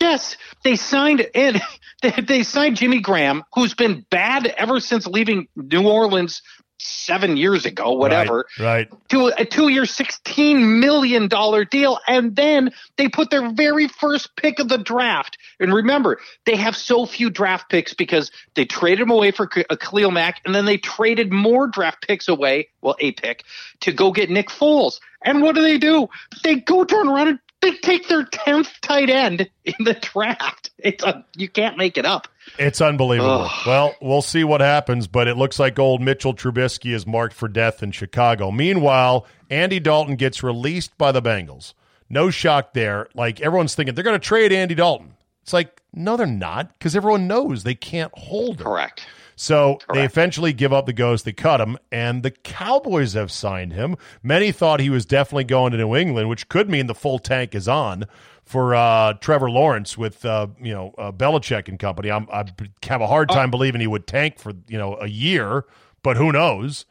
Yes, 0.00 0.36
they 0.62 0.76
signed 0.76 1.26
and 1.34 1.60
they, 2.02 2.10
they 2.10 2.42
signed 2.44 2.76
Jimmy 2.76 3.00
Graham, 3.00 3.42
who's 3.52 3.74
been 3.74 4.06
bad 4.08 4.46
ever 4.46 4.78
since 4.78 5.04
leaving 5.08 5.48
New 5.56 5.88
Orleans 5.88 6.42
seven 6.82 7.36
years 7.36 7.66
ago, 7.66 7.92
whatever 7.92 8.46
Right. 8.58 8.88
right. 8.90 9.08
to 9.10 9.26
a 9.36 9.44
two-year, 9.44 9.84
sixteen 9.84 10.80
million 10.80 11.28
dollar 11.28 11.64
deal, 11.64 11.98
and 12.08 12.34
then 12.34 12.72
they 12.96 13.08
put 13.08 13.30
their 13.30 13.50
very 13.52 13.86
first 13.86 14.34
pick 14.36 14.58
of 14.58 14.68
the 14.68 14.78
draft. 14.78 15.36
And 15.58 15.74
remember, 15.74 16.20
they 16.46 16.56
have 16.56 16.74
so 16.74 17.04
few 17.04 17.28
draft 17.28 17.68
picks 17.68 17.92
because 17.92 18.30
they 18.54 18.64
traded 18.64 19.00
them 19.00 19.10
away 19.10 19.30
for 19.30 19.46
K- 19.46 19.64
uh, 19.68 19.76
Khalil 19.76 20.10
Mack, 20.10 20.40
and 20.46 20.54
then 20.54 20.64
they 20.64 20.78
traded 20.78 21.32
more 21.32 21.66
draft 21.68 22.06
picks 22.06 22.28
away, 22.28 22.68
well, 22.80 22.96
a 22.98 23.12
pick, 23.12 23.44
to 23.80 23.92
go 23.92 24.10
get 24.10 24.30
Nick 24.30 24.48
Foles. 24.48 25.00
And 25.22 25.42
what 25.42 25.54
do 25.54 25.60
they 25.62 25.76
do? 25.76 26.08
They 26.42 26.56
go 26.56 26.84
turn 26.84 27.08
around 27.08 27.28
and 27.28 27.38
they 27.62 27.72
take 27.72 28.08
their 28.08 28.24
tenth 28.24 28.70
tight 28.80 29.10
end 29.10 29.48
in 29.64 29.84
the 29.84 29.94
draft. 29.94 30.70
It's 30.78 31.04
you 31.36 31.48
can't 31.48 31.76
make 31.76 31.98
it 31.98 32.06
up. 32.06 32.28
It's 32.58 32.80
unbelievable. 32.80 33.48
Ugh. 33.48 33.66
Well, 33.66 33.94
we'll 34.00 34.22
see 34.22 34.44
what 34.44 34.60
happens, 34.60 35.06
but 35.06 35.28
it 35.28 35.36
looks 35.36 35.58
like 35.58 35.78
old 35.78 36.00
Mitchell 36.00 36.34
Trubisky 36.34 36.94
is 36.94 37.06
marked 37.06 37.34
for 37.34 37.48
death 37.48 37.82
in 37.82 37.92
Chicago. 37.92 38.50
Meanwhile, 38.50 39.26
Andy 39.50 39.80
Dalton 39.80 40.16
gets 40.16 40.42
released 40.42 40.96
by 40.96 41.12
the 41.12 41.22
Bengals. 41.22 41.74
No 42.08 42.30
shock 42.30 42.72
there. 42.72 43.08
Like 43.14 43.40
everyone's 43.40 43.74
thinking 43.74 43.94
they're 43.94 44.04
going 44.04 44.18
to 44.18 44.26
trade 44.26 44.52
Andy 44.52 44.74
Dalton. 44.74 45.14
It's 45.50 45.52
like, 45.52 45.82
no, 45.92 46.16
they're 46.16 46.28
not, 46.28 46.78
because 46.78 46.94
everyone 46.94 47.26
knows 47.26 47.64
they 47.64 47.74
can't 47.74 48.12
hold 48.16 48.60
him. 48.60 48.66
Correct. 48.66 49.04
So 49.34 49.80
they 49.92 50.04
eventually 50.04 50.52
give 50.52 50.72
up 50.72 50.86
the 50.86 50.92
ghost. 50.92 51.24
They 51.24 51.32
cut 51.32 51.60
him, 51.60 51.76
and 51.90 52.22
the 52.22 52.30
Cowboys 52.30 53.14
have 53.14 53.32
signed 53.32 53.72
him. 53.72 53.96
Many 54.22 54.52
thought 54.52 54.78
he 54.78 54.90
was 54.90 55.04
definitely 55.04 55.42
going 55.42 55.72
to 55.72 55.78
New 55.78 55.96
England, 55.96 56.28
which 56.28 56.48
could 56.48 56.70
mean 56.70 56.86
the 56.86 56.94
full 56.94 57.18
tank 57.18 57.56
is 57.56 57.66
on 57.66 58.04
for 58.44 58.76
uh, 58.76 59.14
Trevor 59.14 59.50
Lawrence 59.50 59.98
with 59.98 60.24
uh, 60.24 60.46
you 60.62 60.72
know 60.72 60.94
uh, 60.96 61.10
Belichick 61.10 61.66
and 61.66 61.80
company. 61.80 62.12
I'm, 62.12 62.28
I 62.30 62.44
have 62.82 63.00
a 63.00 63.08
hard 63.08 63.28
time 63.28 63.50
believing 63.50 63.80
he 63.80 63.88
would 63.88 64.06
tank 64.06 64.38
for 64.38 64.52
you 64.68 64.78
know 64.78 64.98
a 65.00 65.08
year, 65.08 65.64
but 66.04 66.16
who 66.16 66.30
knows? 66.30 66.84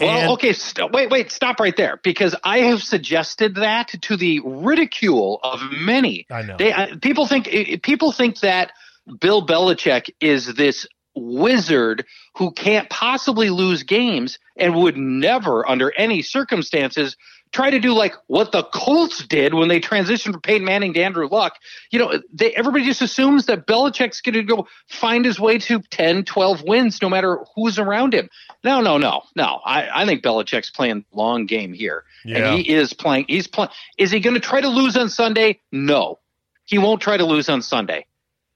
Well, 0.00 0.10
And- 0.10 0.30
okay, 0.32 0.52
st- 0.52 0.90
wait, 0.92 1.10
wait, 1.10 1.30
stop 1.30 1.60
right 1.60 1.76
there 1.76 2.00
because 2.02 2.34
I 2.42 2.58
have 2.60 2.82
suggested 2.82 3.56
that 3.56 3.88
to 4.02 4.16
the 4.16 4.40
ridicule 4.44 5.38
of 5.42 5.60
many. 5.70 6.26
I 6.30 6.42
know. 6.42 6.56
They, 6.56 6.72
uh, 6.72 6.96
people 7.00 7.26
think 7.26 7.82
people 7.82 8.12
think 8.12 8.40
that 8.40 8.72
Bill 9.20 9.46
Belichick 9.46 10.10
is 10.20 10.54
this 10.54 10.86
wizard 11.14 12.04
who 12.36 12.52
can't 12.52 12.88
possibly 12.88 13.50
lose 13.50 13.82
games 13.82 14.38
and 14.56 14.74
would 14.74 14.96
never, 14.96 15.68
under 15.68 15.92
any 15.96 16.22
circumstances, 16.22 17.16
try 17.52 17.70
to 17.70 17.78
do 17.78 17.92
like 17.92 18.14
what 18.26 18.50
the 18.50 18.62
Colts 18.64 19.24
did 19.26 19.54
when 19.54 19.68
they 19.68 19.78
transitioned 19.78 20.32
from 20.32 20.40
Peyton 20.40 20.64
Manning 20.64 20.94
to 20.94 21.02
Andrew 21.02 21.28
Luck. 21.28 21.58
You 21.90 21.98
know, 21.98 22.20
they, 22.32 22.52
everybody 22.54 22.84
just 22.84 23.02
assumes 23.02 23.46
that 23.46 23.66
Belichick's 23.66 24.20
going 24.20 24.34
to 24.34 24.42
go 24.42 24.66
find 24.88 25.24
his 25.24 25.38
way 25.38 25.58
to 25.58 25.80
10, 25.80 26.24
12 26.24 26.62
wins 26.62 27.00
no 27.02 27.08
matter 27.08 27.44
who's 27.54 27.78
around 27.78 28.14
him. 28.14 28.28
No, 28.64 28.80
no, 28.80 28.98
no, 28.98 29.22
no. 29.36 29.60
I, 29.64 30.02
I 30.02 30.06
think 30.06 30.22
Belichick's 30.22 30.70
playing 30.70 31.04
long 31.12 31.46
game 31.46 31.72
here. 31.72 32.04
Yeah. 32.24 32.38
And 32.38 32.58
he 32.58 32.72
is 32.72 32.92
playing. 32.94 33.26
He's 33.28 33.46
playing. 33.46 33.70
Is 33.98 34.10
he 34.10 34.20
going 34.20 34.34
to 34.34 34.40
try 34.40 34.60
to 34.60 34.68
lose 34.68 34.96
on 34.96 35.08
Sunday? 35.08 35.60
No. 35.70 36.18
He 36.64 36.78
won't 36.78 37.02
try 37.02 37.16
to 37.16 37.24
lose 37.24 37.48
on 37.48 37.60
Sunday. 37.60 38.06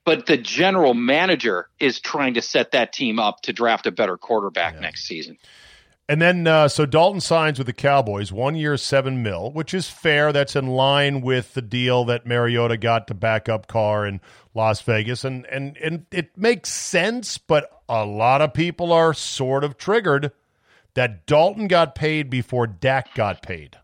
But 0.04 0.26
the 0.26 0.36
general 0.36 0.94
manager 0.94 1.68
is 1.80 1.98
trying 1.98 2.34
to 2.34 2.42
set 2.42 2.70
that 2.70 2.92
team 2.92 3.18
up 3.18 3.42
to 3.42 3.52
draft 3.52 3.88
a 3.88 3.90
better 3.90 4.16
quarterback 4.16 4.80
next 4.80 5.04
season. 5.04 5.36
And 6.08 6.22
then, 6.22 6.46
uh, 6.46 6.68
so 6.68 6.86
Dalton 6.86 7.20
signs 7.20 7.58
with 7.58 7.66
the 7.66 7.72
Cowboys, 7.72 8.30
one 8.30 8.54
year, 8.54 8.76
seven 8.76 9.24
mil, 9.24 9.50
which 9.50 9.74
is 9.74 9.90
fair. 9.90 10.32
That's 10.32 10.54
in 10.54 10.68
line 10.68 11.20
with 11.20 11.54
the 11.54 11.62
deal 11.62 12.04
that 12.04 12.24
Mariota 12.26 12.76
got 12.76 13.08
to 13.08 13.14
back 13.14 13.48
up 13.48 13.66
Carr 13.66 14.06
in 14.06 14.20
Las 14.54 14.80
Vegas, 14.82 15.24
and 15.24 15.44
and 15.46 15.76
and 15.78 16.06
it 16.12 16.36
makes 16.38 16.70
sense. 16.70 17.38
But 17.38 17.82
a 17.88 18.04
lot 18.04 18.40
of 18.40 18.54
people 18.54 18.92
are 18.92 19.14
sort 19.14 19.64
of 19.64 19.76
triggered 19.76 20.30
that 20.94 21.26
Dalton 21.26 21.66
got 21.66 21.96
paid 21.96 22.30
before 22.30 22.68
Dak 22.68 23.14
got 23.14 23.42
paid. 23.42 23.76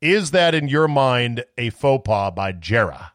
Is 0.00 0.30
that 0.30 0.54
in 0.54 0.68
your 0.68 0.86
mind 0.86 1.44
a 1.56 1.70
faux 1.70 2.04
pas 2.06 2.32
by 2.34 2.52
Jera? 2.52 3.10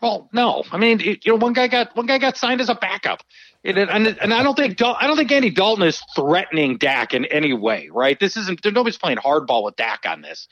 Well, 0.00 0.28
no. 0.32 0.64
I 0.70 0.78
mean, 0.78 1.00
you 1.00 1.18
know, 1.26 1.36
one 1.36 1.52
guy 1.52 1.68
got 1.68 1.96
one 1.96 2.06
guy 2.06 2.18
got 2.18 2.36
signed 2.36 2.60
as 2.60 2.68
a 2.68 2.74
backup, 2.74 3.22
and 3.68 3.90
and, 3.90 4.18
and 4.20 4.34
I 4.34 4.42
don't 4.42 4.56
think 4.56 4.80
I 4.82 5.06
don't 5.06 5.16
think 5.16 5.30
Andy 5.30 5.50
Dalton 5.50 5.86
is 5.86 6.02
threatening 6.16 6.78
Dak 6.78 7.14
in 7.14 7.24
any 7.26 7.52
way. 7.52 7.88
Right? 7.92 8.18
This 8.18 8.36
isn't. 8.36 8.64
Nobody's 8.64 8.98
playing 8.98 9.18
hardball 9.18 9.64
with 9.64 9.76
Dak 9.76 10.04
on 10.06 10.22
this, 10.22 10.48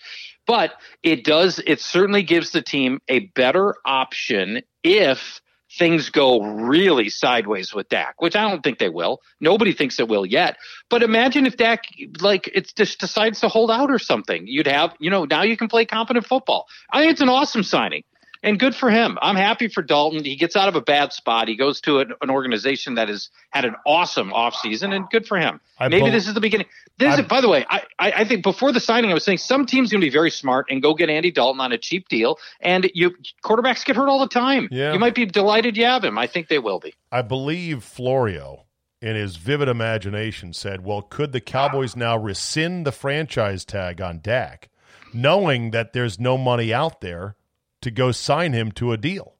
but 0.46 0.74
it 1.02 1.24
does. 1.24 1.60
It 1.66 1.80
certainly 1.80 2.22
gives 2.22 2.50
the 2.50 2.62
team 2.62 3.00
a 3.08 3.20
better 3.34 3.74
option 3.84 4.62
if 4.84 5.40
things 5.78 6.10
go 6.10 6.40
really 6.42 7.08
sideways 7.08 7.74
with 7.74 7.88
Dak, 7.88 8.20
which 8.20 8.36
I 8.36 8.48
don't 8.48 8.62
think 8.62 8.78
they 8.78 8.88
will. 8.88 9.20
Nobody 9.40 9.72
thinks 9.72 9.98
it 9.98 10.08
will 10.08 10.24
yet. 10.24 10.56
But 10.88 11.02
imagine 11.02 11.46
if 11.46 11.56
Dak 11.56 11.84
like 12.20 12.48
it 12.54 12.72
just 12.76 13.00
decides 13.00 13.40
to 13.40 13.48
hold 13.48 13.70
out 13.70 13.90
or 13.90 13.98
something. 13.98 14.46
You'd 14.46 14.66
have, 14.66 14.94
you 14.98 15.10
know, 15.10 15.24
now 15.24 15.42
you 15.42 15.56
can 15.56 15.68
play 15.68 15.84
competent 15.84 16.26
football. 16.26 16.66
I 16.90 17.00
think 17.00 17.12
it's 17.12 17.20
an 17.20 17.28
awesome 17.28 17.62
signing. 17.62 18.04
And 18.46 18.60
good 18.60 18.76
for 18.76 18.90
him. 18.90 19.18
I'm 19.20 19.34
happy 19.34 19.66
for 19.66 19.82
Dalton. 19.82 20.24
He 20.24 20.36
gets 20.36 20.54
out 20.54 20.68
of 20.68 20.76
a 20.76 20.80
bad 20.80 21.12
spot. 21.12 21.48
He 21.48 21.56
goes 21.56 21.80
to 21.80 21.98
an, 21.98 22.12
an 22.22 22.30
organization 22.30 22.94
that 22.94 23.08
has 23.08 23.28
had 23.50 23.64
an 23.64 23.74
awesome 23.84 24.30
offseason, 24.30 24.94
and 24.94 25.10
good 25.10 25.26
for 25.26 25.36
him. 25.36 25.60
I 25.80 25.88
Maybe 25.88 26.10
this 26.10 26.28
is 26.28 26.34
the 26.34 26.40
beginning. 26.40 26.68
This 26.96 27.16
I- 27.16 27.22
is, 27.22 27.26
by 27.26 27.40
the 27.40 27.48
way, 27.48 27.66
I, 27.68 27.82
I, 27.98 28.12
I 28.18 28.24
think 28.24 28.44
before 28.44 28.70
the 28.70 28.78
signing, 28.78 29.10
I 29.10 29.14
was 29.14 29.24
saying 29.24 29.38
some 29.38 29.66
teams 29.66 29.90
going 29.90 30.00
to 30.00 30.06
be 30.06 30.12
very 30.12 30.30
smart 30.30 30.66
and 30.70 30.80
go 30.80 30.94
get 30.94 31.10
Andy 31.10 31.32
Dalton 31.32 31.60
on 31.60 31.72
a 31.72 31.78
cheap 31.78 32.08
deal. 32.08 32.38
And 32.60 32.88
you 32.94 33.16
quarterbacks 33.44 33.84
get 33.84 33.96
hurt 33.96 34.08
all 34.08 34.20
the 34.20 34.28
time. 34.28 34.68
Yeah. 34.70 34.92
You 34.92 35.00
might 35.00 35.16
be 35.16 35.26
delighted 35.26 35.76
you 35.76 35.84
have 35.84 36.04
him. 36.04 36.16
I 36.16 36.28
think 36.28 36.46
they 36.46 36.60
will 36.60 36.78
be. 36.78 36.94
I 37.10 37.22
believe 37.22 37.82
Florio, 37.82 38.66
in 39.02 39.16
his 39.16 39.34
vivid 39.34 39.68
imagination, 39.68 40.52
said, 40.52 40.84
Well, 40.84 41.02
could 41.02 41.32
the 41.32 41.40
Cowboys 41.40 41.96
now 41.96 42.16
rescind 42.16 42.86
the 42.86 42.92
franchise 42.92 43.64
tag 43.64 44.00
on 44.00 44.20
Dak, 44.20 44.68
knowing 45.12 45.72
that 45.72 45.92
there's 45.94 46.20
no 46.20 46.38
money 46.38 46.72
out 46.72 47.00
there 47.00 47.34
to 47.82 47.90
go 47.90 48.12
sign 48.12 48.52
him 48.52 48.72
to 48.72 48.92
a 48.92 48.96
deal? 48.96 49.34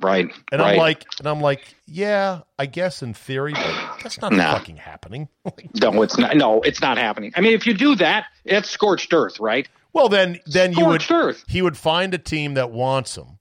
Right. 0.00 0.28
And 0.50 0.60
right. 0.60 0.72
I'm 0.72 0.78
like, 0.78 1.04
and 1.18 1.26
I'm 1.28 1.40
like, 1.40 1.74
yeah, 1.86 2.40
I 2.58 2.66
guess 2.66 3.02
in 3.02 3.14
theory, 3.14 3.52
but 3.52 3.98
that's 4.02 4.20
not 4.20 4.32
Nah. 4.32 4.52
fucking 4.58 4.76
happening. 4.76 5.28
No, 5.80 6.02
it's 6.02 6.18
not. 6.18 6.36
No, 6.36 6.60
it's 6.62 6.80
not 6.80 6.98
happening. 6.98 7.32
I 7.36 7.40
mean, 7.40 7.52
if 7.54 7.66
you 7.66 7.74
do 7.74 7.94
that, 7.96 8.26
it's 8.44 8.68
scorched 8.70 9.12
earth, 9.12 9.40
right? 9.40 9.68
well, 9.92 10.08
then, 10.08 10.40
then 10.46 10.72
you 10.72 10.86
would 10.86 11.04
earth. 11.10 11.44
he 11.48 11.60
would 11.62 11.76
find 11.76 12.14
a 12.14 12.18
team 12.18 12.54
that 12.54 12.70
wants 12.70 13.16
him, 13.16 13.38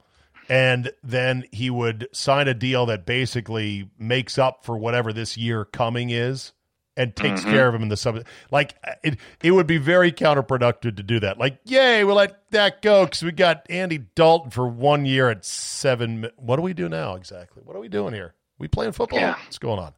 and 0.49 0.91
then 1.03 1.45
he 1.51 1.69
would 1.69 2.07
sign 2.11 2.47
a 2.47 2.53
deal 2.53 2.85
that 2.87 3.05
basically 3.05 3.89
makes 3.97 4.37
up 4.37 4.65
for 4.65 4.77
whatever 4.77 5.13
this 5.13 5.37
year 5.37 5.63
coming 5.65 6.09
is, 6.09 6.51
and 6.97 7.15
takes 7.15 7.41
Mm-hmm. 7.41 7.51
care 7.51 7.67
of 7.67 7.75
him 7.75 7.83
in 7.83 7.89
the 7.89 7.97
sub. 7.97 8.23
Like 8.51 8.75
it, 9.03 9.17
it 9.41 9.51
would 9.51 9.67
be 9.67 9.77
very 9.77 10.11
counterproductive 10.11 10.97
to 10.97 11.03
do 11.03 11.19
that. 11.21 11.37
Like, 11.37 11.59
yay, 11.65 12.03
we'll 12.03 12.15
let 12.15 12.49
that 12.51 12.81
go 12.81 13.05
because 13.05 13.23
we 13.23 13.31
got 13.31 13.65
Andy 13.69 13.99
Dalton 14.15 14.51
for 14.51 14.67
one 14.67 15.05
year 15.05 15.29
at 15.29 15.45
seven. 15.45 16.21
mi- 16.21 16.29
What 16.35 16.57
do 16.57 16.61
we 16.63 16.73
do 16.73 16.89
now 16.89 17.15
exactly? 17.15 17.63
What 17.65 17.75
are 17.75 17.79
we 17.79 17.87
doing 17.89 18.13
here? 18.13 18.33
We 18.59 18.67
playing 18.67 18.91
football? 18.91 19.19
Yeah. 19.19 19.35
What's 19.43 19.57
going 19.57 19.79
on? 19.79 19.93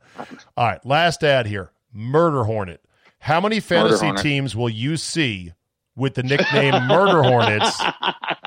All 0.56 0.66
right, 0.68 0.86
last 0.86 1.24
ad 1.24 1.48
here. 1.48 1.72
Murder 1.92 2.44
Hornet. 2.46 2.82
How 3.20 3.42
many 3.42 3.60
fantasy 3.60 4.12
teams 4.14 4.56
will 4.56 4.70
you 4.70 4.96
see 4.98 5.54
with 5.96 6.14
the 6.16 6.24
nickname 6.24 6.74
Murder 6.88 7.24
Hornets 7.24 7.82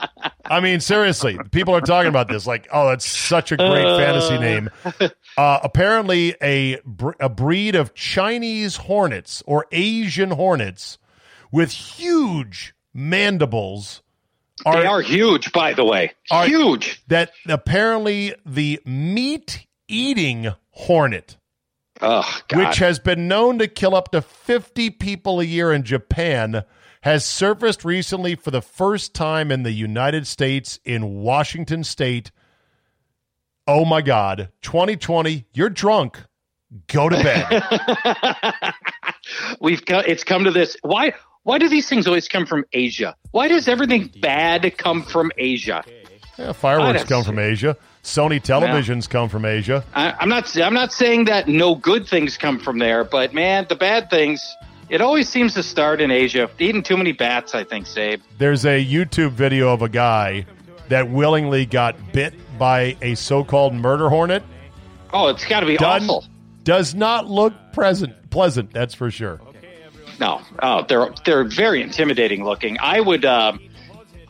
I 0.50 0.60
mean, 0.60 0.80
seriously, 0.80 1.38
people 1.50 1.74
are 1.74 1.80
talking 1.80 2.08
about 2.08 2.28
this 2.28 2.46
like, 2.46 2.68
oh, 2.72 2.88
that's 2.88 3.04
such 3.06 3.52
a 3.52 3.56
great 3.56 3.84
fantasy 3.98 4.38
name. 4.38 4.70
Uh, 5.38 5.60
apparently, 5.62 6.34
a 6.40 6.80
br- 6.86 7.10
a 7.20 7.28
breed 7.28 7.74
of 7.74 7.92
Chinese 7.92 8.76
hornets 8.76 9.42
or 9.46 9.66
Asian 9.70 10.30
hornets 10.30 10.96
with 11.52 11.70
huge 11.72 12.74
mandibles 12.94 14.00
are, 14.64 14.80
they 14.80 14.86
are 14.86 15.02
huge, 15.02 15.52
by 15.52 15.74
the 15.74 15.84
way. 15.84 16.14
Are- 16.30 16.46
huge. 16.46 17.02
that 17.08 17.32
apparently 17.46 18.34
the 18.46 18.80
meat 18.86 19.66
eating 19.88 20.54
hornet 20.70 21.36
Oh, 22.00 22.40
God. 22.48 22.68
which 22.68 22.78
has 22.78 22.98
been 22.98 23.28
known 23.28 23.58
to 23.58 23.68
kill 23.68 23.94
up 23.94 24.10
to 24.12 24.22
50 24.22 24.88
people 24.88 25.40
a 25.40 25.44
year 25.44 25.70
in 25.70 25.82
Japan, 25.82 26.64
has 27.06 27.24
surfaced 27.24 27.84
recently 27.84 28.34
for 28.34 28.50
the 28.50 28.60
first 28.60 29.14
time 29.14 29.52
in 29.52 29.62
the 29.62 29.70
United 29.70 30.26
States 30.26 30.80
in 30.84 31.22
Washington 31.22 31.84
state. 31.84 32.32
Oh 33.64 33.84
my 33.84 34.02
God, 34.02 34.48
2020, 34.62 35.44
you're 35.54 35.70
drunk. 35.70 36.20
Go 36.88 37.08
to 37.08 37.14
bed. 37.22 38.74
We've 39.60 39.84
got 39.84 40.08
it's 40.08 40.24
come 40.24 40.42
to 40.42 40.50
this. 40.50 40.76
Why 40.82 41.12
why 41.44 41.58
do 41.58 41.68
these 41.68 41.88
things 41.88 42.08
always 42.08 42.26
come 42.26 42.44
from 42.44 42.64
Asia? 42.72 43.14
Why 43.30 43.46
does 43.46 43.68
everything 43.68 44.10
bad 44.20 44.76
come 44.76 45.04
from 45.04 45.30
Asia? 45.38 45.84
Yeah, 46.36 46.50
fireworks 46.54 47.04
come 47.04 47.22
from 47.22 47.38
Asia. 47.38 47.76
Sony 48.02 48.42
televisions 48.42 49.08
come 49.08 49.28
from 49.28 49.44
Asia. 49.44 49.84
I, 49.94 50.12
I'm 50.18 50.28
not 50.28 50.56
I'm 50.58 50.74
not 50.74 50.92
saying 50.92 51.26
that 51.26 51.46
no 51.46 51.76
good 51.76 52.08
things 52.08 52.36
come 52.36 52.58
from 52.58 52.80
there, 52.80 53.04
but 53.04 53.32
man, 53.32 53.66
the 53.68 53.76
bad 53.76 54.10
things 54.10 54.44
it 54.88 55.00
always 55.00 55.28
seems 55.28 55.54
to 55.54 55.62
start 55.62 56.00
in 56.00 56.10
Asia. 56.10 56.50
Eating 56.58 56.82
too 56.82 56.96
many 56.96 57.12
bats, 57.12 57.54
I 57.54 57.64
think, 57.64 57.86
Czabe. 57.86 58.20
There's 58.38 58.64
a 58.64 58.84
YouTube 58.84 59.32
video 59.32 59.72
of 59.72 59.82
a 59.82 59.88
guy 59.88 60.46
that 60.88 61.10
willingly 61.10 61.66
got 61.66 62.12
bit 62.12 62.34
by 62.58 62.96
a 63.02 63.14
so-called 63.14 63.74
murder 63.74 64.08
hornet. 64.08 64.42
Oh, 65.12 65.28
it's 65.28 65.44
got 65.44 65.60
to 65.60 65.66
be 65.66 65.76
Done. 65.76 66.02
awful. 66.02 66.24
Does 66.64 66.94
not 66.94 67.28
look 67.28 67.54
present, 67.72 68.30
pleasant. 68.30 68.72
That's 68.72 68.94
for 68.94 69.10
sure. 69.10 69.40
No, 70.18 70.40
oh, 70.62 70.84
they're 70.88 71.10
they're 71.24 71.44
very 71.44 71.82
intimidating 71.82 72.42
looking. 72.42 72.78
I 72.80 73.00
would, 73.00 73.24
um, 73.24 73.60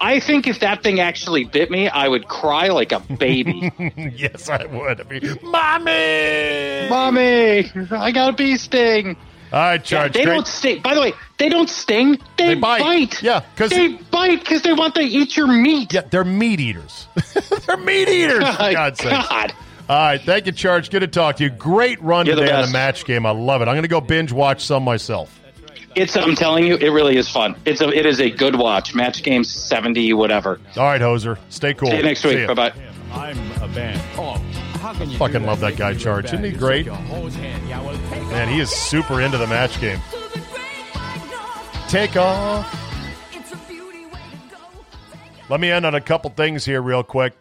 I 0.01 0.19
think 0.21 0.47
if 0.49 0.61
that 0.61 0.83
thing 0.83 0.99
actually 1.01 1.45
bit 1.45 1.71
me, 1.71 1.89
I 1.89 2.09
would 2.09 2.27
cry 2.27 2.69
like 2.69 2.93
a 2.93 3.01
baby. 3.01 3.71
yes, 4.17 4.49
I 4.49 4.67
would. 4.67 5.01
I 5.01 5.05
mean, 5.05 5.39
mommy. 5.43 6.89
Mommy, 6.91 7.71
I 7.93 8.11
got 8.11 8.31
a 8.31 8.33
bee 8.33 8.57
sting. 8.57 9.17
All 9.57 9.63
right, 9.63 9.91
Yeah, 9.91 10.09
Charch. 10.09 10.13
they 10.13 10.25
great. 10.25 10.35
don't 10.35 10.47
sting. 10.47 10.83
By 10.83 10.95
the 10.95 11.01
way, 11.01 11.13
they 11.39 11.49
don't 11.49 11.71
sting. 11.71 12.19
They, 12.37 12.49
They 12.49 12.55
bite. 12.57 12.81
bite. 12.81 13.23
Yeah, 13.23 13.41
'cause- 13.57 13.71
they 13.71 13.89
bite 13.89 14.41
because 14.41 14.61
they 14.63 14.73
want 14.75 14.95
to 14.97 15.01
eat 15.01 15.35
your 15.37 15.47
meat. 15.47 15.93
Yeah, 15.95 16.03
they're 16.11 16.25
meat 16.25 16.61
eaters. 16.61 17.07
they're 17.67 17.79
meat 17.79 18.09
eaters. 18.11 18.45
For 18.47 18.63
My 18.63 18.73
God's 18.75 19.01
sake. 19.01 19.11
God. 19.11 19.53
All 19.89 19.97
right, 19.97 20.21
thank 20.21 20.45
you, 20.47 20.53
Charch. 20.53 20.91
Good 20.91 21.01
to 21.01 21.07
talk 21.07 21.37
to 21.37 21.45
you. 21.45 21.51
Great 21.51 22.03
run 22.03 22.27
You're 22.27 22.37
the 22.37 22.55
on 22.55 22.67
the 22.67 22.71
match 22.73 23.05
game. 23.07 23.25
I 23.25 23.31
love 23.31 23.63
it. 23.63 23.69
I'm 23.69 23.75
going 23.75 23.83
to 23.83 23.89
go 23.89 24.01
binge 24.03 24.31
watch 24.33 24.63
some 24.65 24.83
myself. 24.83 25.41
It's. 25.95 26.15
I'm 26.17 26.35
telling 26.35 26.67
you, 26.67 26.77
it 26.77 26.91
really 26.91 27.17
is 27.17 27.27
fun. 27.31 27.57
It's 27.65 27.81
a. 27.81 27.89
It 27.89 28.05
is 28.05 28.21
a 28.21 28.29
good 28.29 28.57
watch. 28.57 28.95
Match 28.95 29.23
game 29.23 29.43
seventy, 29.45 30.13
whatever. 30.13 30.61
All 30.77 30.83
right, 30.83 31.01
Hoser. 31.01 31.39
Stay 31.49 31.73
cool. 31.73 31.91
See 31.91 31.97
you 31.97 32.03
next 32.03 32.23
week. 32.25 32.47
Bye 32.47 32.53
bye. 32.55 32.73
I'm 33.13 33.39
a 33.63 33.69
band. 33.69 33.99
Oh, 34.19 34.35
how 34.81 34.93
can 34.93 35.09
you 35.09 35.17
Fucking 35.17 35.41
do 35.41 35.47
love 35.47 35.61
that 35.61 35.77
guy, 35.79 35.95
Charch. 35.95 36.25
Isn't 36.27 36.45
he 36.45 36.51
You 36.51 36.57
great? 36.59 36.87
Shook 38.45 38.61
your 38.61 38.61
hose 38.61 38.61
hand. 38.61 38.61
Yeah, 38.61 38.61
well, 38.61 38.61
take 38.61 38.61
Man, 38.61 38.61
he 38.61 38.61
is 38.61 38.71
super 38.71 39.21
into 39.21 39.39
the 39.39 39.47
match 39.47 39.81
game. 39.81 40.01
Take 41.89 42.17
off. 42.17 42.83
Let 45.49 45.61
me 45.61 45.71
end 45.71 45.87
on 45.87 45.95
a 45.95 46.01
couple 46.01 46.31
things 46.31 46.65
here, 46.65 46.83
real 46.83 47.05
quick. 47.05 47.35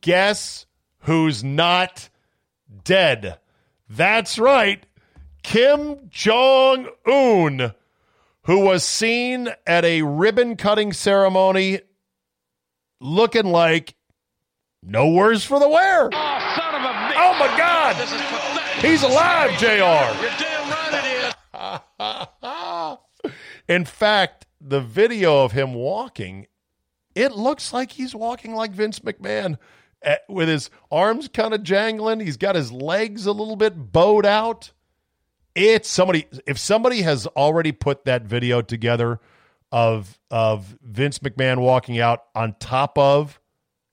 Guess 0.00 0.66
who's 1.00 1.42
not 1.42 2.08
dead? 2.84 3.38
That's 3.88 4.38
right. 4.38 4.84
Kim 5.42 6.08
Jong 6.10 6.88
Un, 7.06 7.74
who 8.42 8.60
was 8.60 8.84
seen 8.84 9.48
at 9.66 9.84
a 9.84 10.02
ribbon 10.02 10.56
cutting 10.56 10.92
ceremony 10.92 11.80
looking 13.00 13.46
like 13.46 13.94
no 14.82 15.10
words 15.10 15.44
for 15.44 15.58
the 15.58 15.68
wear. 15.68 16.10
Oh, 16.12 16.12
oh 16.12 17.36
my 17.38 17.56
God. 17.58 18.37
He's 18.80 19.02
alive, 19.02 19.50
JR. 19.58 19.66
Get 19.66 20.38
damn 20.38 20.70
right, 20.70 20.94
it 20.94 21.34
is. 23.24 23.32
In 23.68 23.84
fact, 23.84 24.46
the 24.60 24.80
video 24.80 25.44
of 25.44 25.50
him 25.50 25.74
walking, 25.74 26.46
it 27.14 27.32
looks 27.32 27.72
like 27.72 27.90
he's 27.90 28.14
walking 28.14 28.54
like 28.54 28.70
Vince 28.70 29.00
McMahon 29.00 29.58
eh, 30.02 30.16
with 30.28 30.48
his 30.48 30.70
arms 30.92 31.26
kind 31.26 31.54
of 31.54 31.64
jangling. 31.64 32.20
He's 32.20 32.36
got 32.36 32.54
his 32.54 32.70
legs 32.70 33.26
a 33.26 33.32
little 33.32 33.56
bit 33.56 33.92
bowed 33.92 34.24
out. 34.24 34.72
It's 35.56 35.88
somebody, 35.88 36.26
if 36.46 36.56
somebody 36.56 37.02
has 37.02 37.26
already 37.26 37.72
put 37.72 38.04
that 38.04 38.22
video 38.22 38.62
together 38.62 39.18
of, 39.72 40.20
of 40.30 40.78
Vince 40.82 41.18
McMahon 41.18 41.58
walking 41.58 41.98
out 41.98 42.26
on 42.36 42.54
top 42.60 42.96
of 42.96 43.40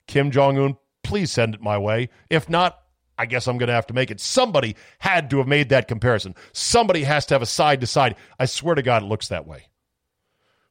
Kim 0.05 0.29
Jong 0.29 0.59
Un, 0.59 0.77
please 1.01 1.31
send 1.31 1.55
it 1.55 1.61
my 1.61 1.79
way. 1.79 2.09
If 2.29 2.47
not, 2.49 2.84
I 3.17 3.25
guess 3.25 3.47
I'm 3.47 3.57
going 3.57 3.67
to 3.67 3.73
have 3.73 3.87
to 3.87 3.93
make 3.93 4.11
it. 4.11 4.19
Somebody 4.19 4.75
had 4.99 5.29
to 5.29 5.37
have 5.37 5.47
made 5.47 5.69
that 5.69 5.87
comparison. 5.87 6.35
Somebody 6.51 7.03
has 7.03 7.25
to 7.27 7.35
have 7.35 7.41
a 7.41 7.47
side 7.47 7.81
to 7.81 7.87
side. 7.87 8.15
I 8.39 8.45
swear 8.45 8.75
to 8.75 8.81
God, 8.81 9.03
it 9.03 9.07
looks 9.07 9.29
that 9.29 9.47
way. 9.47 9.67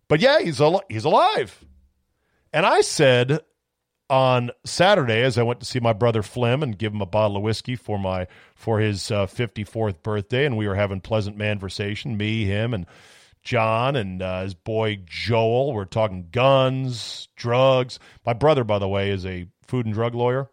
But 0.09 0.21
yeah, 0.21 0.41
he's 0.41 0.61
al- 0.61 0.85
he's 0.89 1.05
alive. 1.05 1.65
And 2.53 2.67
I 2.67 2.83
said 2.83 3.41
on 4.11 4.51
Saturday, 4.65 5.23
as 5.23 5.39
I 5.39 5.43
went 5.43 5.61
to 5.61 5.67
see 5.67 5.81
my 5.81 5.93
brother 5.93 6.23
Flim 6.23 6.63
and 6.63 6.79
give 6.79 6.93
him 6.93 7.01
a 7.01 7.07
bottle 7.07 7.37
of 7.37 7.43
whiskey 7.43 7.77
for 7.77 7.99
my 7.99 8.27
for 8.55 8.79
his 8.79 9.11
uh, 9.11 9.27
54th 9.27 10.03
birthday, 10.03 10.45
and 10.45 10.57
we 10.57 10.69
were 10.69 10.75
having 10.75 11.01
pleasant 11.01 11.39
conversation, 11.39 12.17
me, 12.17 12.45
him, 12.45 12.75
and 12.75 12.87
John 13.43 13.97
and 13.97 14.23
uh, 14.23 14.43
his 14.43 14.55
boy 14.55 15.01
Joel. 15.05 15.73
We're 15.73 15.85
talking 15.85 16.29
guns, 16.31 17.29
drugs. 17.37 17.99
My 18.25 18.33
brother, 18.33 18.65
by 18.65 18.79
the 18.79 18.89
way, 18.89 19.11
is 19.11 19.25
a 19.27 19.47
food 19.67 19.87
and 19.87 19.95
drug 19.95 20.15
lawyer, 20.15 20.51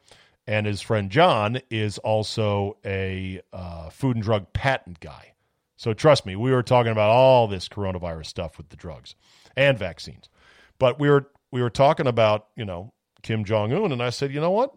and 0.52 0.66
his 0.66 0.82
friend 0.82 1.10
John 1.10 1.62
is 1.70 1.97
also 1.99 2.76
a 2.84 3.39
uh, 3.54 3.89
food 3.89 4.18
and 4.18 4.24
drug 4.24 4.52
patent 4.52 4.99
guy. 4.99 5.32
So 5.78 5.93
trust 5.93 6.26
me, 6.26 6.36
we 6.36 6.52
were 6.52 6.62
talking 6.62 6.91
about 6.91 7.10
all 7.10 7.47
this 7.47 7.70
coronavirus 7.70 8.26
stuff 8.26 8.58
with 8.58 8.68
the 8.68 8.76
drugs 8.76 9.16
and 9.56 9.80
vaccines. 9.80 10.28
But 10.78 10.99
we 10.99 11.10
were 11.10 11.32
we 11.54 11.62
were 11.62 11.70
talking 11.70 12.06
about, 12.06 12.47
you 12.58 12.66
know, 12.66 12.91
Kim 13.24 13.45
Jong 13.45 13.72
Un 13.72 13.93
and 13.93 14.04
I 14.04 14.10
said, 14.10 14.34
"You 14.34 14.41
know 14.41 14.52
what? 14.52 14.74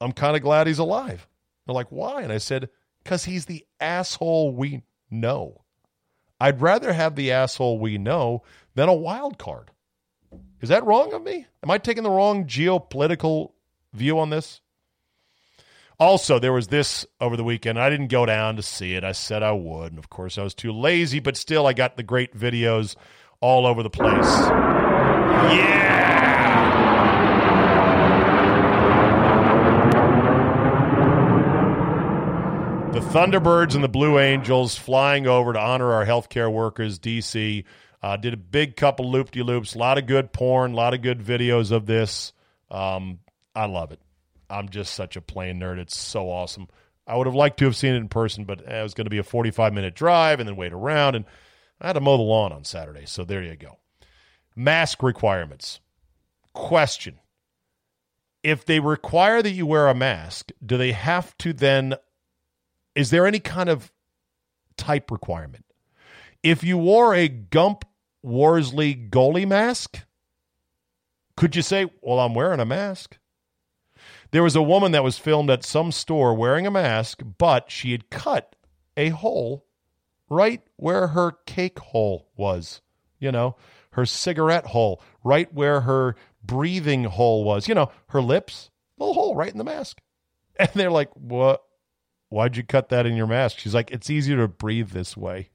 I'm 0.00 0.12
kind 0.12 0.36
of 0.36 0.42
glad 0.42 0.68
he's 0.68 0.78
alive." 0.78 1.26
They're 1.66 1.74
like, 1.74 1.90
"Why?" 1.90 2.22
And 2.22 2.32
I 2.32 2.38
said, 2.38 2.68
"Cuz 3.04 3.24
he's 3.24 3.46
the 3.46 3.66
asshole 3.80 4.54
we 4.54 4.82
know. 5.10 5.64
I'd 6.38 6.60
rather 6.60 6.92
have 6.92 7.16
the 7.16 7.32
asshole 7.32 7.80
we 7.80 7.98
know 7.98 8.44
than 8.76 8.88
a 8.88 8.94
wild 8.94 9.36
card." 9.36 9.72
Is 10.60 10.68
that 10.68 10.86
wrong 10.86 11.12
of 11.12 11.24
me? 11.24 11.46
Am 11.64 11.72
I 11.72 11.78
taking 11.78 12.04
the 12.04 12.10
wrong 12.10 12.44
geopolitical 12.46 13.53
view 13.94 14.18
on 14.18 14.30
this? 14.30 14.60
Also, 15.98 16.38
there 16.38 16.52
was 16.52 16.68
this 16.68 17.06
over 17.20 17.36
the 17.36 17.44
weekend. 17.44 17.78
I 17.78 17.88
didn't 17.88 18.08
go 18.08 18.26
down 18.26 18.56
to 18.56 18.62
see 18.62 18.94
it. 18.94 19.04
I 19.04 19.12
said 19.12 19.42
I 19.42 19.52
would. 19.52 19.92
And 19.92 19.98
of 19.98 20.10
course, 20.10 20.38
I 20.38 20.42
was 20.42 20.54
too 20.54 20.72
lazy, 20.72 21.20
but 21.20 21.36
still, 21.36 21.66
I 21.66 21.72
got 21.72 21.96
the 21.96 22.02
great 22.02 22.36
videos 22.36 22.96
all 23.40 23.66
over 23.66 23.82
the 23.82 23.90
place. 23.90 24.26
Yeah. 25.52 25.94
The 32.92 33.00
Thunderbirds 33.00 33.74
and 33.74 33.82
the 33.82 33.88
Blue 33.88 34.18
Angels 34.18 34.76
flying 34.76 35.26
over 35.26 35.52
to 35.52 35.58
honor 35.58 35.92
our 35.92 36.06
healthcare 36.06 36.52
workers, 36.52 36.98
DC. 36.98 37.64
Uh, 38.02 38.16
did 38.16 38.34
a 38.34 38.36
big 38.36 38.76
couple 38.76 39.10
loop 39.10 39.30
de 39.30 39.42
loops, 39.42 39.74
a 39.74 39.78
lot 39.78 39.98
of 39.98 40.06
good 40.06 40.32
porn, 40.32 40.72
a 40.72 40.76
lot 40.76 40.94
of 40.94 41.02
good 41.02 41.20
videos 41.20 41.72
of 41.72 41.86
this. 41.86 42.32
Um, 42.70 43.18
I 43.54 43.66
love 43.66 43.92
it. 43.92 44.00
I'm 44.50 44.68
just 44.68 44.94
such 44.94 45.16
a 45.16 45.20
plane 45.20 45.60
nerd. 45.60 45.78
It's 45.78 45.96
so 45.96 46.30
awesome. 46.30 46.68
I 47.06 47.16
would 47.16 47.26
have 47.26 47.34
liked 47.34 47.58
to 47.58 47.66
have 47.66 47.76
seen 47.76 47.94
it 47.94 47.98
in 47.98 48.08
person, 48.08 48.44
but 48.44 48.60
it 48.60 48.82
was 48.82 48.94
going 48.94 49.04
to 49.04 49.10
be 49.10 49.18
a 49.18 49.24
45 49.24 49.72
minute 49.72 49.94
drive 49.94 50.40
and 50.40 50.48
then 50.48 50.56
wait 50.56 50.72
around. 50.72 51.14
And 51.14 51.24
I 51.80 51.88
had 51.88 51.94
to 51.94 52.00
mow 52.00 52.16
the 52.16 52.22
lawn 52.22 52.52
on 52.52 52.64
Saturday. 52.64 53.04
So 53.06 53.24
there 53.24 53.42
you 53.42 53.56
go. 53.56 53.78
Mask 54.56 55.02
requirements. 55.02 55.80
Question 56.52 57.18
If 58.42 58.64
they 58.64 58.80
require 58.80 59.42
that 59.42 59.50
you 59.50 59.66
wear 59.66 59.88
a 59.88 59.94
mask, 59.94 60.50
do 60.64 60.76
they 60.76 60.92
have 60.92 61.36
to 61.38 61.52
then? 61.52 61.94
Is 62.94 63.10
there 63.10 63.26
any 63.26 63.40
kind 63.40 63.68
of 63.68 63.92
type 64.76 65.10
requirement? 65.10 65.64
If 66.42 66.62
you 66.62 66.78
wore 66.78 67.14
a 67.14 67.28
Gump 67.28 67.84
Worsley 68.22 68.94
goalie 68.94 69.48
mask, 69.48 69.98
could 71.36 71.56
you 71.56 71.62
say, 71.62 71.90
Well, 72.00 72.20
I'm 72.20 72.34
wearing 72.34 72.60
a 72.60 72.64
mask? 72.64 73.18
There 74.30 74.42
was 74.42 74.56
a 74.56 74.62
woman 74.62 74.92
that 74.92 75.04
was 75.04 75.18
filmed 75.18 75.50
at 75.50 75.64
some 75.64 75.92
store 75.92 76.34
wearing 76.34 76.66
a 76.66 76.70
mask, 76.70 77.22
but 77.38 77.70
she 77.70 77.92
had 77.92 78.10
cut 78.10 78.56
a 78.96 79.10
hole 79.10 79.66
right 80.28 80.62
where 80.76 81.08
her 81.08 81.32
cake 81.46 81.78
hole 81.78 82.28
was. 82.36 82.80
You 83.18 83.32
know, 83.32 83.56
her 83.92 84.04
cigarette 84.04 84.66
hole, 84.66 85.00
right 85.22 85.52
where 85.52 85.82
her 85.82 86.16
breathing 86.42 87.04
hole 87.04 87.44
was. 87.44 87.68
You 87.68 87.74
know, 87.74 87.90
her 88.08 88.20
lips, 88.20 88.70
little 88.98 89.14
hole 89.14 89.34
right 89.34 89.50
in 89.52 89.58
the 89.58 89.64
mask. 89.64 90.00
And 90.56 90.70
they're 90.74 90.88
like, 90.88 91.10
"What? 91.14 91.64
Why'd 92.28 92.56
you 92.56 92.62
cut 92.62 92.90
that 92.90 93.06
in 93.06 93.16
your 93.16 93.26
mask?" 93.26 93.58
She's 93.58 93.74
like, 93.74 93.90
"It's 93.90 94.08
easier 94.08 94.36
to 94.36 94.46
breathe 94.46 94.90
this 94.90 95.16
way." 95.16 95.50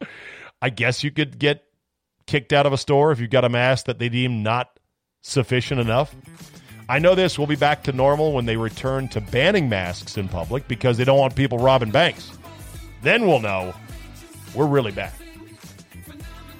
I 0.62 0.70
guess 0.70 1.04
you 1.04 1.10
could 1.10 1.38
get 1.38 1.62
kicked 2.26 2.54
out 2.54 2.64
of 2.64 2.72
a 2.72 2.78
store 2.78 3.12
if 3.12 3.20
you've 3.20 3.28
got 3.28 3.44
a 3.44 3.50
mask 3.50 3.84
that 3.84 3.98
they 3.98 4.08
deem 4.08 4.42
not 4.42 4.80
sufficient 5.20 5.78
enough. 5.78 6.14
I 6.90 6.98
know 6.98 7.14
this 7.14 7.38
will 7.38 7.46
be 7.46 7.56
back 7.56 7.82
to 7.84 7.92
normal 7.92 8.32
when 8.32 8.46
they 8.46 8.56
return 8.56 9.08
to 9.08 9.20
banning 9.20 9.68
masks 9.68 10.16
in 10.16 10.28
public 10.28 10.66
because 10.68 10.96
they 10.96 11.04
don't 11.04 11.18
want 11.18 11.34
people 11.34 11.58
robbing 11.58 11.90
banks. 11.90 12.30
Then 13.02 13.26
we'll 13.26 13.40
know 13.40 13.74
we're 14.54 14.66
really 14.66 14.92
back. 14.92 15.12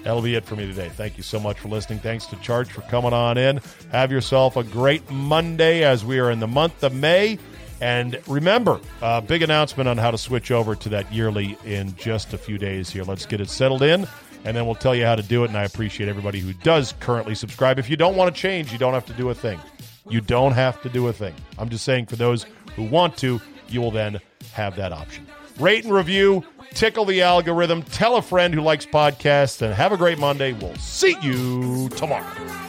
That'll 0.02 0.22
be 0.22 0.34
it 0.34 0.44
for 0.44 0.54
me 0.54 0.66
today. 0.66 0.90
Thank 0.90 1.16
you 1.16 1.22
so 1.22 1.40
much 1.40 1.58
for 1.58 1.68
listening. 1.68 1.98
Thanks 1.98 2.26
to 2.26 2.36
Charch 2.36 2.68
for 2.68 2.82
coming 2.82 3.12
on 3.12 3.38
in. 3.38 3.60
Have 3.90 4.12
yourself 4.12 4.56
a 4.56 4.64
great 4.64 5.10
Monday 5.10 5.82
as 5.82 6.04
we 6.04 6.18
are 6.18 6.30
in 6.30 6.40
the 6.40 6.46
month 6.46 6.82
of 6.82 6.94
May. 6.94 7.38
And 7.80 8.20
remember, 8.26 8.80
uh, 9.00 9.20
big 9.20 9.42
announcement 9.42 9.88
on 9.88 9.96
how 9.98 10.10
to 10.10 10.18
switch 10.18 10.50
over 10.50 10.74
to 10.76 10.88
that 10.90 11.12
yearly 11.12 11.56
in 11.64 11.94
just 11.96 12.32
a 12.32 12.38
few 12.38 12.58
days 12.58 12.90
here. 12.90 13.04
Let's 13.04 13.24
get 13.24 13.40
it 13.40 13.48
settled 13.48 13.82
in, 13.82 14.06
and 14.44 14.56
then 14.56 14.66
we'll 14.66 14.74
tell 14.74 14.94
you 14.94 15.04
how 15.04 15.14
to 15.14 15.22
do 15.22 15.44
it. 15.44 15.48
And 15.48 15.56
I 15.56 15.64
appreciate 15.64 16.08
everybody 16.08 16.40
who 16.40 16.52
does 16.52 16.92
currently 17.00 17.34
subscribe. 17.34 17.78
If 17.78 17.88
you 17.88 17.96
don't 17.96 18.16
want 18.16 18.34
to 18.34 18.40
change, 18.40 18.72
you 18.72 18.78
don't 18.78 18.94
have 18.94 19.06
to 19.06 19.12
do 19.12 19.30
a 19.30 19.34
thing. 19.34 19.60
You 20.11 20.20
don't 20.20 20.52
have 20.52 20.80
to 20.82 20.88
do 20.88 21.09
a 21.09 21.12
thing. 21.12 21.34
I'm 21.59 21.68
just 21.68 21.84
saying 21.84 22.06
for 22.06 22.16
those 22.16 22.46
who 22.76 22.84
want 22.84 23.16
to, 23.18 23.40
you 23.68 23.80
will 23.80 23.90
then 23.90 24.20
have 24.52 24.76
that 24.76 24.92
option. 24.92 25.26
Rate 25.59 25.84
and 25.84 25.92
review, 25.92 26.44
tickle 26.70 27.04
the 27.04 27.22
algorithm, 27.22 27.82
tell 27.82 28.16
a 28.16 28.22
friend 28.22 28.54
who 28.54 28.61
likes 28.61 28.86
podcasts, 28.86 29.61
and 29.61 29.74
have 29.74 29.92
a 29.92 29.96
great 29.96 30.18
Monday. 30.18 30.52
We'll 30.52 30.74
see 30.76 31.16
you 31.20 31.88
tomorrow. 31.90 32.67